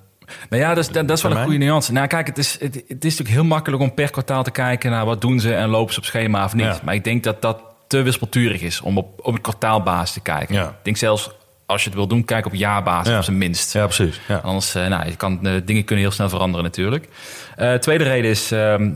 Nou 0.50 0.62
ja, 0.62 0.74
dat 0.74 0.78
is, 0.78 0.89
dat, 0.89 1.08
dat 1.08 1.17
is 1.17 1.24
wel 1.24 1.32
een 1.32 1.43
goede 1.43 1.58
nuance. 1.58 1.91
Nou 1.91 2.08
kijk, 2.08 2.28
het 2.28 2.38
is, 2.38 2.60
het, 2.60 2.76
het 2.76 3.06
is 3.06 3.17
natuurlijk 3.17 3.30
heel 3.30 3.43
makkelijk 3.43 3.82
om 3.82 3.93
per 3.93 4.12
kwartaal 4.12 4.43
te 4.43 4.52
kijken 4.52 4.91
naar 4.91 5.06
wat 5.06 5.21
doen 5.21 5.39
ze 5.39 5.56
en 5.56 5.69
lopen 5.69 5.93
ze 5.93 6.00
op 6.00 6.06
schema 6.06 6.43
of 6.43 6.54
niet. 6.54 6.65
Ja. 6.65 6.80
Maar 6.84 6.93
ik 6.93 7.04
denk 7.04 7.24
dat 7.24 7.41
dat 7.41 7.62
te 7.88 8.02
wispelturig 8.02 8.62
is 8.62 8.82
om 8.82 8.98
op, 8.98 9.19
op 9.26 9.34
een 9.34 9.41
kwartaalbasis 9.41 10.13
te 10.13 10.21
kijken. 10.21 10.56
Ja. 10.56 10.67
Ik 10.67 10.76
denk 10.84 10.98
zelfs 10.98 11.32
als 11.65 11.82
je 11.84 11.88
het 11.89 11.97
wil 11.97 12.08
doen, 12.08 12.25
kijk 12.25 12.45
op 12.45 12.54
jaarbasis 12.54 13.12
Ja. 13.12 13.17
op 13.17 13.23
zijn 13.23 13.38
minst. 13.38 13.73
Ja, 13.73 13.86
precies. 13.86 14.19
Ja. 14.28 14.36
Anders, 14.38 14.75
eh, 14.75 14.88
nou, 14.88 15.06
je 15.06 15.15
kan, 15.15 15.39
eh, 15.47 15.54
dingen 15.65 15.84
kunnen 15.84 16.04
heel 16.06 16.13
snel 16.13 16.30
veranderen 16.30 16.63
natuurlijk. 16.63 17.08
Eh, 17.56 17.73
tweede 17.73 18.04
reden 18.04 18.30
is, 18.32 18.51
ehm, 18.51 18.91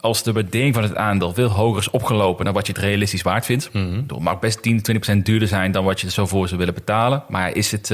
als 0.00 0.22
de 0.22 0.32
waardering 0.32 0.74
van 0.74 0.82
het 0.82 0.96
aandeel 0.96 1.34
veel 1.34 1.48
hoger 1.48 1.80
is 1.80 1.90
opgelopen 1.90 2.44
dan 2.44 2.54
wat 2.54 2.66
je 2.66 2.72
het 2.72 2.82
realistisch 2.82 3.22
waard 3.22 3.44
vindt. 3.44 3.68
Mhm. 3.72 3.96
Het 3.96 4.18
mag 4.18 4.38
best 4.38 4.62
10, 4.62 4.82
20 4.82 5.04
procent 5.04 5.26
duurder 5.26 5.48
zijn 5.48 5.72
dan 5.72 5.84
wat 5.84 6.00
je 6.00 6.06
er 6.06 6.12
zo 6.12 6.26
voor 6.26 6.46
zou 6.46 6.58
willen 6.58 6.74
betalen. 6.74 7.22
Maar 7.28 7.54
is 7.56 7.72
het, 7.72 7.92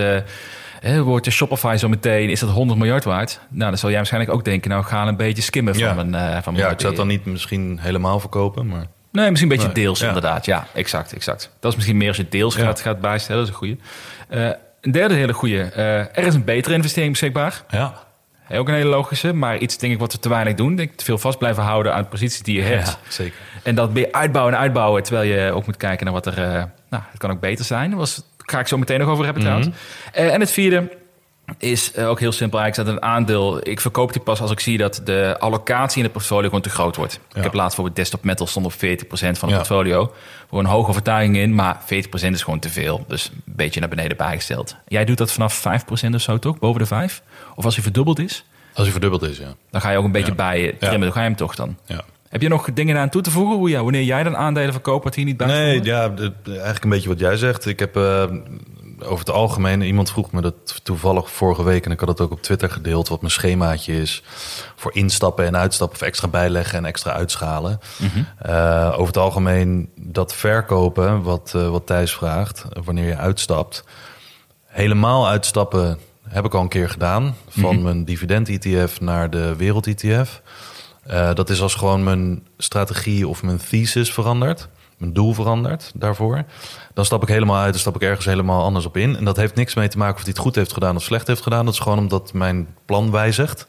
wordt 1.02 1.24
de 1.24 1.30
Shopify 1.30 1.76
zo 1.78 1.88
meteen, 1.88 2.30
is 2.30 2.40
dat 2.40 2.50
100 2.50 2.78
miljard 2.78 3.04
waard? 3.04 3.40
Nou, 3.48 3.68
dan 3.68 3.78
zal 3.78 3.88
jij 3.88 3.98
waarschijnlijk 3.98 4.32
ook 4.32 4.44
denken, 4.44 4.70
nou, 4.70 4.84
gaan 4.84 5.08
een 5.08 5.16
beetje 5.16 5.42
skimmen 5.42 5.78
Ja. 5.78 5.94
van 5.94 6.10
mijn, 6.10 6.14
eh, 6.36 6.42
van 6.42 6.52
mijn 6.52 6.64
Ja, 6.66 6.70
ik 6.72 6.76
zou 6.80 6.86
het 6.92 6.96
dan 6.96 7.06
niet 7.06 7.24
misschien 7.24 7.78
helemaal 7.80 8.20
verkopen, 8.20 8.66
maar... 8.66 8.86
Nee, 9.12 9.30
misschien 9.30 9.50
een 9.50 9.56
beetje 9.56 9.72
Nee, 9.74 9.84
deels 9.84 10.00
ja. 10.00 10.06
inderdaad. 10.06 10.44
Ja, 10.46 10.66
exact, 10.74 11.12
exact. 11.12 11.50
Dat 11.60 11.70
is 11.70 11.76
misschien 11.76 11.96
meer 11.96 12.08
als 12.08 12.16
je 12.16 12.28
deels 12.28 12.56
Ja. 12.56 12.64
gaat, 12.64 12.80
gaat 12.80 13.00
bijstellen. 13.00 13.40
Dat 13.40 13.48
is 13.50 13.54
een 13.60 13.66
goede. 13.68 13.76
Een 14.28 14.92
derde 14.92 15.14
hele 15.14 15.32
goede. 15.32 15.60
eh, 15.62 15.98
er 15.98 16.26
is 16.26 16.34
een 16.34 16.44
betere 16.44 16.74
investering 16.74 17.10
beschikbaar. 17.12 17.62
Ja. 17.68 17.94
Ook 18.52 18.68
een 18.68 18.74
hele 18.74 18.88
logische, 18.88 19.32
maar 19.32 19.58
iets 19.58 19.78
denk 19.78 19.92
ik 19.92 19.98
wat 19.98 20.12
we 20.12 20.18
te 20.18 20.28
weinig 20.28 20.54
doen. 20.54 20.76
Denk 20.76 20.90
ik, 20.90 20.96
te 20.96 21.04
veel 21.04 21.18
vast 21.18 21.38
blijven 21.38 21.62
houden 21.62 21.94
aan 21.94 22.02
de 22.02 22.08
posities 22.08 22.42
die 22.42 22.56
je 22.56 22.62
hebt. 22.62 22.86
Ja, 22.88 23.10
zeker. 23.10 23.38
En 23.62 23.74
dat 23.74 23.92
weer 23.92 24.08
uitbouwen 24.12 24.54
en 24.54 24.60
uitbouwen, 24.60 25.02
terwijl 25.02 25.32
je 25.32 25.52
ook 25.52 25.66
moet 25.66 25.76
kijken 25.76 26.04
naar 26.04 26.14
wat 26.14 26.26
er... 26.26 26.38
eh, 26.38 26.62
nou, 26.90 27.02
het 27.10 27.18
kan 27.18 27.30
ook 27.30 27.40
beter 27.40 27.64
zijn. 27.64 27.90
Daar 27.90 27.98
was, 27.98 28.14
daar 28.16 28.24
ga 28.36 28.58
ik 28.58 28.66
zo 28.66 28.78
meteen 28.78 28.98
nog 28.98 29.08
over 29.08 29.24
hebben 29.24 29.42
trouwens. 29.42 29.68
Eh, 30.12 30.32
en 30.32 30.40
het 30.40 30.50
vierde 30.50 30.88
is 31.58 31.92
eh, 31.92 32.08
ook 32.08 32.20
heel 32.20 32.32
simpel 32.32 32.60
eigenlijk 32.60 32.88
dat 32.90 32.98
een 33.02 33.08
aandeel... 33.10 33.68
Ik 33.68 33.80
verkoop 33.80 34.12
die 34.12 34.22
pas 34.22 34.40
als 34.40 34.50
ik 34.50 34.60
zie 34.60 34.78
dat 34.78 35.00
de 35.04 35.36
allocatie 35.38 35.98
in 35.98 36.04
het 36.04 36.12
portfolio 36.12 36.44
gewoon 36.46 36.60
te 36.60 36.70
groot 36.70 36.96
wordt. 36.96 37.14
Ik 37.14 37.20
heb 37.42 37.52
laatst 37.52 37.56
bijvoorbeeld 37.66 37.96
Desktop 37.96 38.24
Metal 38.24 38.46
stond 38.46 38.66
op 38.66 38.72
40% 38.72 38.76
van 38.78 39.28
het 39.28 39.40
Ja. 39.50 39.56
portfolio. 39.56 40.12
Voor 40.48 40.58
een 40.58 40.64
hoge 40.64 40.92
vertuiging 40.92 41.36
in, 41.36 41.54
maar 41.54 41.80
40% 41.84 42.34
is 42.34 42.42
gewoon 42.42 42.58
te 42.58 42.68
veel. 42.68 43.04
Dus 43.08 43.30
een 43.34 43.42
beetje 43.56 43.80
naar 43.80 43.88
beneden 43.88 44.16
bijgesteld. 44.16 44.76
Jij 44.88 45.04
doet 45.04 45.18
dat 45.18 45.32
vanaf 45.32 45.54
5% 45.54 46.14
of 46.14 46.20
zo 46.20 46.38
toch? 46.38 46.58
Boven 46.58 46.80
de 46.80 46.86
5? 46.86 47.22
Of 47.54 47.64
als 47.64 47.74
hij 47.74 47.82
verdubbeld 47.82 48.18
is? 48.18 48.44
Als 48.74 48.82
hij 48.82 48.92
verdubbeld 48.92 49.22
is, 49.22 49.38
ja. 49.38 49.54
Dan 49.70 49.80
ga 49.80 49.90
je 49.90 49.98
ook 49.98 50.04
een 50.04 50.12
beetje 50.12 50.28
Ja. 50.28 50.34
bij 50.34 50.76
trimmen. 50.78 51.00
Dan 51.00 51.12
ga 51.12 51.20
je 51.20 51.26
hem 51.26 51.36
toch 51.36 51.54
dan. 51.54 51.76
ja. 51.86 52.00
Heb 52.28 52.42
je 52.42 52.48
nog 52.48 52.68
dingen 52.72 52.96
aan 52.98 53.08
toe 53.08 53.22
te 53.22 53.30
voegen? 53.30 53.56
Hoe, 53.56 53.68
ja, 53.70 53.82
wanneer 53.82 54.02
jij 54.02 54.22
dan 54.22 54.36
aandelen 54.36 54.72
verkoopt, 54.72 55.04
wat 55.04 55.14
hier 55.14 55.24
niet 55.24 55.36
bij 55.36 55.46
Nee, 55.46 55.82
ja, 55.82 56.12
eigenlijk 56.46 56.84
een 56.84 56.90
beetje 56.90 57.08
wat 57.08 57.18
jij 57.18 57.36
zegt. 57.36 57.66
Ik 57.66 57.78
heb 57.78 57.96
eh, 57.96 58.24
over 59.02 59.18
het 59.18 59.30
algemeen, 59.30 59.82
iemand 59.82 60.10
vroeg 60.10 60.32
me 60.32 60.40
dat 60.40 60.80
toevallig 60.82 61.30
vorige 61.30 61.62
week... 61.62 61.84
en 61.84 61.90
ik 61.90 62.00
had 62.00 62.08
het 62.08 62.20
ook 62.20 62.30
op 62.30 62.42
Twitter 62.42 62.70
gedeeld, 62.70 63.08
wat 63.08 63.20
mijn 63.20 63.32
schemaatje 63.32 64.00
is... 64.00 64.22
voor 64.76 64.94
instappen 64.94 65.46
en 65.46 65.56
uitstappen 65.56 65.98
of 65.98 66.06
extra 66.06 66.28
bijleggen 66.28 66.78
en 66.78 66.84
extra 66.84 67.12
uitschalen. 67.12 67.80
Eh, 68.38 68.90
over 68.92 69.06
het 69.06 69.16
algemeen 69.16 69.90
dat 70.00 70.34
verkopen, 70.34 71.22
wat, 71.22 71.52
eh, 71.56 71.68
wat 71.68 71.86
Thijs 71.86 72.14
vraagt, 72.14 72.64
wanneer 72.84 73.06
je 73.06 73.16
uitstapt... 73.16 73.84
helemaal 74.66 75.28
uitstappen 75.28 75.98
heb 76.28 76.44
ik 76.44 76.54
al 76.54 76.60
een 76.62 76.68
keer 76.68 76.90
gedaan. 76.90 77.36
Van 77.48 77.82
mijn 77.82 78.04
dividend-ETF 78.04 79.00
naar 79.00 79.30
de 79.30 79.56
wereld-ETF. 79.56 80.42
Eh, 81.02 81.34
dat 81.34 81.50
is 81.50 81.62
als 81.62 81.74
gewoon 81.74 82.04
mijn 82.04 82.46
strategie 82.58 83.28
of 83.28 83.42
mijn 83.42 83.60
thesis 83.68 84.12
verandert. 84.12 84.68
Mijn 84.96 85.12
doel 85.12 85.34
verandert 85.34 85.92
daarvoor. 85.94 86.44
Dan 86.94 87.04
stap 87.04 87.22
ik 87.22 87.28
helemaal 87.28 87.56
uit 87.56 87.74
en 87.74 87.80
stap 87.80 87.94
ik 87.94 88.02
ergens 88.02 88.26
helemaal 88.26 88.62
anders 88.62 88.86
op 88.86 88.96
in. 88.96 89.16
En 89.16 89.24
dat 89.24 89.36
heeft 89.36 89.54
niks 89.54 89.74
mee 89.74 89.88
te 89.88 89.98
maken 89.98 90.14
of 90.14 90.20
hij 90.22 90.30
het 90.30 90.40
goed 90.40 90.54
heeft 90.54 90.72
gedaan 90.72 90.96
of 90.96 91.02
slecht 91.02 91.26
heeft 91.26 91.42
gedaan. 91.42 91.64
Dat 91.64 91.74
is 91.74 91.80
gewoon 91.80 91.98
omdat 91.98 92.32
mijn 92.32 92.74
plan 92.84 93.10
wijzigt. 93.10 93.66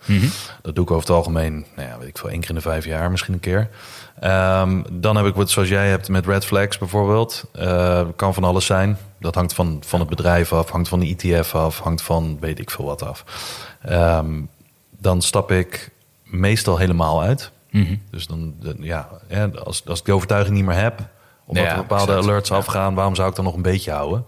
Dat 0.61 0.75
doe 0.75 0.83
ik 0.83 0.91
over 0.91 1.07
het 1.07 1.15
algemeen, 1.15 1.65
nou 1.75 1.89
ja, 1.89 1.97
weet 1.97 2.07
ik 2.07 2.17
veel, 2.17 2.29
één 2.29 2.39
keer 2.39 2.49
in 2.49 2.55
de 2.55 2.61
vijf 2.61 2.85
jaar 2.85 3.11
misschien 3.11 3.33
een 3.33 3.39
keer. 3.39 3.69
Ehm, 4.19 4.81
dan 4.91 5.15
heb 5.15 5.25
ik 5.25 5.35
wat 5.35 5.49
zoals 5.49 5.69
jij 5.69 5.89
hebt 5.89 6.09
met 6.09 6.25
Red 6.25 6.45
Flags 6.45 6.77
bijvoorbeeld. 6.77 7.45
Eh, 7.51 8.07
kan 8.15 8.33
van 8.33 8.43
alles 8.43 8.65
zijn. 8.65 8.97
Dat 9.19 9.35
hangt 9.35 9.53
van, 9.53 9.83
van 9.85 9.99
het 9.99 10.09
bedrijf 10.09 10.53
af, 10.53 10.69
hangt 10.69 10.87
van 10.87 10.99
de 10.99 11.15
ETF 11.17 11.55
af, 11.55 11.79
hangt 11.79 12.01
van 12.01 12.37
weet 12.39 12.59
ik 12.59 12.71
veel 12.71 12.85
wat 12.85 13.03
af. 13.03 13.23
Ehm, 13.81 14.41
dan 14.99 15.21
stap 15.21 15.51
ik 15.51 15.89
meestal 16.23 16.77
helemaal 16.77 17.21
uit. 17.21 17.51
Mhm. 17.71 17.95
Dus 18.09 18.27
dan, 18.27 18.55
ja, 18.79 19.09
als, 19.63 19.85
als 19.85 19.99
ik 19.99 20.05
die 20.05 20.13
overtuiging 20.13 20.55
niet 20.55 20.65
meer 20.65 20.75
heb, 20.75 20.99
omdat 21.45 21.63
Ja, 21.63 21.69
er 21.71 21.75
bepaalde 21.77 22.11
exact. 22.11 22.27
alerts 22.27 22.51
afgaan, 22.51 22.93
waarom 22.95 23.15
zou 23.15 23.29
ik 23.29 23.35
dan 23.35 23.45
nog 23.45 23.55
een 23.55 23.61
beetje 23.61 23.91
houden? 23.91 24.25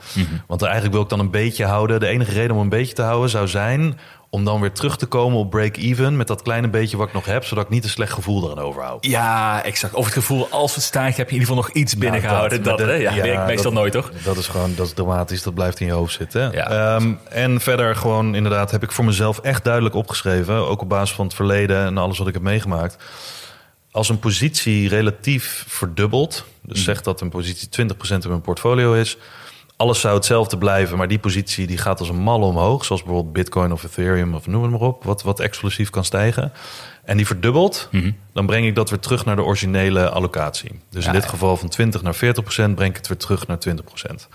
Want 0.48 0.62
eigenlijk 0.62 0.94
wil 0.94 1.04
ik 1.04 1.10
dan 1.10 1.20
een 1.20 1.32
beetje 1.32 1.66
houden. 1.66 2.00
De 2.00 2.08
enige 2.08 2.32
reden 2.32 2.56
om 2.56 2.62
een 2.62 2.70
beetje 2.70 2.94
te 2.94 3.02
houden 3.02 3.30
zou 3.30 3.48
zijn 3.48 4.00
om 4.30 4.46
dan 4.46 4.62
weer 4.62 4.72
terug 4.72 4.98
te 4.98 5.06
komen 5.06 5.38
op 5.40 5.50
break-even 5.50 6.18
met 6.18 6.28
dat 6.28 6.42
kleine 6.42 6.70
beetje 6.70 6.98
wat 6.98 7.08
ik 7.08 7.14
nog 7.14 7.26
heb, 7.26 7.46
zodat 7.46 7.64
ik 7.64 7.70
niet 7.70 7.84
een 7.84 7.90
slecht 7.90 8.12
gevoel 8.14 8.44
eraan 8.44 8.64
overhoud. 8.66 9.06
Ja, 9.06 9.64
exact. 9.64 9.94
Of 9.94 10.06
het 10.06 10.14
gevoel, 10.14 10.48
als 10.50 10.76
het 10.76 10.84
stijgt, 10.84 11.18
heb 11.18 11.30
je 11.30 11.36
in 11.36 11.42
ieder 11.42 11.56
geval 11.56 11.70
nog 11.70 11.82
iets 11.84 11.98
binnengehouden. 11.98 12.62
Nou, 12.62 12.78
dat, 12.78 12.88
hè? 12.88 12.94
ja, 12.94 13.16
werkt 13.16 13.46
meestal 13.46 13.64
dat- 13.72 13.74
nooit, 13.82 13.92
toch? 13.94 14.12
Dat 14.24 14.38
is 14.38 14.48
gewoon, 14.48 14.74
dat 14.76 14.86
is 14.86 14.94
dramatisch, 14.94 15.44
dat 15.44 15.54
blijft 15.54 15.80
in 15.80 15.86
je 15.86 15.92
hoofd 15.92 16.14
zitten. 16.14 16.52
Ja. 16.52 16.70
Ehm, 16.96 17.14
en 17.30 17.60
verder 17.62 17.96
gewoon 17.96 18.36
inderdaad 18.36 18.72
heb 18.72 18.84
ik 18.84 18.92
voor 18.92 19.06
mezelf 19.06 19.40
echt 19.40 19.64
duidelijk 19.64 19.96
opgeschreven, 19.96 20.56
ook 20.68 20.82
op 20.82 20.90
basis 20.90 21.16
van 21.16 21.26
het 21.26 21.34
verleden 21.36 21.86
en 21.86 21.98
alles 21.98 22.18
wat 22.18 22.28
ik 22.28 22.34
heb 22.34 22.44
meegemaakt. 22.44 22.98
Als 23.92 24.10
een 24.10 24.20
positie 24.20 24.90
relatief 24.90 25.66
verdubbelt, 25.68 26.46
dus 26.62 26.84
zegt 26.84 27.04
dat 27.04 27.22
een 27.22 27.30
positie 27.30 27.70
20% 27.70 28.10
in 28.10 28.30
mijn 28.30 28.42
portfolio 28.42 28.94
is, 28.94 29.18
alles 29.78 30.00
zou 30.00 30.16
hetzelfde 30.16 30.58
blijven, 30.58 30.98
maar 30.98 31.08
die 31.08 31.20
positie 31.20 31.68
die 31.68 31.78
gaat 31.78 32.00
als 32.00 32.10
een 32.10 32.16
malle 32.16 32.46
omhoog, 32.46 32.86
zoals 32.86 33.04
bijvoorbeeld 33.04 33.34
Bitcoin 33.34 33.72
of 33.72 33.84
Ethereum 33.84 34.36
of 34.36 34.48
noem 34.48 34.62
het 34.62 34.72
maar 34.72 34.80
op, 34.80 35.04
wat, 35.04 35.24
wat 35.24 35.40
explosief 35.40 35.90
kan 35.90 36.06
stijgen. 36.06 36.52
En 37.04 37.18
die 37.18 37.26
verdubbelt, 37.26 37.90
dan 38.34 38.46
breng 38.46 38.66
ik 38.66 38.76
dat 38.76 38.90
weer 38.90 39.00
terug 39.00 39.26
naar 39.26 39.36
de 39.36 39.44
originele 39.44 40.10
allocatie. 40.10 40.72
Dus 40.90 41.04
Ja, 41.04 41.08
in 41.10 41.16
dit 41.16 41.24
ja. 41.24 41.30
geval 41.30 41.58
van 41.58 41.70
20 41.70 42.02
naar 42.02 42.16
40 42.16 42.44
procent 42.44 42.76
breng 42.76 42.90
ik 42.90 42.98
het 42.98 43.08
weer 43.08 43.18
terug 43.18 43.48
naar 43.48 43.60
20 43.60 43.86
procent. 43.86 44.28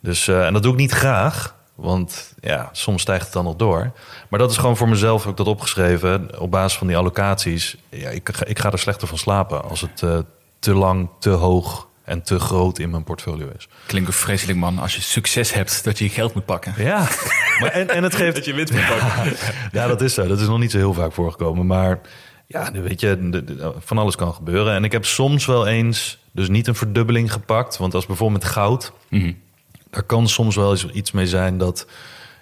Dus, 0.00 0.28
eh, 0.28 0.46
en 0.46 0.52
dat 0.52 0.62
doe 0.62 0.72
ik 0.72 0.78
niet 0.78 0.92
graag, 0.92 1.54
want 1.74 2.34
ja, 2.40 2.68
soms 2.72 3.02
stijgt 3.02 3.24
het 3.24 3.32
dan 3.32 3.44
nog 3.44 3.56
door. 3.56 3.92
Maar 4.28 4.38
dat 4.38 4.50
is 4.50 4.56
gewoon 4.56 4.76
voor 4.76 4.88
mezelf, 4.88 5.26
ik 5.26 5.36
dat 5.36 5.46
opgeschreven, 5.46 6.40
op 6.40 6.50
basis 6.50 6.78
van 6.78 6.86
die 6.86 6.96
allocaties. 6.96 7.76
Ja, 7.88 8.08
ik, 8.10 8.28
ga- 8.32 8.44
ik 8.46 8.58
ga 8.58 8.72
er 8.72 8.78
slechter 8.78 9.08
van 9.08 9.18
slapen 9.18 9.64
als 9.64 9.80
het 9.80 10.02
eh, 10.02 10.18
te 10.58 10.74
lang, 10.74 11.08
te 11.18 11.30
hoog 11.30 11.88
en 12.04 12.22
te 12.22 12.38
groot 12.38 12.78
in 12.78 12.90
mijn 12.90 13.04
portfolio 13.04 13.48
is. 13.56 13.68
Klinkt 13.86 14.08
ook 14.08 14.14
vreselijk, 14.14 14.58
man. 14.58 14.78
Als 14.78 14.94
je 14.94 15.00
succes 15.00 15.52
hebt, 15.52 15.84
dat 15.84 15.98
je 15.98 16.04
je 16.04 16.10
geld 16.10 16.34
moet 16.34 16.44
pakken. 16.44 16.74
Ja, 16.76 16.98
maar 17.60 17.70
en, 17.70 17.88
en 17.88 18.02
het 18.02 18.14
geeft... 18.14 18.34
Dat 18.34 18.44
je 18.44 18.54
winst 18.54 18.72
moet 18.72 18.86
pakken. 18.88 19.32
Ja, 19.72 19.86
dat 19.86 20.00
is 20.00 20.14
zo. 20.14 20.26
Dat 20.26 20.40
is 20.40 20.46
nog 20.46 20.58
niet 20.58 20.70
zo 20.70 20.76
heel 20.78 20.94
vaak 20.94 21.12
voorgekomen. 21.12 21.66
Maar 21.66 22.00
ja, 22.46 22.72
weet 22.72 23.00
je, 23.00 23.42
van 23.78 23.98
alles 23.98 24.16
kan 24.16 24.34
gebeuren. 24.34 24.74
En 24.74 24.84
ik 24.84 24.92
heb 24.92 25.04
soms 25.04 25.46
wel 25.46 25.66
eens 25.66 26.18
dus 26.32 26.48
niet 26.48 26.66
een 26.66 26.74
verdubbeling 26.74 27.32
gepakt. 27.32 27.76
Want 27.76 27.94
als 27.94 28.06
bijvoorbeeld 28.06 28.42
met 28.42 28.52
goud, 28.52 28.92
Mhm. 29.08 29.32
Daar 29.94 30.02
kan 30.02 30.28
soms 30.28 30.56
wel 30.56 30.70
eens 30.70 30.86
iets 30.86 31.12
mee 31.12 31.26
zijn 31.26 31.58
dat 31.58 31.86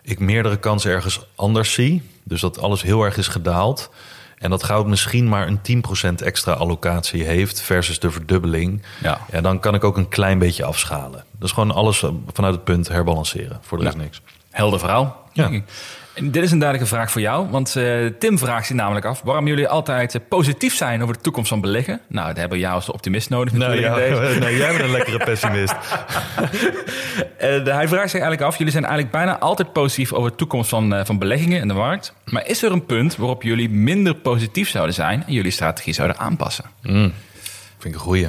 ik 0.02 0.18
meerdere 0.18 0.56
kansen 0.58 0.90
ergens 0.90 1.20
anders 1.34 1.72
zie. 1.72 2.02
Dus 2.24 2.40
dat 2.40 2.58
alles 2.58 2.82
heel 2.82 3.02
erg 3.02 3.16
is 3.16 3.28
gedaald. 3.28 3.90
En 4.38 4.50
dat 4.50 4.62
goud 4.62 4.86
misschien 4.86 5.28
maar 5.28 5.46
een 5.46 5.82
10% 6.10 6.14
extra 6.24 6.52
allocatie 6.52 7.24
heeft 7.24 7.60
versus 7.60 7.98
de 7.98 8.10
verdubbeling. 8.10 8.82
Ja. 9.02 9.20
Ja, 9.32 9.40
dan 9.40 9.60
kan 9.60 9.74
ik 9.74 9.84
ook 9.84 9.96
een 9.96 10.08
klein 10.08 10.38
beetje 10.38 10.64
afschalen. 10.64 11.24
Dat 11.38 11.48
is 11.48 11.52
gewoon 11.52 11.70
alles 11.70 12.04
vanuit 12.32 12.54
het 12.54 12.64
punt 12.64 12.88
herbalanceren. 12.88 13.58
Voor 13.62 13.78
de 13.78 13.84
Ja. 13.84 13.90
rest 13.90 14.02
niks. 14.02 14.20
Helder 14.50 14.78
verhaal. 14.78 15.28
Ja. 15.32 15.50
En 16.14 16.31
dit 16.31 16.42
is 16.42 16.51
een 16.51 16.59
duidelijke 16.59 16.94
vraag 16.94 17.11
voor 17.11 17.20
jou. 17.20 17.51
Want 17.51 17.77
eh, 17.77 18.07
Tim 18.18 18.38
vraagt 18.38 18.66
zich 18.66 18.77
namelijk 18.77 19.07
af 19.07 19.20
waarom 19.25 19.46
jullie 19.46 19.68
altijd 19.68 20.14
eh, 20.14 20.20
positief 20.29 20.75
zijn 20.75 21.03
over 21.03 21.14
de 21.14 21.20
toekomst 21.20 21.48
van 21.48 21.61
beleggen. 21.61 22.01
Nou, 22.09 22.27
daar 22.27 22.38
hebben 22.38 22.59
we 22.59 22.64
jou 22.64 22.75
als 22.75 22.90
optimist 22.90 23.31
nodig 23.31 23.53
Nou, 23.53 23.81
natuurlijk 23.81 24.20
deze. 24.20 24.38
nee, 24.44 24.57
jij 24.57 24.68
bent 24.68 24.81
een 24.81 24.90
lekkere 24.90 25.25
pessimist. 25.25 25.75
Eh, 27.38 27.64
hij 27.64 27.88
vraagt 27.88 28.11
zich 28.11 28.20
eigenlijk 28.20 28.42
af, 28.42 28.57
jullie 28.57 28.72
zijn 28.72 28.85
eigenlijk 28.85 29.12
bijna 29.12 29.38
altijd 29.38 29.72
positief 29.72 30.12
over 30.12 30.31
de 30.31 30.37
toekomst 30.37 30.68
van, 30.68 31.07
van 31.07 31.18
beleggingen 31.18 31.61
in 31.61 31.68
de 31.68 31.75
markt. 31.75 32.14
Maar 32.25 32.46
is 32.46 32.62
er 32.62 32.72
een 32.72 32.87
punt 32.87 33.16
waarop 33.16 33.42
jullie 33.42 33.70
minder 33.70 34.14
positief 34.14 34.68
zouden 34.68 34.94
zijn 34.94 35.25
en 35.27 35.33
jullie 35.33 35.51
strategie 35.51 35.92
zouden 35.92 36.18
aanpassen? 36.18 36.64
Vind 36.83 37.12
ik 37.83 37.94
een 37.94 37.94
goeie. 37.94 38.29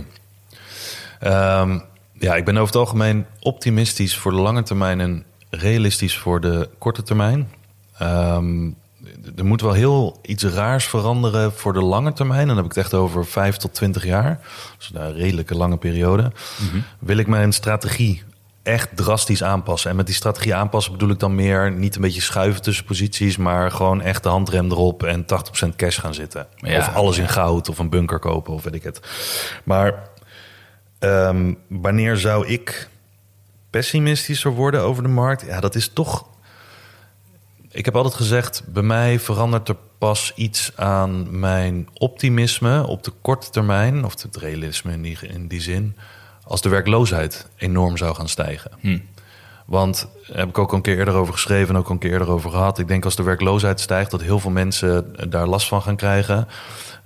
Ehm, 1.19 1.79
ja, 2.19 2.35
ik 2.35 2.45
ben 2.45 2.53
over 2.53 2.67
het 2.67 2.75
algemeen 2.75 3.25
optimistisch 3.39 4.17
voor 4.17 4.31
de 4.31 4.37
lange 4.37 4.63
termijn 4.63 4.99
en 4.99 5.23
realistisch 5.49 6.17
voor 6.17 6.41
de 6.41 6.69
korte 6.77 7.03
termijn. 7.03 7.49
Ehm, 8.03 8.71
er 9.35 9.45
moet 9.45 9.61
wel 9.61 9.73
heel 9.73 10.19
iets 10.21 10.43
raars 10.43 10.85
veranderen 10.85 11.53
voor 11.53 11.73
de 11.73 11.81
lange 11.81 12.13
termijn. 12.13 12.41
En 12.41 12.47
dan 12.47 12.55
heb 12.55 12.65
ik 12.65 12.75
het 12.75 12.83
echt 12.83 12.93
over 12.93 13.25
5 13.25 13.57
tot 13.57 13.73
20 13.73 14.05
jaar. 14.05 14.39
Dus 14.77 14.91
een 14.93 15.13
redelijke 15.13 15.55
lange 15.55 15.77
periode. 15.77 16.31
Wil 16.99 17.17
ik 17.17 17.27
mijn 17.27 17.51
strategie 17.53 18.23
echt 18.63 18.89
drastisch 18.95 19.43
aanpassen. 19.43 19.89
En 19.89 19.95
met 19.95 20.05
die 20.05 20.15
strategie 20.15 20.55
aanpassen 20.55 20.91
bedoel 20.91 21.09
ik 21.09 21.19
dan 21.19 21.35
meer 21.35 21.71
niet 21.71 21.95
een 21.95 22.01
beetje 22.01 22.21
schuiven 22.21 22.61
tussen 22.61 22.85
posities, 22.85 23.37
maar 23.37 23.71
gewoon 23.71 24.01
echt 24.01 24.23
de 24.23 24.29
handrem 24.29 24.71
erop 24.71 25.03
en 25.03 25.25
80% 25.25 25.75
cash 25.75 25.99
gaan 25.99 26.13
zitten. 26.13 26.47
Ja, 26.55 26.77
of 26.77 26.95
alles 26.95 27.17
in 27.17 27.29
goud 27.29 27.69
of 27.69 27.79
een 27.79 27.89
bunker 27.89 28.19
kopen 28.19 28.53
of 28.53 28.63
weet 28.63 28.75
ik 28.75 28.83
het. 28.83 28.99
Maar 29.63 30.09
ehm, 30.99 31.53
wanneer 31.67 32.17
zou 32.17 32.47
ik 32.47 32.89
pessimistischer 33.69 34.51
worden 34.51 34.81
over 34.81 35.03
de 35.03 35.09
markt? 35.09 35.45
Ja, 35.45 35.59
dat 35.59 35.75
is 35.75 35.87
toch. 35.93 36.25
Ik 37.73 37.85
heb 37.85 37.95
altijd 37.95 38.13
gezegd, 38.13 38.63
bij 38.67 38.83
mij 38.83 39.19
verandert 39.19 39.69
er 39.69 39.75
pas 39.97 40.31
iets 40.35 40.71
aan 40.75 41.39
mijn 41.39 41.87
optimisme 41.93 42.87
op 42.87 43.03
de 43.03 43.11
korte 43.21 43.49
termijn, 43.49 44.05
of 44.05 44.21
het 44.21 44.35
realisme 44.35 44.91
in 44.91 45.01
die, 45.01 45.17
in 45.21 45.47
die 45.47 45.61
zin, 45.61 45.95
als 46.43 46.61
de 46.61 46.69
werkloosheid 46.69 47.47
enorm 47.57 47.97
zou 47.97 48.15
gaan 48.15 48.29
stijgen. 48.29 48.71
Want 49.65 50.07
daar 50.27 50.37
heb 50.37 50.49
ik 50.49 50.57
ook 50.57 50.69
al 50.69 50.75
een 50.75 50.81
keer 50.81 50.97
eerder 50.97 51.13
over 51.13 51.33
geschreven 51.33 51.73
en 51.73 51.79
ook 51.79 51.87
al 51.87 51.91
een 51.91 51.99
keer 51.99 52.11
eerder 52.11 52.29
over 52.29 52.49
gehad. 52.49 52.79
Ik 52.79 52.87
denk 52.87 53.05
als 53.05 53.15
de 53.15 53.23
werkloosheid 53.23 53.79
stijgt, 53.79 54.11
dat 54.11 54.21
heel 54.21 54.39
veel 54.39 54.51
mensen 54.51 55.15
daar 55.29 55.47
last 55.47 55.67
van 55.67 55.81
gaan 55.81 55.95
krijgen. 55.95 56.47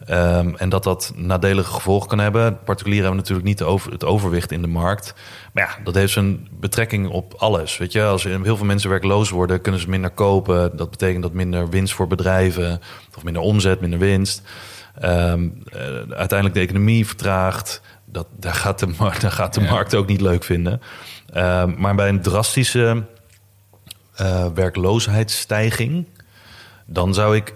Ehm, 0.05 0.53
en 0.55 0.69
dat 0.69 0.83
dat 0.83 1.13
nadelige 1.15 1.71
gevolgen 1.71 2.07
kan 2.09 2.19
hebben. 2.19 2.59
Particulieren 2.63 3.05
hebben 3.05 3.21
natuurlijk 3.21 3.47
niet 3.47 3.63
over, 3.63 3.91
het 3.91 4.05
overwicht 4.05 4.51
in 4.51 4.61
de 4.61 4.67
markt. 4.67 5.13
Maar 5.53 5.63
ja, 5.63 5.83
dat 5.83 5.95
heeft 5.95 6.13
zijn 6.13 6.47
betrekking 6.51 7.09
op 7.09 7.33
alles. 7.37 7.77
Weet 7.77 7.91
je, 7.91 8.03
als 8.03 8.23
heel 8.23 8.57
veel 8.57 8.65
mensen 8.65 8.89
werkloos 8.89 9.29
worden, 9.29 9.61
kunnen 9.61 9.81
ze 9.81 9.89
minder 9.89 10.09
kopen. 10.09 10.77
Dat 10.77 10.89
betekent 10.89 11.23
dat 11.23 11.33
minder 11.33 11.69
winst 11.69 11.93
voor 11.93 12.07
bedrijven, 12.07 12.79
of 13.17 13.23
minder 13.23 13.41
omzet, 13.41 13.81
minder 13.81 13.99
winst. 13.99 14.41
Ehm, 14.99 15.49
eh, 15.71 15.81
uiteindelijk 16.09 16.53
de 16.53 16.59
economie 16.59 17.07
vertraagt. 17.07 17.81
Dat, 18.05 18.27
daar 18.39 18.53
gaat 18.53 18.79
de, 18.79 18.93
daar 19.19 19.31
gaat 19.31 19.53
de 19.53 19.61
Ja. 19.61 19.69
markt 19.71 19.95
ook 19.95 20.07
niet 20.07 20.21
leuk 20.21 20.43
vinden. 20.43 20.81
Ehm, 21.33 21.73
maar 21.77 21.95
bij 21.95 22.09
een 22.09 22.21
drastische 22.21 23.03
eh, 24.15 24.45
werkloosheidsstijging, 24.53 26.07
dan 26.85 27.13
zou 27.13 27.35
ik 27.35 27.53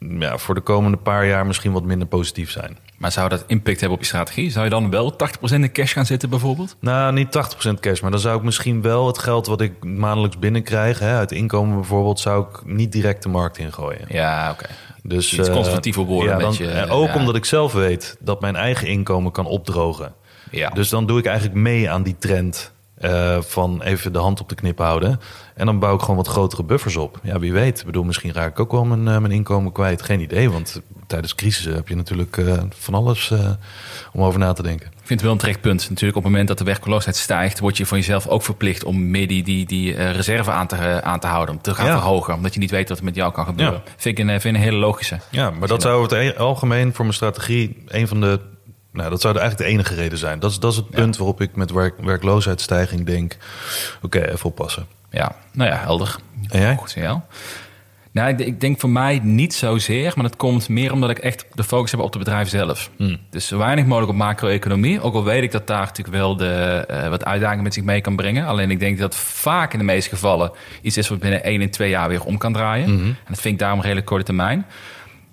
ja, 0.00 0.38
voor 0.38 0.54
de 0.54 0.60
komende 0.60 0.96
paar 0.96 1.26
jaar 1.26 1.46
misschien 1.46 1.72
wat 1.72 1.84
minder 1.84 2.08
positief 2.08 2.50
zijn. 2.50 2.78
Maar 2.96 3.12
zou 3.12 3.28
dat 3.28 3.44
impact 3.46 3.80
hebben 3.80 3.98
op 3.98 4.02
je 4.04 4.08
strategie? 4.08 4.50
Zou 4.50 4.64
je 4.64 4.70
dan 4.70 4.90
wel 4.90 5.12
80% 5.12 5.16
in 5.54 5.72
cash 5.72 5.92
gaan 5.92 6.06
zitten 6.06 6.30
bijvoorbeeld? 6.30 6.76
Nou, 6.80 7.12
niet 7.12 7.26
80% 7.68 7.80
cash, 7.80 8.00
maar 8.00 8.10
dan 8.10 8.20
zou 8.20 8.36
ik 8.38 8.42
misschien 8.42 8.82
wel 8.82 9.06
het 9.06 9.18
geld 9.18 9.46
wat 9.46 9.60
ik 9.60 9.84
maandelijks 9.84 10.38
binnenkrijg, 10.38 10.98
hè, 10.98 11.16
uit 11.16 11.32
inkomen 11.32 11.74
bijvoorbeeld, 11.74 12.20
zou 12.20 12.44
ik 12.48 12.64
niet 12.64 12.92
direct 12.92 13.22
de 13.22 13.28
markt 13.28 13.58
ingooien. 13.58 14.04
Ja, 14.08 14.50
oké. 14.50 14.66
Dus 15.02 15.32
Iets 15.38 15.48
eh, 15.48 15.54
conservatiever 15.54 16.02
worden 16.02 16.28
Ja, 16.30 16.36
met 16.36 16.44
dan, 16.44 16.66
je- 16.66 16.72
en 16.72 16.88
ook 16.90 17.06
ja. 17.08 17.14
omdat 17.14 17.36
ik 17.36 17.44
zelf 17.44 17.72
weet 17.72 18.16
dat 18.20 18.40
mijn 18.40 18.56
eigen 18.56 18.86
inkomen 18.88 19.32
kan 19.32 19.46
opdrogen. 19.46 20.12
Ja. 20.50 20.68
Dus 20.70 20.88
dan 20.88 21.06
doe 21.06 21.18
ik 21.18 21.26
eigenlijk 21.26 21.56
mee 21.58 21.90
aan 21.90 22.02
die 22.02 22.16
trend 22.18 22.72
eh, 23.00 23.40
van 23.40 23.82
even 23.82 24.12
de 24.12 24.18
hand 24.18 24.40
op 24.40 24.48
de 24.48 24.54
knip 24.54 24.78
houden. 24.78 25.20
En 25.54 25.66
dan 25.66 25.78
bouw 25.78 25.94
ik 25.94 26.00
gewoon 26.00 26.16
wat 26.16 26.28
grotere 26.28 26.62
buffers 26.64 26.96
op. 26.96 27.18
Ja, 27.22 27.38
wie 27.38 27.52
weet. 27.52 27.78
Ik 27.80 27.86
bedoel, 27.86 28.04
misschien 28.04 28.32
raak 28.32 28.50
ik 28.50 28.60
ook 28.60 28.72
wel 28.72 28.84
mijn, 28.84 29.08
eh, 29.08 29.18
mijn 29.18 29.32
inkomen 29.32 29.72
kwijt. 29.72 30.02
Geen 30.02 30.20
idee, 30.20 30.50
want 30.50 30.80
tijdens 31.06 31.34
crisissen 31.34 31.74
heb 31.74 31.88
je 31.88 31.96
natuurlijk 31.96 32.36
eh, 32.36 32.62
van 32.68 32.94
alles 32.94 33.32
om 34.12 34.22
over 34.22 34.38
na 34.40 34.52
te 34.52 34.62
denken. 34.62 34.86
Ik 34.86 34.92
vind 35.16 35.20
het 35.20 35.22
wel 35.22 35.32
een 35.32 35.38
trekpunt. 35.38 35.88
Natuurlijk, 35.88 36.16
op 36.16 36.22
het 36.22 36.30
moment 36.32 36.48
dat 36.48 36.58
de 36.58 36.64
werkloosheid 36.64 37.16
stijgt, 37.16 37.58
word 37.58 37.76
je 37.76 37.86
van 37.86 37.98
jezelf 37.98 38.26
ook 38.26 38.42
verplicht 38.42 38.84
om 38.84 39.10
meer 39.10 39.28
die, 39.28 39.42
die, 39.42 39.66
die 39.66 39.92
reserve 40.10 40.50
aan 40.50 40.66
te, 40.66 41.02
aan 41.02 41.20
te 41.20 41.26
houden. 41.26 41.54
Om 41.54 41.60
te 41.60 41.74
gaan 41.74 41.86
Ja. 41.86 41.92
verhogen. 41.98 42.34
Omdat 42.34 42.54
je 42.54 42.60
niet 42.60 42.70
weet 42.70 42.88
wat 42.88 42.98
er 42.98 43.04
met 43.04 43.14
jou 43.14 43.32
kan 43.32 43.44
gebeuren. 43.46 43.82
Vind, 43.96 44.18
ik 44.18 44.24
een, 44.24 44.40
vind 44.40 44.44
ik 44.56 44.60
een 44.62 44.66
hele 44.68 44.76
logische. 44.78 45.18
Ja, 45.30 45.50
maar 45.50 45.68
dat 45.68 45.82
zou 45.82 45.94
over 46.04 46.18
het 46.18 46.38
algemeen 46.38 46.94
voor 46.94 47.04
mijn 47.04 47.16
strategie 47.16 47.82
een 47.86 48.08
van 48.08 48.20
de. 48.20 48.40
Nou, 48.92 49.10
dat 49.10 49.20
zou 49.20 49.38
eigenlijk 49.38 49.68
de 49.68 49.76
enige 49.76 49.94
reden 49.94 50.18
zijn. 50.18 50.38
Dat 50.38 50.50
is, 50.50 50.58
dat 50.58 50.70
is 50.70 50.76
het 50.76 50.90
punt 50.90 51.16
waarop 51.16 51.40
ik 51.40 51.56
met 51.56 51.70
werk, 51.70 51.94
werkloosheidsstijging 52.00 53.06
denk: 53.06 53.36
oké, 54.02 54.20
even 54.20 54.44
oppassen. 54.44 54.86
Ja, 55.10 55.36
nou 55.52 55.70
ja, 55.70 55.76
helder. 55.76 56.16
En 56.48 56.60
jij? 56.60 56.76
Goed 56.76 56.90
signaal. 56.90 57.26
Nou, 58.12 58.28
ik, 58.28 58.38
ik 58.38 58.60
denk 58.60 58.80
voor 58.80 58.90
mij 58.90 59.20
niet 59.22 59.54
zozeer, 59.54 60.12
maar 60.14 60.24
dat 60.24 60.36
komt 60.36 60.68
meer 60.68 60.92
omdat 60.92 61.10
ik 61.10 61.18
echt 61.18 61.46
de 61.52 61.64
focus 61.64 61.90
heb 61.90 62.00
op 62.00 62.12
het 62.12 62.18
bedrijf 62.18 62.48
zelf. 62.48 62.90
Dus 63.30 63.46
zo 63.46 63.58
weinig 63.58 63.84
mogelijk 63.84 64.12
op 64.12 64.18
macro-economie. 64.18 65.00
Ook 65.00 65.14
al 65.14 65.24
weet 65.24 65.42
ik 65.42 65.52
dat 65.52 65.66
daar 65.66 65.80
natuurlijk 65.86 66.16
wel 66.16 66.36
de, 66.36 66.84
eh, 66.88 67.08
wat 67.08 67.24
uitdagingen 67.24 67.62
met 67.64 67.74
zich 67.74 67.84
mee 67.84 68.00
kan 68.00 68.16
brengen. 68.16 68.46
Alleen 68.46 68.70
ik 68.70 68.80
denk 68.80 68.98
dat 68.98 69.16
vaak 69.16 69.72
in 69.72 69.78
de 69.78 69.84
meeste 69.84 70.10
gevallen 70.10 70.52
iets 70.82 70.96
is 70.96 71.08
wat 71.08 71.18
binnen 71.18 71.46
1 71.46 71.60
en 71.60 71.70
2 71.70 71.90
jaar 71.90 72.08
weer 72.08 72.24
om 72.24 72.38
kan 72.38 72.52
draaien. 72.52 72.86
En 72.86 73.16
dat 73.28 73.40
vind 73.40 73.54
ik 73.54 73.60
daarom 73.60 73.80
redelijk 73.80 74.06
korte 74.06 74.24
termijn. 74.24 74.66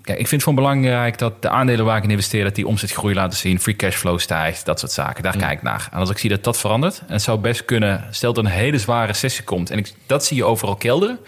Kijk, 0.08 0.20
ik 0.20 0.28
vind 0.28 0.42
het 0.42 0.50
gewoon 0.50 0.70
belangrijk 0.70 1.18
dat 1.18 1.42
de 1.42 1.50
aandelen 1.50 1.86
waar 1.86 1.98
ik 1.98 2.04
in 2.04 2.10
investeer, 2.10 2.44
dat 2.44 2.56
die 2.56 2.68
omzetgroei 2.68 3.16
laten 3.16 3.38
zien, 3.38 3.60
free 3.60 3.76
cashflow 3.76 4.20
stijgt, 4.20 4.66
dat 4.66 4.80
soort 4.80 4.92
zaken. 4.92 5.24
Daar 5.24 5.38
kijk 5.38 5.52
ik 5.52 5.62
naar. 5.62 5.88
En 5.92 6.00
als 6.00 6.10
ik 6.10 6.18
zie 6.18 6.30
dat 6.30 6.44
dat 6.44 6.58
verandert, 6.58 7.00
en 7.00 7.14
het 7.14 7.22
zou 7.22 7.40
best 7.40 7.66
kunnen, 7.66 8.04
stel 8.12 8.34
dat 8.34 8.46
een 8.46 8.52
hele 8.52 8.78
zware 8.78 9.08
recessie 9.08 9.44
komt, 9.44 9.70
en 9.70 9.78
ik, 9.78 9.94
dat 10.06 10.26
zie 10.26 10.38
je 10.38 10.44
overal 10.44 10.76
kelderen. 10.76 11.20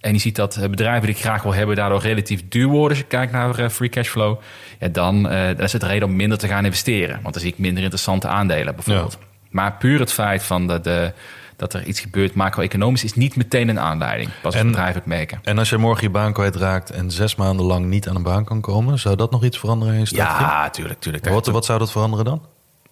En 0.00 0.12
je 0.12 0.18
ziet 0.18 0.36
dat 0.36 0.56
eh, 0.56 0.68
bedrijven 0.68 1.06
die 1.06 1.16
ik 1.16 1.20
graag 1.20 1.42
wil 1.42 1.54
hebben, 1.54 1.76
daardoor 1.76 2.00
relatief 2.00 2.48
duur 2.48 2.66
worden. 2.66 2.88
Als 2.88 2.98
je 2.98 3.04
kijkt 3.04 3.32
naar 3.32 3.58
eh, 3.58 3.68
free 3.68 3.88
cashflow, 3.88 4.40
ja, 4.78 4.88
dan, 4.88 5.28
eh, 5.28 5.46
dan 5.46 5.64
is 5.64 5.72
het 5.72 5.82
reden 5.82 6.08
om 6.08 6.16
minder 6.16 6.38
te 6.38 6.48
gaan 6.48 6.64
investeren. 6.64 7.18
Want 7.22 7.34
dan 7.34 7.42
zie 7.42 7.52
ik 7.52 7.58
minder 7.58 7.82
interessante 7.82 8.28
aandelen 8.28 8.74
bijvoorbeeld. 8.74 9.18
Maar 9.50 9.72
puur 9.72 10.00
het 10.00 10.12
feit 10.12 10.42
van 10.42 10.66
dat, 10.66 10.84
de, 10.84 11.12
dat 11.60 11.72
er 11.74 11.84
iets 11.84 12.00
gebeurt 12.00 12.34
macro-economisch 12.34 13.04
is 13.04 13.14
niet 13.14 13.36
meteen 13.36 13.68
een 13.68 13.80
aanleiding. 13.80 14.30
Pas 14.42 14.44
als 14.44 14.54
En- 14.54 14.66
bedrijven 14.66 14.94
het 14.94 15.06
merken. 15.06 15.38
En 15.42 15.58
als 15.58 15.70
je 15.70 15.76
morgen 15.76 16.02
je 16.02 16.10
baan 16.10 16.32
kwijtraakt 16.32 16.90
en 16.90 17.10
zes 17.10 17.34
maanden 17.36 17.66
lang 17.66 17.86
niet 17.86 18.08
aan 18.08 18.16
een 18.16 18.22
baan 18.22 18.44
kan 18.44 18.60
komen, 18.60 18.98
zou 18.98 19.16
dat 19.16 19.30
nog 19.30 19.44
iets 19.44 19.58
veranderen 19.58 19.94
in 19.94 20.00
je 20.00 20.06
strategie? 20.06 20.46
Ja, 20.46 20.70
tuurlijk, 20.70 21.00
tuurlijk. 21.00 21.28
Wat, 21.28 21.46
wat 21.46 21.64
zou 21.64 21.78
dat 21.78 21.90
veranderen 21.90 22.24
dan? 22.24 22.42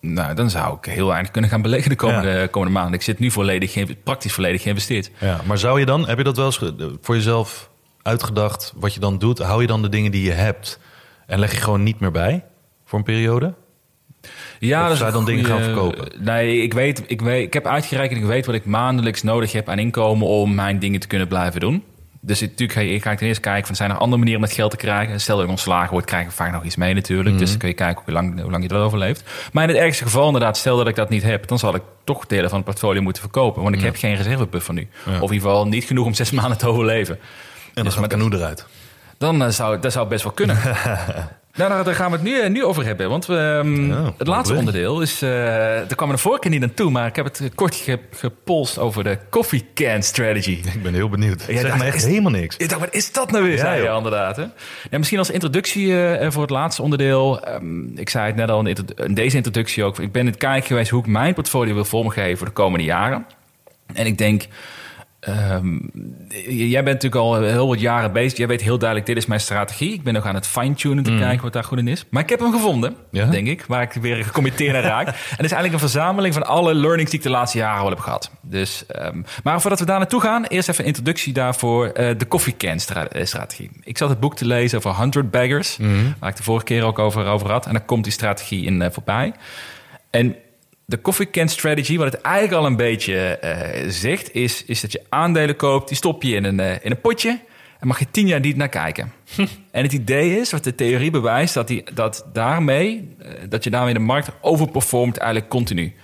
Nou, 0.00 0.34
dan 0.34 0.50
zou 0.50 0.76
ik 0.76 0.84
heel 0.84 1.06
weinig 1.06 1.30
kunnen 1.30 1.50
gaan 1.50 1.62
beleggen 1.62 1.90
de 1.90 1.96
komende, 1.96 2.48
komende 2.50 2.74
maanden. 2.74 2.94
Ik 2.94 3.02
zit 3.02 3.18
nu 3.18 3.30
volledig, 3.30 4.02
praktisch 4.04 4.32
volledig 4.32 4.62
geïnvesteerd. 4.62 5.10
Ja, 5.18 5.40
maar 5.44 5.58
zou 5.58 5.80
je 5.80 5.86
dan, 5.86 6.08
heb 6.08 6.18
je 6.18 6.24
dat 6.24 6.36
wel 6.36 6.46
eens 6.46 6.60
voor 7.00 7.14
jezelf 7.14 7.70
uitgedacht 8.02 8.72
wat 8.76 8.94
je 8.94 9.00
dan 9.00 9.18
doet? 9.18 9.38
Hou 9.38 9.60
je 9.60 9.66
dan 9.66 9.82
de 9.82 9.88
dingen 9.88 10.10
die 10.10 10.22
je 10.22 10.32
hebt 10.32 10.78
en 11.26 11.38
leg 11.38 11.52
je 11.52 11.60
gewoon 11.60 11.82
niet 11.82 12.00
meer 12.00 12.10
bij 12.10 12.44
voor 12.84 12.98
een 12.98 13.04
periode? 13.04 13.54
Ja, 14.58 14.90
Of 14.90 14.98
dat 14.98 15.12
dan 15.12 15.24
dingen 15.24 15.44
gaan 15.44 15.62
verkopen? 15.62 16.08
Nee, 16.18 16.62
ik 16.62 16.72
weet, 16.72 17.02
ik 17.06 17.20
weet, 17.20 17.46
ik 17.46 17.52
heb 17.52 17.66
uitgerekend, 17.66 18.20
ik 18.20 18.26
weet 18.26 18.46
wat 18.46 18.54
ik 18.54 18.64
maandelijks 18.64 19.22
nodig 19.22 19.52
heb 19.52 19.68
aan 19.68 19.78
inkomen 19.78 20.26
om 20.26 20.54
mijn 20.54 20.78
dingen 20.78 21.00
te 21.00 21.06
kunnen 21.06 21.28
blijven 21.28 21.60
doen. 21.60 21.84
Dus 22.20 22.40
natuurlijk 22.40 22.72
ga 22.72 22.80
je, 22.80 23.00
ga 23.00 23.10
ik 23.10 23.18
ten 23.18 23.26
eerste 23.26 23.42
kijken 23.42 23.66
van 23.66 23.76
zijn 23.76 23.90
er 23.90 23.96
andere 23.96 24.16
manieren 24.16 24.40
om 24.40 24.46
het 24.46 24.56
geld 24.56 24.70
te 24.70 24.76
krijgen. 24.76 25.20
Stel 25.20 25.34
dat 25.36 25.44
ik 25.44 25.50
ontslagen 25.50 25.90
word, 25.90 26.04
krijg 26.04 26.26
ik 26.26 26.32
vaak 26.32 26.52
nog 26.52 26.64
iets 26.64 26.76
mee 26.76 26.94
natuurlijk. 26.94 27.28
Mhm. 27.28 27.38
Dus 27.38 27.48
dan 27.48 27.58
kun 27.58 27.68
je 27.68 27.74
kijken 27.74 28.02
hoe 28.04 28.14
lang, 28.14 28.40
hoe 28.40 28.50
lang 28.50 28.62
je 28.62 28.68
dat 28.68 28.82
overleeft. 28.82 29.22
Maar 29.52 29.62
in 29.62 29.68
het 29.68 29.78
ergste 29.78 30.04
geval 30.04 30.26
inderdaad, 30.26 30.56
stel 30.56 30.76
dat 30.76 30.88
ik 30.88 30.94
dat 30.94 31.08
niet 31.08 31.22
heb, 31.22 31.48
dan 31.48 31.58
zal 31.58 31.74
ik 31.74 31.82
toch 32.04 32.26
delen 32.26 32.48
van 32.48 32.58
het 32.58 32.66
portfolio 32.66 33.02
moeten 33.02 33.22
verkopen. 33.22 33.62
Want 33.62 33.74
ik 33.74 33.80
heb 33.80 33.96
geen 33.96 34.14
reservebuffer 34.14 34.74
nu. 34.74 34.88
Of 35.06 35.14
in 35.14 35.20
ieder 35.20 35.28
geval 35.28 35.66
niet 35.66 35.84
genoeg 35.84 36.06
om 36.06 36.14
zes 36.14 36.30
maanden 36.40 36.58
te 36.58 36.68
overleven. 36.68 37.14
En 37.14 37.20
dan 37.74 37.84
Dus 37.84 37.94
gaat 37.94 38.06
canoe 38.06 38.34
eruit. 38.34 38.66
Dan 39.18 39.42
eh, 39.42 39.48
zou 39.48 39.80
dat 39.80 39.92
zou 39.92 40.08
best 40.08 40.22
wel 40.22 40.32
kunnen. 40.32 40.58
nou, 41.58 41.84
daar, 41.84 41.94
gaan 41.94 42.10
we 42.10 42.16
het 42.16 42.24
nu, 42.26 42.40
eh, 42.40 42.50
nu 42.50 42.64
over 42.64 42.84
hebben. 42.84 43.08
Want 43.08 43.26
we, 43.26 43.58
ehm, 43.62 43.86
Ja, 43.88 44.12
het 44.18 44.26
laatste 44.26 44.54
onderdeel 44.54 45.00
is... 45.00 45.22
eh 45.22 45.90
er 45.90 45.94
kwam 45.96 46.10
de 46.10 46.18
vorige 46.18 46.40
keer 46.40 46.50
niet 46.50 46.62
aan 46.62 46.74
toe, 46.74 46.90
maar 46.90 47.06
ik 47.06 47.16
heb 47.16 47.24
het 47.24 47.50
kort 47.54 47.74
ge, 47.74 47.98
gepolst 48.10 48.78
over 48.78 49.04
de 49.04 49.18
coffee 49.30 49.66
can 49.74 50.02
strategy. 50.02 50.50
Ik 50.74 50.82
ben 50.82 50.94
heel 50.94 51.08
benieuwd. 51.08 51.44
Ja, 51.48 51.60
zeg 51.60 51.78
me 51.78 51.84
echt 51.84 51.96
is- 51.96 52.04
helemaal 52.04 52.30
niks. 52.30 52.56
Ik 52.56 52.68
dacht, 52.68 52.80
wat 52.80 52.94
is 52.94 53.12
dat 53.12 53.30
nou 53.30 53.44
weer? 53.44 53.52
Ja, 53.52 53.58
zei 53.58 53.82
je 53.82 53.96
inderdaad. 53.96 54.36
Hè? 54.36 54.42
Ja, 54.90 54.98
misschien 54.98 55.18
als 55.18 55.30
introductie 55.30 56.02
eh, 56.02 56.30
voor 56.30 56.42
het 56.42 56.50
laatste 56.50 56.82
onderdeel. 56.82 57.40
Ehm, 57.44 57.98
ik 57.98 58.08
zei 58.10 58.26
het 58.26 58.36
net 58.36 58.50
al 58.50 58.66
in, 58.66 58.76
deze 59.14 59.36
introductie 59.36 59.84
ook. 59.84 59.98
Ik 59.98 60.12
ben 60.12 60.20
in 60.22 60.28
het 60.28 60.36
kijken 60.36 60.66
geweest 60.66 60.90
hoe 60.90 61.00
ik 61.00 61.06
mijn 61.06 61.34
portfolio 61.34 61.74
wil 61.74 61.84
vormgeven 61.84 62.36
voor 62.38 62.46
de 62.46 62.52
komende 62.52 62.84
jaren. 62.84 63.26
En 63.94 64.06
ik 64.06 64.18
denk, 64.18 64.46
Ehm, 65.20 65.78
jij 66.48 66.84
bent 66.84 67.02
natuurlijk 67.02 67.14
al 67.22 67.42
heel 67.42 67.68
wat 67.68 67.80
jaren 67.80 68.12
bezig. 68.12 68.38
Jij 68.38 68.46
weet 68.46 68.60
heel 68.62 68.78
duidelijk, 68.78 69.08
dit 69.08 69.16
is 69.16 69.26
mijn 69.26 69.40
strategie. 69.40 69.92
Ik 69.92 70.02
ben 70.02 70.14
nog 70.14 70.24
aan 70.24 70.34
het 70.34 70.46
fine-tunen 70.46 71.04
te 71.04 71.16
kijken 71.18 71.42
wat 71.42 71.52
daar 71.52 71.64
goed 71.64 71.78
in 71.78 71.88
is. 71.88 72.04
Maar 72.10 72.22
ik 72.22 72.28
heb 72.28 72.40
hem 72.40 72.52
gevonden, 72.52 72.96
Ja? 73.10 73.24
denk 73.26 73.46
ik. 73.46 73.64
Waar 73.68 73.82
ik 73.82 73.92
weer 73.92 74.24
gecommitteerd 74.24 74.72
naar 74.72 74.82
raak. 74.82 75.06
en 75.08 75.12
het 75.14 75.24
is 75.30 75.52
eigenlijk 75.52 75.72
een 75.72 75.78
verzameling 75.78 76.34
van 76.34 76.46
alle 76.46 76.74
learnings 76.74 77.10
die 77.10 77.18
ik 77.20 77.24
de 77.26 77.32
laatste 77.32 77.58
jaren 77.58 77.82
al 77.82 77.88
heb 77.88 77.98
gehad. 77.98 78.30
Dus, 78.42 78.86
ehm, 78.86 79.22
maar 79.42 79.60
voordat 79.60 79.80
we 79.80 79.86
daar 79.86 79.98
naartoe 79.98 80.20
gaan, 80.20 80.44
eerst 80.44 80.68
even 80.68 80.80
een 80.82 80.88
introductie 80.88 81.32
daarvoor. 81.32 81.86
eh, 81.86 82.18
de 82.18 82.28
coffee 82.28 82.56
can 82.56 82.78
stra- 82.80 83.08
strategie. 83.22 83.70
Ik 83.82 83.98
zat 83.98 84.08
het 84.08 84.20
boek 84.20 84.36
te 84.36 84.46
lezen 84.46 84.78
over 84.78 84.90
100 84.94 85.30
Baggers. 85.30 85.78
Waar 86.18 86.30
ik 86.30 86.36
de 86.36 86.42
vorige 86.42 86.64
keer 86.64 86.82
ook 86.84 86.98
over, 86.98 87.26
over 87.26 87.50
had. 87.50 87.66
En 87.66 87.72
daar 87.72 87.84
komt 87.84 88.04
die 88.04 88.12
strategie 88.12 88.64
in 88.66 88.82
eh, 88.82 88.90
voorbij. 88.90 89.32
En 90.10 90.36
de 90.88 91.00
coffee 91.00 91.30
can 91.30 91.48
strategy, 91.48 91.96
wat 91.96 92.12
het 92.12 92.20
eigenlijk 92.20 92.54
al 92.54 92.66
een 92.66 92.76
beetje 92.76 93.38
eh, 93.38 93.88
zegt, 93.88 94.34
is, 94.34 94.64
is 94.64 94.80
dat 94.80 94.92
je 94.92 95.02
aandelen 95.08 95.56
koopt, 95.56 95.88
die 95.88 95.96
stop 95.96 96.22
je 96.22 96.34
in 96.34 96.44
een, 96.44 96.60
eh, 96.60 96.70
in 96.70 96.90
een 96.90 97.00
potje 97.00 97.40
en 97.80 97.86
mag 97.86 97.98
je 97.98 98.10
tien 98.10 98.26
jaar 98.26 98.40
niet 98.40 98.56
naar 98.56 98.68
kijken. 98.68 99.12
En 99.70 99.82
het 99.82 99.92
idee 99.92 100.38
is, 100.40 100.50
wat 100.50 100.64
de 100.64 100.74
theorie 100.74 101.10
bewijst, 101.10 101.54
dat, 101.54 101.68
die, 101.68 101.84
dat 101.94 102.26
daarmee, 102.32 103.16
eh, 103.18 103.30
dat 103.48 103.64
je 103.64 103.70
daarmee 103.70 103.94
de 103.94 104.00
markt 104.00 104.30
overperformt 104.40 105.16
eigenlijk 105.16 105.50
continu. 105.50 105.94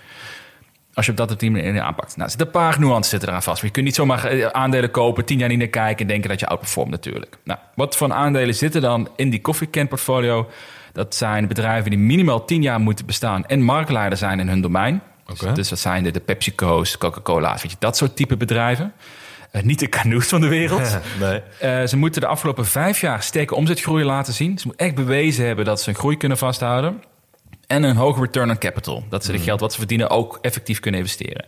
Als 0.93 1.05
je 1.05 1.11
op 1.11 1.17
dat 1.17 1.31
op 1.31 1.39
die 1.39 1.51
manier 1.51 1.81
aanpakt. 1.81 2.15
Nou, 2.15 2.21
er 2.23 2.29
zitten 2.29 2.47
een 2.47 2.61
paar 2.61 2.79
nuances 2.79 3.09
zitten 3.09 3.29
eraan 3.29 3.43
vast. 3.43 3.57
Maar 3.57 3.65
je 3.65 3.71
kunt 3.71 3.85
niet 3.85 3.95
zomaar 3.95 4.53
aandelen 4.53 4.91
kopen, 4.91 5.25
tien 5.25 5.39
jaar 5.39 5.49
niet 5.49 5.57
naar 5.57 5.67
kijken 5.67 6.01
en 6.01 6.07
denken 6.07 6.29
dat 6.29 6.39
je 6.39 6.47
outperformt 6.47 6.91
natuurlijk. 6.91 7.37
Nou, 7.43 7.59
wat 7.75 7.95
voor 7.95 8.11
aandelen 8.11 8.55
zitten 8.55 8.81
dan 8.81 9.09
in 9.15 9.29
die 9.29 9.41
coffee 9.41 9.69
can 9.69 9.87
portfolio? 9.87 10.49
Dat 10.95 11.15
zijn 11.15 11.47
bedrijven 11.47 11.89
die 11.89 11.99
minimaal 11.99 12.45
tien 12.45 12.61
jaar 12.61 12.79
moeten 12.79 13.05
bestaan 13.05 13.45
en 13.45 13.61
marktleider 13.61 14.17
zijn 14.17 14.39
in 14.39 14.47
hun 14.47 14.61
domein. 14.61 15.01
Dus-. 15.25 15.53
Dus, 15.53 15.69
dat 15.69 15.79
zijn 15.79 16.03
de, 16.03 16.11
de 16.11 16.19
PepsiCo's, 16.19 16.97
Coca-Cola's, 16.97 17.61
weet 17.61 17.71
je, 17.71 17.77
dat 17.79 17.97
soort 17.97 18.15
type 18.15 18.37
bedrijven. 18.37 18.93
Eh, 19.51 19.63
niet 19.63 19.79
de 19.79 19.89
canoes 19.89 20.27
van 20.27 20.41
de 20.41 20.47
wereld. 20.47 20.97
Nee. 21.19 21.41
Eh, 21.59 21.85
ze 21.87 21.97
moeten 21.97 22.21
de 22.21 22.27
afgelopen 22.27 22.65
vijf 22.65 23.01
jaar 23.01 23.23
sterke 23.23 23.55
omzetgroei 23.55 24.03
laten 24.03 24.33
zien. 24.33 24.57
Ze 24.57 24.67
moeten 24.67 24.85
echt 24.85 24.95
bewezen 24.95 25.45
hebben 25.45 25.65
dat 25.65 25.81
ze 25.81 25.89
hun 25.89 25.99
groei 25.99 26.17
kunnen 26.17 26.37
vasthouden. 26.37 27.03
En 27.67 27.83
een 27.83 27.95
hoge 27.95 28.21
return 28.21 28.49
on 28.49 28.57
capital. 28.57 29.03
Dat 29.09 29.25
ze 29.25 29.31
het 29.31 29.41
geld 29.41 29.59
wat 29.59 29.71
ze 29.71 29.77
verdienen 29.77 30.09
ook 30.09 30.37
effectief 30.41 30.79
kunnen 30.79 30.99
investeren. 30.99 31.45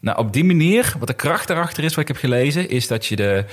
Nou, 0.00 0.18
op 0.18 0.32
die 0.32 0.44
manier, 0.44 0.94
wat 0.98 1.08
de 1.08 1.14
kracht 1.14 1.48
daarachter 1.48 1.84
is, 1.84 1.90
wat 1.94 2.02
ik 2.02 2.08
heb 2.08 2.16
gelezen, 2.16 2.68
is 2.68 2.86
dat 2.86 3.06
je 3.06 3.16
de. 3.16 3.44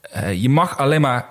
eh, 0.00 0.42
je 0.42 0.48
mag 0.48 0.78
alleen 0.78 1.00
maar 1.00 1.26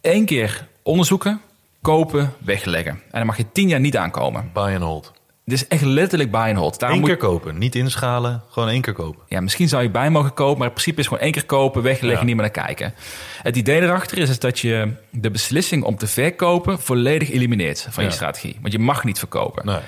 één 0.00 0.24
keer 0.24 0.66
onderzoeken, 0.82 1.40
kopen, 1.82 2.32
wegleggen. 2.38 2.92
En 2.92 3.00
dan 3.18 3.26
mag 3.26 3.36
je 3.36 3.44
tien 3.52 3.68
jaar 3.68 3.80
niet 3.80 3.96
aankomen. 3.96 4.50
Buy 4.52 4.72
and 4.74 4.82
hold. 4.82 5.12
Dit 5.44 5.56
is 5.56 5.68
echt 5.68 5.82
letterlijk 5.84 6.30
buy 6.30 6.48
and 6.48 6.56
hold. 6.56 6.78
Daarom 6.78 6.98
Eén 6.98 7.04
moet- 7.04 7.18
keer 7.18 7.28
kopen, 7.28 7.58
niet 7.58 7.74
inschalen, 7.74 8.42
gewoon 8.50 8.68
één 8.68 8.80
keer 8.80 8.92
kopen. 8.92 9.22
ja, 9.28 9.40
misschien 9.40 9.68
zou 9.68 9.82
je 9.82 9.90
bij 9.90 10.10
mogen 10.10 10.34
kopen, 10.34 10.58
maar 10.58 10.66
in 10.66 10.72
principe 10.72 11.00
is 11.00 11.06
gewoon 11.06 11.22
één 11.22 11.32
keer 11.32 11.46
kopen, 11.46 11.82
wegleggen, 11.82 12.18
Ja. 12.20 12.24
niet 12.24 12.34
meer 12.34 12.44
naar 12.52 12.64
kijken. 12.66 12.94
Het 13.42 13.56
idee 13.56 13.80
erachter 13.80 14.18
is, 14.18 14.28
is 14.28 14.38
dat 14.38 14.58
je 14.58 14.92
de 15.10 15.30
beslissing 15.30 15.84
om 15.84 15.96
te 15.96 16.06
verkopen 16.06 16.80
volledig 16.80 17.30
elimineert 17.30 17.86
van 17.90 18.04
je 18.04 18.10
strategie. 18.10 18.56
Want 18.60 18.72
je 18.72 18.78
mag 18.78 19.04
niet 19.04 19.18
verkopen. 19.18 19.66
Nee. 19.66 19.78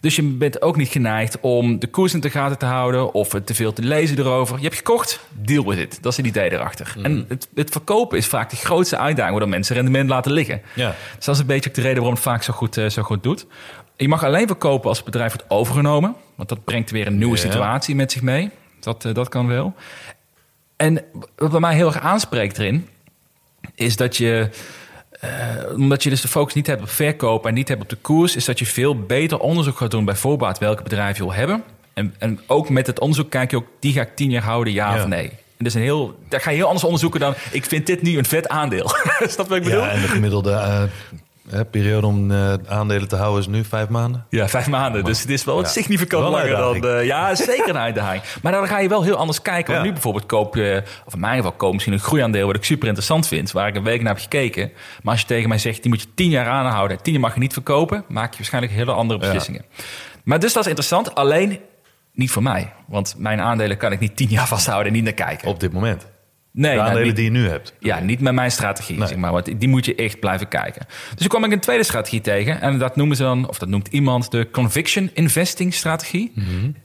Dus 0.00 0.16
je 0.16 0.22
bent 0.22 0.62
ook 0.62 0.76
niet 0.76 0.88
geneigd 0.88 1.40
om 1.40 1.78
de 1.78 1.86
koers 1.86 2.14
in 2.14 2.20
de 2.20 2.30
gaten 2.30 2.58
te 2.58 2.66
houden 2.66 3.12
of 3.14 3.28
te 3.28 3.54
veel 3.54 3.72
te 3.72 3.82
lezen 3.82 4.18
erover. 4.18 4.56
Je 4.56 4.62
hebt 4.62 4.76
gekocht, 4.76 5.20
deal 5.32 5.64
with 5.66 5.78
it. 5.78 5.98
Dat 6.02 6.12
is 6.12 6.16
het 6.18 6.26
idee 6.26 6.52
erachter. 6.52 6.94
Mm. 6.98 7.04
En 7.04 7.24
het, 7.28 7.48
het 7.54 7.70
verkopen 7.70 8.18
is 8.18 8.26
vaak 8.26 8.50
de 8.50 8.56
grootste 8.56 8.98
uitdaging 8.98 9.30
waardoor 9.30 9.48
mensen 9.54 9.74
rendement 9.74 10.08
laten 10.08 10.32
liggen. 10.32 10.62
Ja. 10.74 10.94
Dus 11.16 11.24
dat 11.24 11.34
is 11.34 11.40
een 11.40 11.46
beetje 11.46 11.68
ook 11.70 11.74
de 11.76 11.80
reden 11.80 11.96
waarom 11.96 12.14
het 12.14 12.22
vaak 12.22 12.42
zo 12.42 12.52
goed, 12.52 12.76
eh, 12.76 12.88
zo 12.88 13.02
goed 13.02 13.22
doet. 13.22 13.46
Je 13.96 14.08
mag 14.08 14.24
alleen 14.24 14.46
verkopen 14.46 14.88
als 14.88 14.96
het 14.96 15.06
bedrijf 15.06 15.32
wordt 15.32 15.50
overgenomen. 15.50 16.14
Want 16.34 16.48
dat 16.48 16.64
brengt 16.64 16.90
weer 16.90 17.06
een 17.06 17.18
nieuwe 17.18 17.36
Ja. 17.36 17.42
situatie 17.42 17.94
met 17.94 18.12
zich 18.12 18.22
mee. 18.22 18.50
Dat, 18.80 19.04
eh, 19.04 19.14
dat 19.14 19.28
kan 19.28 19.46
wel. 19.46 19.74
En 20.76 21.04
wat 21.36 21.50
bij 21.50 21.60
mij 21.60 21.74
heel 21.74 21.86
erg 21.86 22.00
aanspreekt 22.00 22.58
erin... 22.58 22.88
is 23.74 23.96
dat 23.96 24.16
je... 24.16 24.48
eh, 25.26 25.72
omdat 25.74 26.02
je 26.02 26.10
dus 26.10 26.20
de 26.20 26.28
focus 26.28 26.54
niet 26.54 26.66
hebt 26.66 26.82
op 26.82 26.88
verkopen 26.88 27.48
en 27.48 27.54
niet 27.54 27.68
hebt 27.68 27.82
op 27.82 27.88
de 27.88 27.96
koers... 27.96 28.36
is 28.36 28.44
dat 28.44 28.58
je 28.58 28.66
veel 28.66 29.00
beter 29.00 29.38
onderzoek 29.38 29.76
gaat 29.76 29.90
doen 29.90 30.04
bij 30.04 30.14
voorbaat 30.14 30.58
welke 30.58 30.82
bedrijf 30.82 31.16
je 31.16 31.22
wil 31.22 31.32
hebben. 31.32 31.62
En, 31.94 32.14
en 32.18 32.40
ook 32.46 32.68
met 32.68 32.86
het 32.86 33.00
onderzoek 33.00 33.30
kijk 33.30 33.50
je 33.50 33.56
ook... 33.56 33.66
die 33.80 33.92
ga 33.92 34.00
ik 34.00 34.16
tien 34.16 34.30
jaar 34.30 34.42
houden, 34.42 34.72
ja, 34.72 34.94
Ja. 34.94 35.00
of 35.02 35.06
nee. 35.08 35.28
En 35.28 35.64
dat 35.64 35.66
is 35.66 35.74
een 35.74 35.80
heel, 35.86 36.18
daar 36.28 36.40
ga 36.40 36.50
je 36.50 36.56
heel 36.56 36.66
anders 36.66 36.84
onderzoeken 36.84 37.20
dan... 37.20 37.34
ik 37.50 37.64
vind 37.64 37.86
dit 37.86 38.02
nu 38.02 38.18
een 38.18 38.24
vet 38.24 38.48
aandeel. 38.48 38.88
Snap 39.20 39.48
wat 39.48 39.56
ik 39.56 39.62
bedoel? 39.64 39.80
Ja, 39.80 39.88
en 39.90 40.00
de 40.00 40.08
gemiddelde 40.08 40.50
eh, 40.50 40.82
periode 41.70 42.06
om 42.06 42.30
eh, 42.30 42.52
aandelen 42.68 43.08
te 43.08 43.16
houden 43.16 43.40
is 43.40 43.46
nu 43.46 43.64
vijf 43.64 43.88
maanden. 43.88 44.26
Ja, 44.30 44.48
vijf 44.48 44.68
maanden. 44.68 45.04
Dus 45.04 45.20
het 45.20 45.30
is 45.30 45.44
wel 45.44 45.60
Ja. 45.60 45.66
significant 45.68 46.22
Wel 46.22 46.30
langer 46.32 46.56
dan... 46.80 46.84
eh, 46.90 47.04
ja, 47.04 47.34
zeker 47.50 47.68
een 47.68 47.78
uitdaging. 47.78 48.22
Maar 48.42 48.52
dan 48.52 48.66
ga 48.66 48.78
je 48.78 48.88
wel 48.88 49.02
heel 49.02 49.16
anders 49.16 49.42
kijken. 49.42 49.66
Want 49.66 49.78
Ja. 49.78 49.84
nu 49.84 49.92
bijvoorbeeld 49.92 50.26
koop 50.26 50.54
je... 50.54 50.82
Of 51.04 51.14
in 51.14 51.20
mijn 51.20 51.36
geval 51.36 51.52
koop 51.52 51.72
misschien 51.72 51.92
een 51.92 52.00
groeiaandeel... 52.00 52.46
wat 52.46 52.56
ik 52.56 52.64
super 52.64 52.86
interessant 52.86 53.28
vind. 53.28 53.52
Waar 53.52 53.68
ik 53.68 53.74
een 53.76 53.82
week 53.84 54.00
naar 54.02 54.12
heb 54.12 54.22
gekeken. 54.22 54.70
Maar 55.02 55.12
als 55.12 55.20
je 55.20 55.26
tegen 55.26 55.48
mij 55.48 55.58
zegt... 55.58 55.82
die 55.82 55.90
moet 55.90 56.00
je 56.00 56.08
tien 56.14 56.30
jaar 56.30 56.46
aanhouden. 56.48 57.02
Tien 57.02 57.12
jaar 57.12 57.22
mag 57.22 57.34
je 57.34 57.40
niet 57.40 57.52
verkopen. 57.52 58.04
Maak 58.08 58.30
je 58.30 58.36
waarschijnlijk 58.36 58.72
hele 58.72 58.92
andere 58.92 59.18
beslissingen. 59.20 59.64
Maar 60.24 60.38
dus 60.40 60.52
dat 60.52 60.62
is 60.62 60.68
interessant. 60.68 61.14
Alleen 61.14 61.58
niet 62.12 62.30
voor 62.30 62.42
mij. 62.42 62.72
Want 62.88 63.14
mijn 63.18 63.40
aandelen 63.40 63.76
kan 63.76 63.92
ik 63.92 64.00
niet 64.00 64.16
tien 64.16 64.28
jaar 64.28 64.46
vasthouden... 64.56 64.86
en 64.86 64.92
niet 64.92 65.04
naar 65.04 65.12
kijken. 65.26 65.48
Op 65.48 65.60
dit 65.60 65.72
moment. 65.72 66.06
Nee, 66.56 66.70
de 66.70 66.76
nou, 66.76 66.88
aandelen 66.88 67.14
die 67.14 67.24
je 67.24 67.30
nu 67.30 67.48
hebt. 67.48 67.74
ja, 67.78 67.98
niet 68.00 68.20
met 68.20 68.34
mijn 68.34 68.50
strategie, 68.50 68.98
Nee. 68.98 69.08
zeg 69.08 69.16
maar. 69.16 69.32
Want 69.32 69.60
die 69.60 69.68
moet 69.68 69.84
je 69.84 69.94
echt 69.94 70.20
blijven 70.20 70.48
kijken. 70.48 70.86
Dus 70.88 71.18
toen 71.18 71.28
kwam 71.28 71.44
ik 71.44 71.52
een 71.52 71.60
tweede 71.60 71.82
strategie 71.84 72.20
tegen. 72.20 72.60
En 72.60 72.78
dat 72.78 72.96
noemen 72.96 73.16
ze 73.16 73.22
dan, 73.22 73.48
of 73.48 73.58
dat 73.58 73.68
noemt 73.68 73.88
iemand, 73.88 74.30
de 74.30 74.50
conviction 74.50 75.10
investing 75.14 75.74
strategie. 75.74 76.32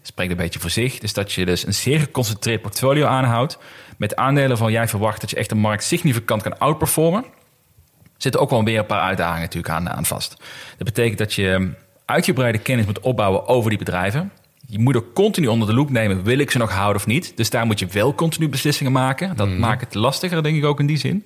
Spreekt 0.01 0.31
een 0.31 0.37
beetje 0.37 0.59
voor 0.59 0.69
zich. 0.69 0.99
Dus 0.99 1.13
dat 1.13 1.33
je 1.33 1.45
dus 1.45 1.65
een 1.65 1.73
zeer 1.73 1.99
geconcentreerd 1.99 2.61
portfolio 2.61 3.05
aanhoudt. 3.05 3.57
Met 3.97 4.15
aandelen 4.15 4.57
van 4.57 4.71
jij 4.71 4.87
verwacht 4.87 5.21
dat 5.21 5.29
je 5.29 5.35
echt 5.35 5.49
de 5.49 5.55
markt 5.55 5.83
significant 5.83 6.41
kan 6.41 6.57
outperformen. 6.59 7.23
Er 7.23 8.27
zitten 8.27 8.41
ook 8.41 8.49
wel 8.49 8.63
weer 8.63 8.79
een 8.79 8.85
paar 8.85 9.01
uitdagingen 9.01 9.41
natuurlijk 9.41 9.73
aan, 9.73 9.89
aan 9.89 10.05
vast. 10.05 10.29
Dat 10.77 10.87
betekent 10.87 11.17
dat 11.17 11.33
je 11.33 11.71
uitgebreide 12.05 12.57
kennis 12.57 12.85
moet 12.85 12.99
opbouwen 12.99 13.47
over 13.47 13.69
die 13.69 13.79
bedrijven. 13.79 14.31
Je 14.71 14.79
moet 14.79 14.95
ook 14.95 15.13
continu 15.13 15.47
onder 15.47 15.67
de 15.67 15.73
loep 15.73 15.89
nemen, 15.89 16.23
wil 16.23 16.37
ik 16.39 16.51
ze 16.51 16.57
nog 16.57 16.71
houden 16.71 16.95
of 16.95 17.07
niet. 17.07 17.31
Dus 17.35 17.49
daar 17.49 17.65
moet 17.65 17.79
je 17.79 17.85
wel 17.85 18.15
continu 18.15 18.49
beslissingen 18.49 18.91
maken. 18.91 19.35
Dat 19.35 19.49
maakt 19.49 19.81
het 19.81 19.93
lastiger, 19.93 20.43
denk 20.43 20.57
ik 20.57 20.65
ook 20.65 20.79
in 20.79 20.85
die 20.85 20.97
zin. 20.97 21.25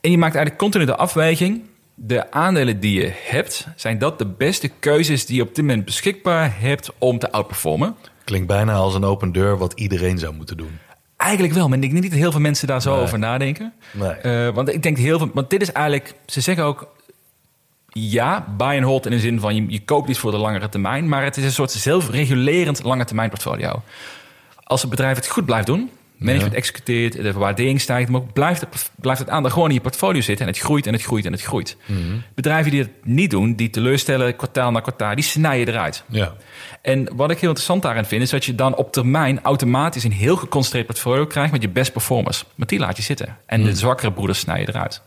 En 0.00 0.10
je 0.10 0.18
maakt 0.18 0.34
eigenlijk 0.34 0.62
continu 0.62 0.84
de 0.84 0.96
afweging. 0.96 1.62
De 1.94 2.30
aandelen 2.30 2.80
die 2.80 3.00
je 3.00 3.12
hebt, 3.24 3.66
zijn 3.76 3.98
dat 3.98 4.18
de 4.18 4.26
beste 4.26 4.68
keuzes 4.78 5.26
die 5.26 5.36
je 5.36 5.42
op 5.42 5.54
dit 5.54 5.64
moment 5.64 5.84
beschikbaar 5.84 6.54
hebt 6.60 6.90
om 6.98 7.18
te 7.18 7.32
outperformen? 7.32 7.96
Klinkt 8.24 8.46
bijna 8.46 8.72
als 8.72 8.94
een 8.94 9.04
open 9.04 9.32
deur 9.32 9.58
wat 9.58 9.72
iedereen 9.72 10.18
zou 10.18 10.34
moeten 10.34 10.56
doen. 10.56 10.78
Eigenlijk 11.16 11.54
wel, 11.54 11.68
maar 11.68 11.76
ik 11.76 11.82
denk 11.82 11.92
niet 11.92 12.10
dat 12.10 12.20
heel 12.20 12.30
veel 12.30 12.40
mensen 12.40 12.66
daar 12.66 12.82
zo 12.82 12.94
Nee. 12.94 13.02
over 13.02 13.18
nadenken. 13.18 13.72
Nee. 13.92 14.10
Eh, 14.10 14.54
want 14.54 14.68
ik 14.72 14.82
denk 14.82 14.96
heel 14.96 15.18
veel, 15.18 15.30
want 15.34 15.50
dit 15.50 15.62
is 15.62 15.72
eigenlijk, 15.72 16.14
ze 16.26 16.40
zeggen 16.40 16.64
ook, 16.64 16.88
ja, 17.92 18.46
buy 18.56 18.76
and 18.76 18.84
hold 18.84 19.04
in 19.04 19.10
de 19.10 19.18
zin 19.18 19.40
van 19.40 19.54
je, 19.54 19.64
je 19.68 19.84
koopt 19.84 20.08
iets 20.08 20.18
voor 20.18 20.30
de 20.30 20.36
langere 20.36 20.68
termijn, 20.68 21.08
maar 21.08 21.24
het 21.24 21.36
is 21.36 21.44
een 21.44 21.52
soort 21.52 21.70
zelfregulerend 21.70 22.82
lange 22.82 23.04
termijn 23.04 23.30
portfolio. 23.30 23.82
Als 24.62 24.80
het 24.80 24.90
bedrijf 24.90 25.16
het 25.16 25.28
goed 25.28 25.44
blijft 25.44 25.66
doen, 25.66 25.90
management 26.16 26.54
executeert, 26.54 27.12
de 27.12 27.32
waardering 27.32 27.80
stijgt, 27.80 28.08
maar 28.08 28.20
ook 28.20 28.32
blijft 28.32 28.60
het, 28.60 28.90
blijft 28.96 29.20
het 29.20 29.30
aandeel 29.30 29.50
gewoon 29.50 29.68
in 29.68 29.74
je 29.74 29.80
portfolio 29.80 30.20
zitten 30.20 30.46
en 30.46 30.52
het 30.52 30.60
groeit 30.60 30.86
en 30.86 30.92
het 30.92 31.02
groeit 31.02 31.24
en 31.24 31.32
het 31.32 31.42
groeit. 31.42 31.76
Bedrijven 32.34 32.70
die 32.70 32.80
het 32.80 32.90
niet 33.02 33.30
doen, 33.30 33.54
die 33.54 33.70
teleurstellen 33.70 34.36
kwartaal 34.36 34.70
na 34.70 34.80
kwartaal, 34.80 35.14
die 35.14 35.24
snijden 35.24 35.74
eruit. 35.74 36.04
Ja. 36.08 36.34
En 36.82 37.16
wat 37.16 37.30
ik 37.30 37.38
heel 37.38 37.48
interessant 37.48 37.82
daarin 37.82 38.04
vind, 38.04 38.22
is 38.22 38.30
dat 38.30 38.44
je 38.44 38.54
dan 38.54 38.76
op 38.76 38.92
termijn 38.92 39.42
automatisch 39.42 40.04
een 40.04 40.12
heel 40.12 40.36
geconcentreerd 40.36 40.86
portfolio 40.86 41.26
krijgt 41.26 41.52
met 41.52 41.62
je 41.62 41.68
best 41.68 41.92
performers. 41.92 42.44
Maar 42.54 42.66
die 42.66 42.78
laat 42.78 42.96
je 42.96 43.02
zitten. 43.02 43.36
En 43.46 43.62
de 43.62 43.74
zwakkere 43.74 44.12
broeders 44.12 44.38
snij 44.38 44.60
je 44.60 44.68
eruit. 44.68 45.02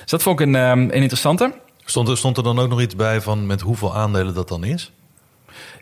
Dus 0.00 0.10
dat 0.10 0.22
vond 0.22 0.40
ik 0.40 0.46
een, 0.46 0.54
ehm, 0.54 0.78
een 0.78 0.90
interessante. 0.90 1.52
Stond, 1.88 2.08
er, 2.08 2.16
stond 2.16 2.36
er 2.36 2.42
dan 2.42 2.58
ook 2.58 2.68
nog 2.68 2.80
iets 2.80 2.96
bij 2.96 3.20
van 3.20 3.46
met 3.46 3.60
hoeveel 3.60 3.94
aandelen 3.96 4.34
dat 4.34 4.48
dan 4.48 4.64
is? 4.64 4.92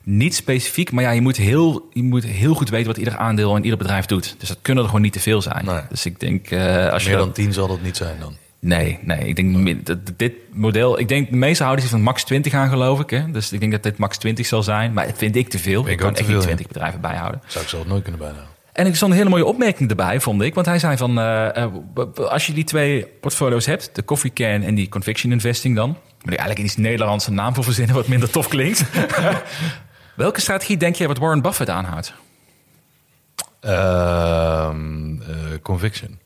Niet 0.03 0.35
specifiek, 0.35 0.93
maar 0.93 1.03
ja, 1.05 1.11
je 1.11 1.21
moet, 1.21 1.37
heel, 1.37 1.89
je 1.93 2.03
moet 2.03 2.25
heel 2.25 2.55
goed 2.55 2.69
weten 2.69 2.87
wat 2.87 2.97
ieder 2.97 3.17
aandeel 3.17 3.57
en 3.57 3.63
ieder 3.63 3.79
bedrijf 3.79 4.07
doet. 4.07 4.35
Dus 4.39 4.49
dat 4.49 4.59
kunnen 4.63 4.83
er 4.83 4.89
gewoon 4.89 5.05
niet 5.05 5.13
te 5.13 5.21
veel 5.21 5.43
zijn. 5.43 5.65
Nee. 5.65 5.81
Dus 5.89 6.07
ik 6.07 6.21
denk, 6.21 6.51
eh, 6.51 6.89
als 6.93 7.03
je 7.03 7.09
Meer 7.09 7.19
dat- 7.19 7.27
dan 7.27 7.35
tien 7.35 7.53
zal 7.53 7.67
dat 7.69 7.83
niet 7.83 7.97
zijn 7.97 8.17
dan. 8.21 8.37
Nee, 8.59 8.99
nee. 9.03 9.19
Ik 9.29 9.37
denk 9.37 9.87
dat 9.87 9.99
dit 10.17 10.33
model. 10.53 10.99
Ik 10.99 11.09
denk 11.09 11.31
de 11.31 11.37
meeste 11.37 11.63
houden 11.63 11.83
zich 11.85 11.93
van 11.95 12.03
max 12.03 12.25
20 12.25 12.55
aan, 12.55 12.69
geloof 12.69 13.01
ik. 13.01 13.11
Hè? 13.11 13.31
Dus 13.31 13.53
ik 13.53 13.61
denk 13.61 13.73
dat 13.73 13.83
dit 13.83 13.99
max 13.99 14.19
20 14.19 14.47
zal 14.47 14.63
zijn. 14.63 14.93
Maar 14.93 15.07
dat 15.07 15.19
vind 15.19 15.37
ik 15.37 15.49
te 15.49 15.59
veel. 15.59 15.89
ik 15.89 15.97
kan 15.97 16.09
echt 16.09 16.19
niet 16.19 16.27
veel, 16.29 16.37
ja. 16.39 16.45
20 16.45 16.67
bedrijven 16.67 17.01
bijhouden. 17.01 17.41
Zou 17.47 17.65
ik 17.65 17.71
zelf 17.71 17.87
nooit 17.87 18.03
kunnen 18.03 18.21
bijhouden. 18.21 18.55
En 18.77 18.87
er 18.87 18.97
stond 18.97 19.11
een 19.13 19.17
hele 19.19 19.31
mooie 19.31 19.45
opmerking 19.45 19.91
erbij, 19.91 20.21
vond 20.21 20.43
ik. 20.43 20.55
Want 20.55 20.67
hij 20.67 20.79
zei 20.79 20.97
van, 20.97 21.19
eh, 21.19 21.57
eh, 21.57 21.73
als 22.15 22.47
je 22.47 22.53
die 22.53 22.65
twee 22.65 23.07
portfolio's 23.07 23.67
hebt, 23.67 23.91
de 23.95 24.05
Coffee 24.05 24.33
Can 24.33 24.63
en 24.63 24.75
die 24.75 24.89
Conviction 24.89 25.33
Investing 25.33 25.77
dan, 25.77 25.89
moet 25.89 26.33
ik 26.33 26.39
eigenlijk 26.39 26.59
iets 26.59 26.77
Nederlandse 26.77 27.33
naam 27.33 27.55
voor 27.55 27.65
verzinnen 27.65 27.95
wat 27.95 28.09
minder 28.09 28.31
tof 28.31 28.49
klinkt. 28.49 28.85
Welke 30.17 30.41
strategie 30.41 30.77
denk 30.77 30.95
je 30.95 31.07
wat 31.07 31.19
Warren 31.19 31.43
Buffett 31.43 31.71
aanhoudt? 31.71 32.13
Ehm, 33.61 35.23
eh, 35.23 35.37
conviction. 35.63 36.19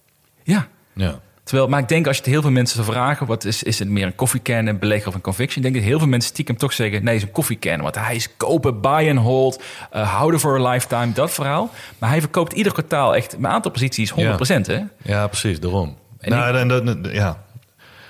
Ja, 0.43 0.69
Ja. 0.95 1.21
Terwijl, 1.51 1.71
maar 1.71 1.81
ik 1.81 1.89
denk 1.89 2.07
als 2.07 2.17
je 2.17 2.23
het 2.23 2.33
heel 2.33 2.43
veel 2.43 2.51
mensen 2.51 2.85
zou 2.85 2.93
vragen, 2.93 3.27
wat 3.27 3.45
is, 3.45 3.63
is 3.63 3.79
het 3.79 3.89
meer 3.89 4.07
een 4.07 4.15
koffiecan, 4.15 4.67
een 4.67 4.79
belegger 4.79 5.09
of 5.09 5.15
een 5.15 5.21
conviction? 5.21 5.57
Ik 5.57 5.63
denk 5.63 5.75
dat 5.75 5.85
heel 5.85 5.99
veel 5.99 6.09
mensen 6.09 6.31
stiekem 6.31 6.57
toch 6.57 6.73
zeggen, 6.73 7.05
nee, 7.05 7.15
het 7.15 7.23
is 7.23 7.29
een 7.29 7.35
koffiecan. 7.35 7.81
Want 7.81 7.95
hij 7.95 8.15
is 8.15 8.37
kopen, 8.37 8.81
buy 8.81 9.09
and 9.09 9.19
hold, 9.19 9.63
uh, 9.95 10.15
houden 10.15 10.41
voor 10.41 10.67
a 10.67 10.71
lifetime, 10.71 11.13
dat 11.13 11.31
verhaal. 11.31 11.71
Maar 11.99 12.11
hij 12.11 12.21
verkoopt 12.21 12.53
ieder 12.53 12.73
kwartaal 12.73 13.15
echt 13.15 13.33
een 13.33 13.47
aantal 13.47 13.71
posities 13.71 14.13
100%. 14.13 14.15
Hè? 14.63 14.81
Ja, 15.03 15.27
precies, 15.27 15.61
daarom. 15.61 15.97
En 16.19 16.31
nou, 16.31 16.57
en, 16.57 16.69
dat, 16.69 17.13
ja. 17.13 17.43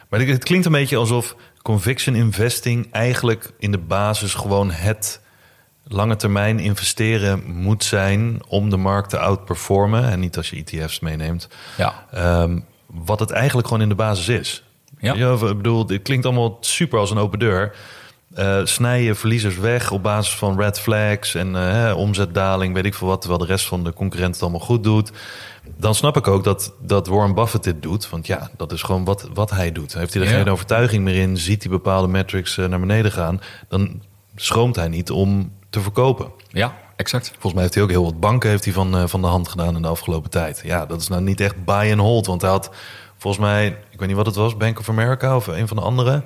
Maar 0.09 0.21
het 0.21 0.45
klinkt 0.45 0.67
een 0.67 0.73
beetje 0.73 0.97
alsof 0.97 1.37
conviction 1.63 2.15
investing 2.15 2.89
eigenlijk 2.93 3.51
in 3.59 3.71
de 3.71 3.79
basis 3.79 4.35
gewoon 4.35 4.71
het 4.71 5.21
lange 5.85 6.17
termijn 6.17 6.59
investeren 6.59 7.43
moet 7.47 7.85
zijn 7.85 8.41
om 8.49 8.71
de 8.71 8.77
markt 8.77 9.11
te 9.11 9.19
outperformen. 9.19 10.11
En 10.11 10.21
niet 10.21 10.37
als 10.37 10.51
je 10.51 10.65
ETF's 10.65 11.01
meeneemt. 11.01 11.49
Ja. 11.77 12.07
Um, 12.43 12.69
wat 12.93 13.21
het 13.21 13.31
eigenlijk 13.31 13.67
gewoon 13.67 13.83
in 13.83 13.89
de 13.89 13.95
basis 13.95 14.29
is. 14.29 14.65
Ja. 14.99 15.15
ja 15.15 15.33
ik 15.33 15.57
bedoel, 15.57 15.87
het 15.87 16.03
klinkt 16.03 16.27
allemaal 16.27 16.57
super 16.61 16.99
als 16.99 17.11
een 17.11 17.19
open 17.19 17.39
deur. 17.39 17.77
Uh, 18.39 18.61
snij 18.65 19.03
je 19.03 19.15
verliezers 19.15 19.57
weg 19.57 19.91
op 19.91 20.03
basis 20.03 20.35
van 20.35 20.61
red 20.61 20.81
flags 20.81 21.35
en 21.35 21.55
uh, 21.55 21.93
omzetdaling, 21.97 22.75
weet 22.75 22.85
ik 22.85 22.95
veel 22.95 23.09
wat, 23.09 23.21
terwijl 23.21 23.41
de 23.41 23.47
rest 23.47 23.67
van 23.67 23.85
de 23.85 23.93
concurrenten 23.93 24.33
het 24.33 24.43
allemaal 24.43 24.67
goed 24.67 24.85
doet. 24.85 25.13
Dan 25.77 25.95
snap 25.95 26.17
ik 26.17 26.29
ook 26.29 26.45
dat, 26.45 26.73
dat 26.81 27.07
Warren 27.07 27.35
Buffett 27.35 27.65
dit 27.65 27.83
doet. 27.83 28.09
Want 28.09 28.27
ja, 28.27 28.51
dat 28.57 28.73
is 28.73 28.83
gewoon 28.83 29.05
wat, 29.05 29.29
wat 29.35 29.51
hij 29.51 29.73
doet. 29.73 29.95
Heeft 29.95 30.15
hij 30.15 30.23
er 30.23 30.29
geen 30.29 30.49
overtuiging 30.49 31.05
meer 31.05 31.15
in, 31.15 31.37
ziet 31.37 31.63
hij 31.63 31.73
bepaalde 31.73 32.09
metrics 32.09 32.57
uh, 32.57 32.67
naar 32.67 32.81
beneden 32.81 33.13
gaan, 33.13 33.41
dan 33.69 34.03
schroomt 34.37 34.77
hij 34.77 34.89
niet 34.89 35.11
om 35.11 35.53
te 35.71 35.81
verkopen. 35.81 36.33
Ja, 36.49 36.75
exact. 37.01 37.29
Volgens 37.29 37.53
mij 37.53 37.63
heeft 37.63 37.75
hij 37.75 37.83
ook 37.83 37.91
heel 37.91 38.05
wat 38.05 38.21
banken 38.21 38.51
heeft 38.51 38.65
hij 38.65 38.73
van, 38.73 39.09
van 39.09 39.21
de 39.21 39.27
hand 39.27 39.49
gedaan 39.49 39.77
in 39.77 39.83
de 39.83 39.89
afgelopen 39.89 40.31
tijd. 40.31 40.61
Ja, 40.65 40.87
dat 40.87 41.01
is 41.01 41.09
nou 41.09 41.23
niet 41.23 41.41
echt 41.41 41.65
buy 41.65 41.91
and 41.91 42.01
hold, 42.01 42.27
want 42.27 42.41
hij 42.41 42.51
had 42.51 42.71
volgens 43.17 43.43
mij, 43.45 43.67
ik 43.67 43.99
weet 43.99 44.09
niet 44.09 44.17
wat 44.17 44.27
het 44.27 44.35
was, 44.35 44.57
Bank 44.57 44.79
of 44.79 44.89
America 44.89 45.37
of 45.37 45.47
een 45.47 45.69
van 45.69 45.77
de 45.77 45.83
andere. 45.83 46.23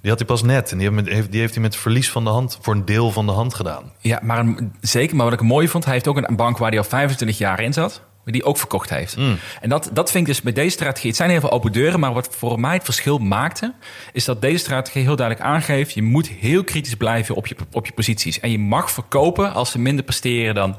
Die 0.00 0.10
had 0.10 0.18
hij 0.18 0.28
pas 0.28 0.42
net. 0.42 0.72
En 0.72 0.78
die 0.78 0.90
heeft, 1.04 1.30
die 1.30 1.40
heeft 1.40 1.54
hij 1.54 1.62
met 1.62 1.76
verlies 1.76 2.10
van 2.10 2.24
de 2.24 2.30
hand 2.30 2.58
voor 2.60 2.74
een 2.74 2.84
deel 2.84 3.10
van 3.10 3.26
de 3.26 3.32
hand 3.32 3.54
gedaan. 3.54 3.92
Ja, 3.98 4.20
maar 4.22 4.44
zeker. 4.80 5.16
Maar 5.16 5.24
wat 5.24 5.34
ik 5.34 5.40
mooi 5.40 5.68
vond, 5.68 5.84
hij 5.84 5.92
heeft 5.92 6.08
ook 6.08 6.16
een 6.16 6.36
bank 6.36 6.58
waar 6.58 6.68
hij 6.68 6.78
al 6.78 6.84
25 6.84 7.38
jaar 7.38 7.60
in 7.60 7.72
zat. 7.72 8.02
Die 8.24 8.44
ook 8.44 8.58
verkocht 8.58 8.90
heeft. 8.90 9.16
Mm. 9.16 9.38
En 9.60 9.68
dat, 9.68 9.90
dat 9.92 10.10
vind 10.10 10.28
ik 10.28 10.34
dus 10.34 10.42
bij 10.42 10.52
deze 10.52 10.70
strategie. 10.70 11.08
Het 11.08 11.16
zijn 11.16 11.30
heel 11.30 11.40
veel 11.40 11.50
open 11.50 11.72
deuren, 11.72 12.00
maar 12.00 12.12
wat 12.12 12.28
voor 12.36 12.60
mij 12.60 12.74
het 12.74 12.84
verschil 12.84 13.18
maakte, 13.18 13.74
is 14.12 14.24
dat 14.24 14.40
deze 14.40 14.58
strategie 14.58 15.02
heel 15.02 15.16
duidelijk 15.16 15.46
aangeeft: 15.46 15.92
je 15.92 16.02
moet 16.02 16.28
heel 16.28 16.64
kritisch 16.64 16.94
blijven 16.94 17.34
op 17.34 17.46
je, 17.46 17.56
op 17.72 17.86
je 17.86 17.92
posities. 17.92 18.40
En 18.40 18.50
je 18.50 18.58
mag 18.58 18.90
verkopen 18.90 19.52
als 19.52 19.70
ze 19.70 19.78
minder 19.78 20.04
presteren 20.04 20.54
dan 20.54 20.76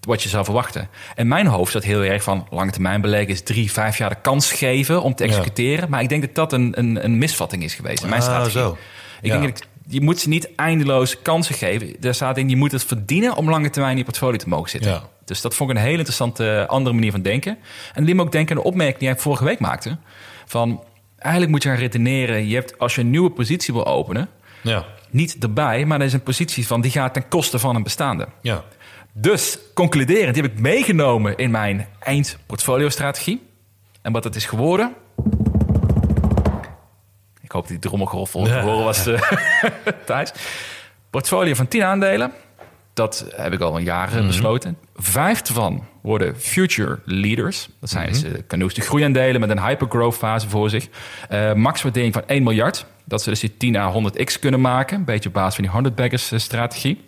wat 0.00 0.22
je 0.22 0.28
zou 0.28 0.44
verwachten. 0.44 0.88
En 1.14 1.28
mijn 1.28 1.46
hoofd 1.46 1.70
staat 1.70 1.84
heel 1.84 2.02
erg 2.02 2.22
van 2.22 2.46
lange 2.50 2.70
termijn 2.70 3.00
beleggen 3.00 3.28
is 3.28 3.42
drie, 3.42 3.72
vijf 3.72 3.98
jaar 3.98 4.08
de 4.08 4.20
kans 4.22 4.52
geven 4.52 5.02
om 5.02 5.14
te 5.14 5.24
executeren. 5.24 5.90
Maar 5.90 6.02
ik 6.02 6.08
denk 6.08 6.22
dat 6.22 6.34
dat 6.34 6.52
een, 6.52 6.78
een, 6.78 7.04
een 7.04 7.18
misvatting 7.18 7.62
is 7.62 7.74
geweest 7.74 8.02
in 8.02 8.08
mijn 8.08 8.20
ah, 8.20 8.26
strategie. 8.26 8.60
Zo. 8.60 8.78
Ik 9.20 9.30
denk 9.30 9.42
dat 9.42 9.66
je 9.88 10.00
moet 10.00 10.20
ze 10.20 10.28
niet 10.28 10.54
eindeloos 10.56 11.22
kansen 11.22 11.54
geven. 11.54 11.96
Daar 12.00 12.14
staat 12.14 12.38
in, 12.38 12.48
je 12.48 12.56
moet 12.56 12.72
het 12.72 12.84
verdienen 12.84 13.34
om 13.34 13.50
lange 13.50 13.70
termijn 13.70 13.92
in 13.92 13.98
je 13.98 14.04
portfolio 14.04 14.36
te 14.36 14.48
mogen 14.48 14.70
zitten. 14.70 15.02
Dus 15.24 15.40
dat 15.40 15.54
vond 15.54 15.70
ik 15.70 15.76
een 15.76 15.82
hele 15.82 15.96
interessante 15.96 16.64
andere 16.68 16.94
manier 16.94 17.10
van 17.10 17.22
denken. 17.22 17.58
En 17.94 18.04
die 18.04 18.14
me 18.14 18.22
ook 18.22 18.32
denken 18.32 18.56
aan 18.56 18.62
de 18.62 18.68
opmerking 18.68 18.98
die 18.98 19.08
hij 19.08 19.18
vorige 19.18 19.44
week 19.44 19.58
maakte. 19.58 19.96
Van, 20.46 20.84
eigenlijk 21.18 21.52
moet 21.52 21.62
je 21.62 21.68
gaan 21.68 21.78
redeneren. 21.78 22.48
Je 22.48 22.54
hebt, 22.54 22.78
als 22.78 22.94
je 22.94 23.00
een 23.00 23.10
nieuwe 23.10 23.30
positie 23.30 23.74
wil 23.74 23.86
openen, 23.86 24.28
ja. 24.62 24.84
niet 25.10 25.36
erbij, 25.42 25.84
maar 25.84 26.00
er 26.00 26.06
is 26.06 26.12
een 26.12 26.22
positie 26.22 26.66
van 26.66 26.80
die 26.80 26.90
gaat 26.90 27.14
ten 27.14 27.28
koste 27.28 27.58
van 27.58 27.76
een 27.76 27.82
bestaande. 27.82 28.28
Ja. 28.40 28.64
Dus 29.12 29.58
concluderend, 29.74 30.34
die 30.34 30.42
heb 30.42 30.52
ik 30.52 30.60
meegenomen 30.60 31.36
in 31.36 31.50
mijn 31.50 31.88
eindportfolio-strategie. 31.98 33.42
En 34.02 34.12
wat 34.12 34.24
het 34.24 34.36
is 34.36 34.44
geworden. 34.44 34.94
Ik 37.40 37.50
hoop 37.52 37.62
dat 37.62 37.68
die 37.68 37.78
trommelgeroffel 37.78 38.46
ja. 38.46 38.62
horen 38.62 38.84
was 38.84 39.06
uh, 39.08 39.20
thuis. 40.06 40.32
Portfolio 41.10 41.54
van 41.54 41.68
10 41.68 41.82
aandelen. 41.82 42.32
Dat 42.94 43.26
heb 43.36 43.52
ik 43.52 43.60
al 43.60 43.76
een 43.76 43.84
jaar 43.84 44.10
mm 44.20 44.26
besloten. 44.26 44.76
Vijf 44.96 45.40
ervan 45.40 45.84
worden 46.02 46.40
future 46.40 46.98
leaders. 47.04 47.68
Dat 47.80 47.90
zijn 47.90 48.08
mm 48.08 48.14
-hmm. 48.48 48.58
dus, 48.58 48.74
de 48.74 48.80
groeiaandelen 48.80 49.40
met 49.40 49.50
een 49.50 49.62
hypergrowth 49.62 50.16
fase 50.16 50.48
voor 50.48 50.70
zich. 50.70 50.88
Uh, 51.30 51.52
max 51.52 51.82
waardering 51.82 52.12
van 52.12 52.22
1 52.26 52.42
miljard. 52.42 52.86
Dat 53.04 53.22
ze 53.22 53.30
dus 53.30 53.40
die 53.40 53.56
10 53.56 53.76
à 53.76 53.92
100x 53.92 54.38
kunnen 54.40 54.60
maken. 54.60 54.98
Een 54.98 55.04
beetje 55.04 55.28
op 55.28 55.34
basis 55.34 55.54
van 55.54 55.64
die 55.64 55.72
100 55.72 55.94
baggers 55.94 56.32
strategie. 56.36 57.06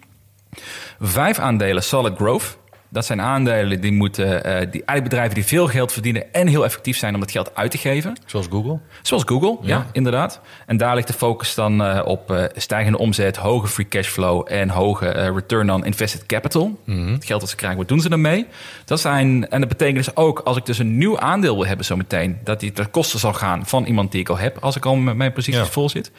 Vijf 1.00 1.38
aandelen 1.38 1.82
solid 1.82 2.16
growth. 2.16 2.58
Dat 2.88 3.06
zijn 3.06 3.20
aandelen 3.20 3.80
die 3.80 3.92
moeten, 3.92 4.26
uh, 4.26 4.42
die 4.42 4.54
eigenlijk 4.84 5.02
bedrijven 5.02 5.34
die 5.34 5.44
veel 5.44 5.66
geld 5.66 5.92
verdienen 5.92 6.32
en 6.32 6.46
heel 6.46 6.64
effectief 6.64 6.96
zijn 6.96 7.14
om 7.14 7.20
dat 7.20 7.30
geld 7.30 7.54
uit 7.54 7.70
te 7.70 7.78
geven. 7.78 8.16
Zoals 8.26 8.46
Google? 8.50 8.78
Zoals 9.02 9.22
Google, 9.26 9.58
ja, 9.62 9.86
inderdaad. 9.92 10.40
En 10.66 10.76
daar 10.76 10.94
ligt 10.94 11.06
de 11.06 11.12
focus 11.12 11.54
dan 11.54 11.82
uh, 11.82 12.02
op 12.04 12.30
uh, 12.30 12.44
stijgende 12.54 12.98
omzet, 12.98 13.36
hoge 13.36 13.66
free 13.66 13.88
cash 13.88 14.08
flow 14.08 14.46
en 14.48 14.68
hoge 14.68 15.08
return 15.10 15.70
on 15.70 15.84
invested 15.84 16.26
capital. 16.26 16.80
Mm 16.84 17.12
Het 17.12 17.24
geld 17.24 17.40
dat 17.40 17.50
ze 17.50 17.56
krijgen, 17.56 17.78
wat 17.78 17.88
doen 17.88 18.00
ze 18.00 18.08
ermee? 18.08 18.46
Dat 18.84 19.00
zijn, 19.00 19.48
en 19.48 19.60
dat 19.60 19.68
betekent 19.68 19.96
dus 20.04 20.16
ook, 20.16 20.38
als 20.38 20.56
ik 20.56 20.66
dus 20.66 20.78
een 20.78 20.98
nieuw 20.98 21.18
aandeel 21.18 21.54
wil 21.54 21.66
hebben 21.66 21.86
zometeen, 21.86 22.38
dat 22.44 22.60
die 22.60 22.72
ter 22.72 22.88
koste 22.88 23.18
zal 23.18 23.32
gaan 23.32 23.66
van 23.66 23.84
iemand 23.84 24.12
die 24.12 24.20
ik 24.20 24.28
al 24.28 24.38
heb, 24.38 24.58
als 24.60 24.76
ik 24.76 24.86
al 24.86 24.96
met 24.96 25.16
mijn 25.16 25.32
posities 25.32 25.62
ja. 25.62 25.66
vol 25.66 25.88
zit. 25.88 26.10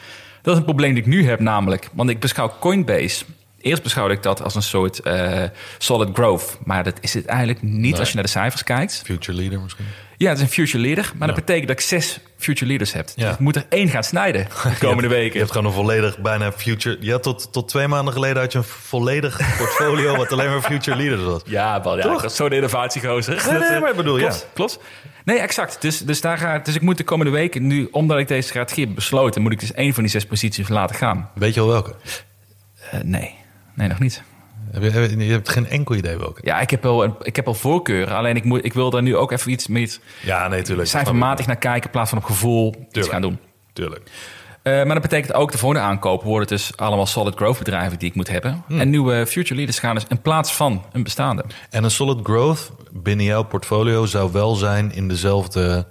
Dat 0.42 0.52
is 0.52 0.58
een 0.58 0.66
probleem 0.66 0.94
dat 0.94 0.98
ik 0.98 1.06
nu 1.06 1.28
heb, 1.28 1.40
namelijk, 1.40 1.88
want 1.92 2.10
ik 2.10 2.20
beschouw 2.20 2.52
Coinbase 2.60 3.24
Eerst 3.60 3.82
beschouwde 3.82 4.14
ik 4.14 4.22
dat 4.22 4.42
als 4.42 4.54
een 4.54 4.62
soort 4.62 5.00
uh, 5.04 5.42
solid 5.78 6.08
growth. 6.12 6.58
Maar 6.64 6.84
dat 6.84 6.98
is 7.00 7.14
het 7.14 7.26
eigenlijk 7.26 7.62
niet 7.62 7.98
als 7.98 8.08
je 8.08 8.14
naar 8.14 8.24
de 8.24 8.30
cijfers 8.30 8.64
kijkt. 8.64 9.02
Future 9.04 9.38
leader 9.38 9.60
misschien? 9.60 9.86
Ja, 10.16 10.28
het 10.28 10.38
is 10.38 10.44
een 10.44 10.50
future 10.50 10.82
leader. 10.82 11.12
Maar 11.16 11.26
dat 11.26 11.36
betekent 11.36 11.68
dat 11.68 11.78
ik 11.80 11.84
zes 11.84 12.20
future 12.36 12.66
leaders 12.66 12.92
heb. 12.92 13.08
Ja. 13.14 13.24
Dus 13.24 13.32
ik 13.32 13.38
moet 13.38 13.56
er 13.56 13.66
één 13.68 13.88
gaan 13.88 14.04
snijden 14.04 14.46
de 14.62 14.86
komende 14.86 15.08
weken. 15.08 15.32
Je 15.32 15.38
hebt 15.38 15.50
gewoon 15.50 15.66
een 15.66 15.72
volledig, 15.72 16.18
bijna 16.18 16.52
future... 16.52 16.96
Ja, 17.00 17.18
tot, 17.18 17.52
tot 17.52 17.68
twee 17.68 17.88
maanden 17.88 18.12
geleden 18.12 18.42
had 18.42 18.52
je 18.52 18.58
een 18.58 18.64
volledig 18.64 19.36
portfolio... 19.58 20.16
wat 20.16 20.32
alleen 20.32 20.50
maar 20.50 20.60
future 20.60 20.96
leaders 20.96 21.22
was. 21.22 21.42
Ja, 21.44 21.82
wel, 21.82 21.96
ja 21.96 22.02
dat 22.02 22.24
is 22.24 22.36
zo'n 22.36 22.52
innovatiegozer. 22.52 23.44
Nee, 23.50 23.58
nee, 23.58 23.80
maar 23.80 23.90
ik 23.90 23.96
bedoel, 23.96 24.18
klopt, 24.18 24.34
ja. 24.34 24.48
Klopt. 24.54 24.78
Nee, 25.24 25.38
exact. 25.38 25.82
Dus, 25.82 25.98
dus, 25.98 26.20
daar 26.20 26.38
ga, 26.38 26.58
dus 26.58 26.74
ik 26.74 26.82
moet 26.82 26.96
de 26.96 27.04
komende 27.04 27.32
weken 27.32 27.66
nu... 27.66 27.88
omdat 27.90 28.18
ik 28.18 28.28
deze 28.28 28.48
strategie 28.48 28.84
heb 28.84 28.94
besloten... 28.94 29.42
moet 29.42 29.52
ik 29.52 29.60
dus 29.60 29.72
één 29.72 29.94
van 29.94 30.02
die 30.02 30.12
zes 30.12 30.26
posities 30.26 30.68
laten 30.68 30.96
gaan. 30.96 31.30
Weet 31.34 31.54
je 31.54 31.60
al 31.60 31.68
welke? 31.68 31.94
Uh, 32.94 33.00
nee. 33.02 33.34
Nee, 33.78 33.88
nog 33.88 33.98
niet. 33.98 34.22
Heb 34.70 34.82
je, 34.82 35.16
je, 35.24 35.32
hebt 35.32 35.48
geen 35.48 35.66
enkel 35.66 35.94
idee 35.94 36.16
welke? 36.16 36.40
Ja, 36.44 36.60
ik 36.60 36.70
heb 36.70 36.82
wel, 36.82 37.04
ik 37.22 37.36
heb 37.36 37.44
wel 37.44 37.54
voorkeuren. 37.54 38.16
Alleen 38.16 38.36
ik, 38.36 38.44
moet, 38.44 38.64
ik 38.64 38.72
wil 38.72 38.90
daar 38.90 39.02
nu 39.02 39.16
ook 39.16 39.32
even 39.32 39.50
iets 39.50 39.66
met 39.66 40.00
ja, 40.22 40.48
nee, 40.48 40.62
tuurlijk. 40.62 40.88
cijfermatig 40.88 41.46
naar 41.46 41.56
kijken... 41.56 41.84
in 41.84 41.90
plaats 41.90 42.08
van 42.10 42.18
op 42.18 42.24
gevoel 42.24 42.70
tuurlijk. 42.70 42.96
iets 42.96 43.08
gaan 43.08 43.20
doen. 43.20 43.38
Tuurlijk. 43.72 44.10
Uh, 44.62 44.74
maar 44.74 44.94
dat 44.94 45.02
betekent 45.02 45.32
ook 45.32 45.52
de 45.52 45.58
volgende 45.58 45.84
aankopen 45.84 46.26
worden 46.26 46.48
dus 46.48 46.76
allemaal 46.76 47.06
solid 47.06 47.34
growth 47.34 47.58
bedrijven 47.58 47.98
die 47.98 48.08
ik 48.08 48.14
moet 48.14 48.28
hebben. 48.28 48.62
Hmm. 48.66 48.80
En 48.80 48.90
nieuwe 48.90 49.26
future 49.26 49.54
leaders 49.54 49.78
gaan 49.78 49.94
dus 49.94 50.04
in 50.08 50.20
plaats 50.20 50.54
van 50.54 50.84
een 50.92 51.02
bestaande. 51.02 51.44
En 51.70 51.84
een 51.84 51.90
solid 51.90 52.18
growth 52.22 52.72
binnen 52.92 53.24
jouw 53.24 53.42
portfolio 53.42 54.06
zou 54.06 54.32
wel 54.32 54.54
zijn 54.54 54.92
in 54.92 55.08
dezelfde 55.08 55.86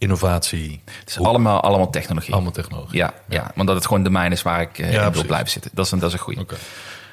innovatie. 0.00 0.82
Het 0.84 1.08
is 1.08 1.18
allemaal, 1.18 1.60
allemaal 1.60 1.90
technologie. 1.90 2.32
Allemaal 2.32 2.52
technologie. 2.52 2.98
Ja, 2.98 3.14
ja. 3.28 3.36
ja, 3.36 3.50
want 3.54 3.66
dat 3.68 3.76
het 3.76 3.86
gewoon 3.86 4.02
de 4.02 4.10
mijn 4.10 4.32
is 4.32 4.42
waar 4.42 4.60
ik 4.60 4.78
uh, 4.78 4.92
ja, 4.92 5.10
wil 5.10 5.24
blijven 5.24 5.50
zitten. 5.50 5.70
Dat 5.74 5.86
is 5.86 5.92
een, 5.92 5.98
dat 5.98 6.08
is 6.08 6.14
een 6.14 6.20
goede. 6.20 6.40
Okay. 6.40 6.58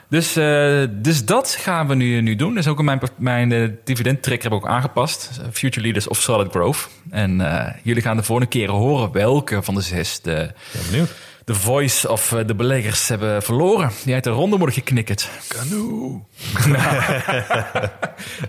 Dus, 0.09 0.37
uh, 0.37 0.83
dus 0.91 1.25
dat 1.25 1.57
gaan 1.59 1.87
we 1.87 1.95
nu, 1.95 2.21
nu 2.21 2.35
doen. 2.35 2.53
Dus 2.53 2.67
ook 2.67 2.81
mijn, 2.81 2.99
mijn 3.15 3.51
uh, 3.51 3.69
dividendtracker 3.83 4.43
heb 4.43 4.51
ik 4.51 4.65
ook 4.65 4.71
aangepast. 4.71 5.31
Future 5.51 5.81
Leaders 5.81 6.07
of 6.07 6.21
Solid 6.21 6.49
Growth. 6.49 6.89
En 7.09 7.41
jullie 7.83 8.01
gaan 8.01 8.17
de 8.17 8.23
volgende 8.23 8.51
keren 8.51 8.73
horen 8.73 9.11
welke 9.11 9.63
van 9.63 9.75
de 9.75 9.81
zes 9.81 10.21
de, 10.21 10.51
benieuwd 10.89 11.09
de 11.47 11.55
voice 11.55 12.11
of 12.11 12.35
de 12.45 12.55
beleggers 12.55 13.07
hebben 13.07 13.41
verloren. 13.41 13.91
Die 14.03 14.13
uit 14.13 14.23
de 14.23 14.29
ronde 14.29 14.57
worden 14.57 14.75
geknikkerd. 14.75 15.29
Kanoe. 15.47 16.21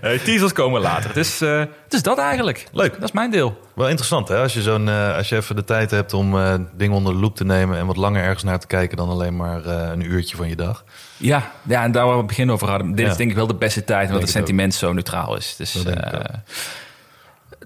teasers 0.25 0.53
komen 0.53 0.81
later. 0.81 1.07
Het 1.07 1.17
is, 1.17 1.41
uh, 1.41 1.59
het 1.59 1.93
is 1.93 2.01
dat 2.01 2.17
eigenlijk. 2.17 2.67
Leuk. 2.71 2.93
Dat 2.93 3.03
is 3.03 3.11
mijn 3.11 3.31
deel. 3.31 3.59
Wel 3.75 3.87
interessant 3.87 4.27
hè, 4.27 4.37
als 4.37 4.53
je, 4.53 4.61
zo'n, 4.61 4.87
uh, 4.87 5.15
als 5.15 5.29
je 5.29 5.35
even 5.35 5.55
de 5.55 5.63
tijd 5.63 5.91
hebt 5.91 6.13
om 6.13 6.35
uh, 6.35 6.53
dingen 6.73 6.95
onder 6.95 7.13
de 7.13 7.19
loep 7.19 7.35
te 7.35 7.45
nemen... 7.45 7.77
en 7.77 7.85
wat 7.85 7.97
langer 7.97 8.23
ergens 8.23 8.43
naar 8.43 8.59
te 8.59 8.67
kijken 8.67 8.97
dan 8.97 9.09
alleen 9.09 9.35
maar 9.35 9.65
een 9.65 10.11
uurtje 10.11 10.35
van 10.35 10.49
je 10.49 10.55
dag. 10.55 10.83
Ja, 11.17 11.51
ja 11.61 11.83
en 11.83 11.91
daar 11.91 12.03
waar 12.03 12.13
we 12.13 12.17
het 12.17 12.27
begin 12.27 12.51
over 12.51 12.69
hadden. 12.69 12.95
Dit 12.95 13.05
ja. 13.05 13.11
is 13.11 13.17
denk 13.17 13.29
ik 13.29 13.35
wel 13.35 13.47
de 13.47 13.55
beste 13.55 13.83
tijd, 13.83 14.07
omdat 14.07 14.21
het 14.21 14.31
sentiment 14.31 14.73
ook. 14.73 14.79
zo 14.79 14.93
neutraal 14.93 15.35
is. 15.35 15.55
Dus, 15.55 15.83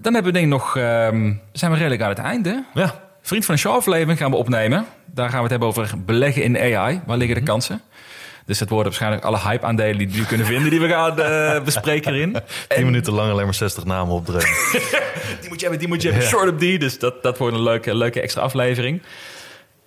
dan 0.02 0.14
hebben 0.14 0.24
we 0.24 0.40
denk 0.40 0.46
ik 0.46 0.52
nog... 0.52 0.76
Um, 0.78 1.42
zijn 1.52 1.72
we 1.72 1.78
redelijk 1.78 2.02
aan 2.02 2.10
het 2.10 2.18
einde. 2.18 2.66
Ja. 2.74 3.02
Vriend 3.26 3.46
van 3.46 3.56
de 3.56 3.62
show 3.62 3.76
aflevering 3.76 4.18
gaan 4.18 4.32
we 4.32 4.38
opnemen. 4.38 4.86
Daar 5.06 5.30
gaan 5.30 5.38
we 5.38 5.42
het 5.42 5.50
hebben 5.50 5.68
over 5.68 5.92
beleggen 6.06 6.44
in 6.44 6.58
AI. 6.58 7.02
Waar 7.06 7.18
liggen 7.18 7.36
de 7.36 7.42
mhm. 7.42 7.52
kansen? 7.52 7.82
Dus 8.46 8.60
het 8.60 8.70
worden 8.70 8.88
waarschijnlijk 8.88 9.24
alle 9.24 9.40
hype-aandelen 9.40 9.98
die 9.98 10.22
we 10.22 10.28
kunnen 10.28 10.46
vinden... 10.46 10.70
die 10.70 10.80
we 10.80 10.88
gaan 10.88 11.20
uh, 11.20 11.64
bespreken 11.66 12.14
erin. 12.14 12.38
10 12.68 12.86
minuten 12.86 13.14
lang 13.14 13.32
alleen 13.32 13.46
maar 13.46 13.54
60 13.54 13.86
namen 13.86 14.14
opdrukken. 14.14 14.54
die 15.42 15.50
moet 15.50 15.60
je 15.60 15.68
hebben, 15.68 15.80
die 15.80 15.88
moet 15.88 16.02
je 16.02 16.10
hebben. 16.12 16.28
Short 16.28 16.50
op 16.50 16.60
die. 16.60 16.80
Dus 16.80 17.00
dat, 17.00 17.24
dat 17.24 17.38
wordt 17.38 17.56
een 17.56 17.64
leuke, 17.64 17.96
leuke 17.96 18.22
extra 18.22 18.42
aflevering. 18.42 19.02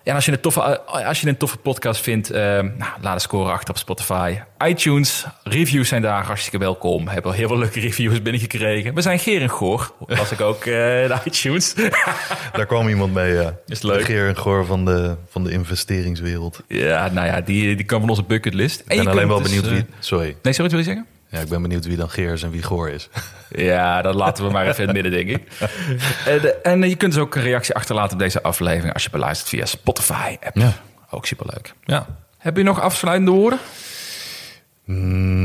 Ja, 0.06 0.12
en 0.12 0.18
als 0.18 0.26
je 0.26 0.32
een 0.32 0.40
toffe, 0.40 0.80
als 0.86 1.20
je 1.20 1.28
een 1.28 1.36
toffe 1.36 1.56
podcast 1.56 2.00
vindt, 2.00 2.30
eh, 2.30 2.42
nou, 2.42 2.90
laat 3.00 3.14
een 3.14 3.20
score 3.20 3.50
achter 3.52 3.70
op 3.70 3.78
Spotify. 3.78 4.38
iTunes, 4.66 5.26
reviews 5.42 5.88
zijn 5.88 6.02
daar 6.02 6.24
hartstikke 6.24 6.58
welkom. 6.58 7.04
We 7.04 7.10
hebben 7.10 7.30
al 7.30 7.36
heel 7.36 7.48
veel 7.48 7.58
leuke 7.58 7.80
reviews 7.80 8.22
binnengekregen. 8.22 8.94
We 8.94 9.00
zijn 9.00 9.18
Geer 9.18 9.42
en 9.42 9.50
Goor, 9.50 9.92
was 9.98 10.32
ik 10.32 10.40
ook 10.40 10.64
eh 10.64 11.04
in 11.04 11.10
iTunes. 11.24 11.74
Daar 12.52 12.66
kwam 12.66 12.88
iemand 12.88 13.14
mee, 13.14 13.32
ja. 13.32 13.54
Is 13.66 13.82
leuk. 13.82 14.04
Geer 14.04 14.28
en 14.28 14.36
Goor 14.36 14.66
van 14.66 14.84
de, 14.84 15.16
van 15.28 15.44
de 15.44 15.50
investeringswereld. 15.50 16.62
ja, 16.68 17.08
nou 17.12 17.26
ja, 17.26 17.40
die, 17.40 17.76
die 17.76 17.86
kan 17.86 18.00
van 18.00 18.08
onze 18.08 18.22
bucketlist. 18.22 18.80
En 18.86 18.96
Ik 18.96 19.04
ben 19.04 19.12
alleen 19.12 19.28
wel 19.28 19.42
dus, 19.42 19.46
benieuwd 19.46 19.66
eh, 19.66 19.72
wie... 19.72 19.84
Sorry. 19.98 20.36
Nee, 20.42 20.52
sorry, 20.52 20.62
wat 20.62 20.70
wil 20.70 20.78
je 20.78 20.84
zeggen? 20.84 21.06
Ja, 21.28 21.38
ik 21.40 21.48
ben 21.48 21.62
benieuwd 21.62 21.86
wie 21.86 21.96
dan 21.96 22.10
Geer 22.10 22.32
is 22.32 22.42
en 22.42 22.50
wie 22.50 22.62
Goor 22.62 22.88
is. 22.90 23.08
Ja, 23.48 24.02
dat 24.02 24.14
laten 24.14 24.44
we 24.46 24.50
maar 24.50 24.66
even 24.66 24.80
in 24.80 24.84
het 24.88 25.02
midden, 25.02 25.12
denk 25.12 25.28
ik. 25.28 25.48
Eh, 26.26 26.42
de- 26.42 26.54
en 26.62 26.88
je 26.88 26.96
kunt 26.96 27.12
dus 27.12 27.22
ook 27.22 27.34
een 27.34 27.42
reactie 27.42 27.74
achterlaten 27.74 28.12
op 28.12 28.18
deze 28.18 28.42
aflevering 28.42 28.92
als 28.94 29.02
je 29.02 29.10
beluistert 29.10 29.48
via 29.48 29.64
Spotify-app. 29.64 30.50
Ja. 30.56 30.72
Ook 31.10 31.26
superleuk. 31.26 31.72
Ja. 31.84 32.06
Heb 32.38 32.56
je 32.56 32.62
nog 32.62 32.80
afsluitende 32.80 33.30
woorden? 33.30 33.58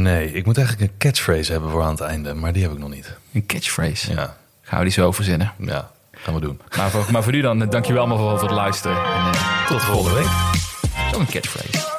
Nee, 0.02 0.32
ik 0.34 0.46
moet 0.46 0.58
eigenlijk 0.58 0.92
een 0.92 0.98
catchphrase 0.98 1.52
hebben 1.52 1.70
voor 1.70 1.84
aan 1.84 1.92
het 1.92 2.00
einde, 2.02 2.34
maar 2.34 2.54
die 2.54 2.62
heb 2.64 2.72
ik 2.72 2.78
nog 2.78 2.90
niet. 2.90 3.16
Een 3.34 3.46
catchphrase. 3.46 4.12
Ja, 4.14 4.38
Gaan 4.62 4.78
we 4.80 4.84
die 4.86 4.94
zo 4.94 5.12
verzinnen. 5.12 5.52
ja 5.58 5.92
gaan 6.12 6.34
we 6.34 6.40
doen. 6.40 6.62
Maar 6.78 6.90
voor, 6.90 7.06
maar 7.12 7.24
voor 7.24 7.32
nu 7.32 7.42
dan, 7.42 7.62
eh, 7.64 7.70
dankjewel 7.70 8.02
allemaal 8.06 8.18
voor, 8.30 8.40
voor 8.40 8.48
het 8.48 8.58
luisteren. 8.58 8.96
En, 8.98 9.32
eh, 9.32 9.66
Tot 9.68 9.82
volgende 9.84 10.18
week. 10.18 10.28
Zo'n 11.14 11.26
catchphrase. 11.26 11.91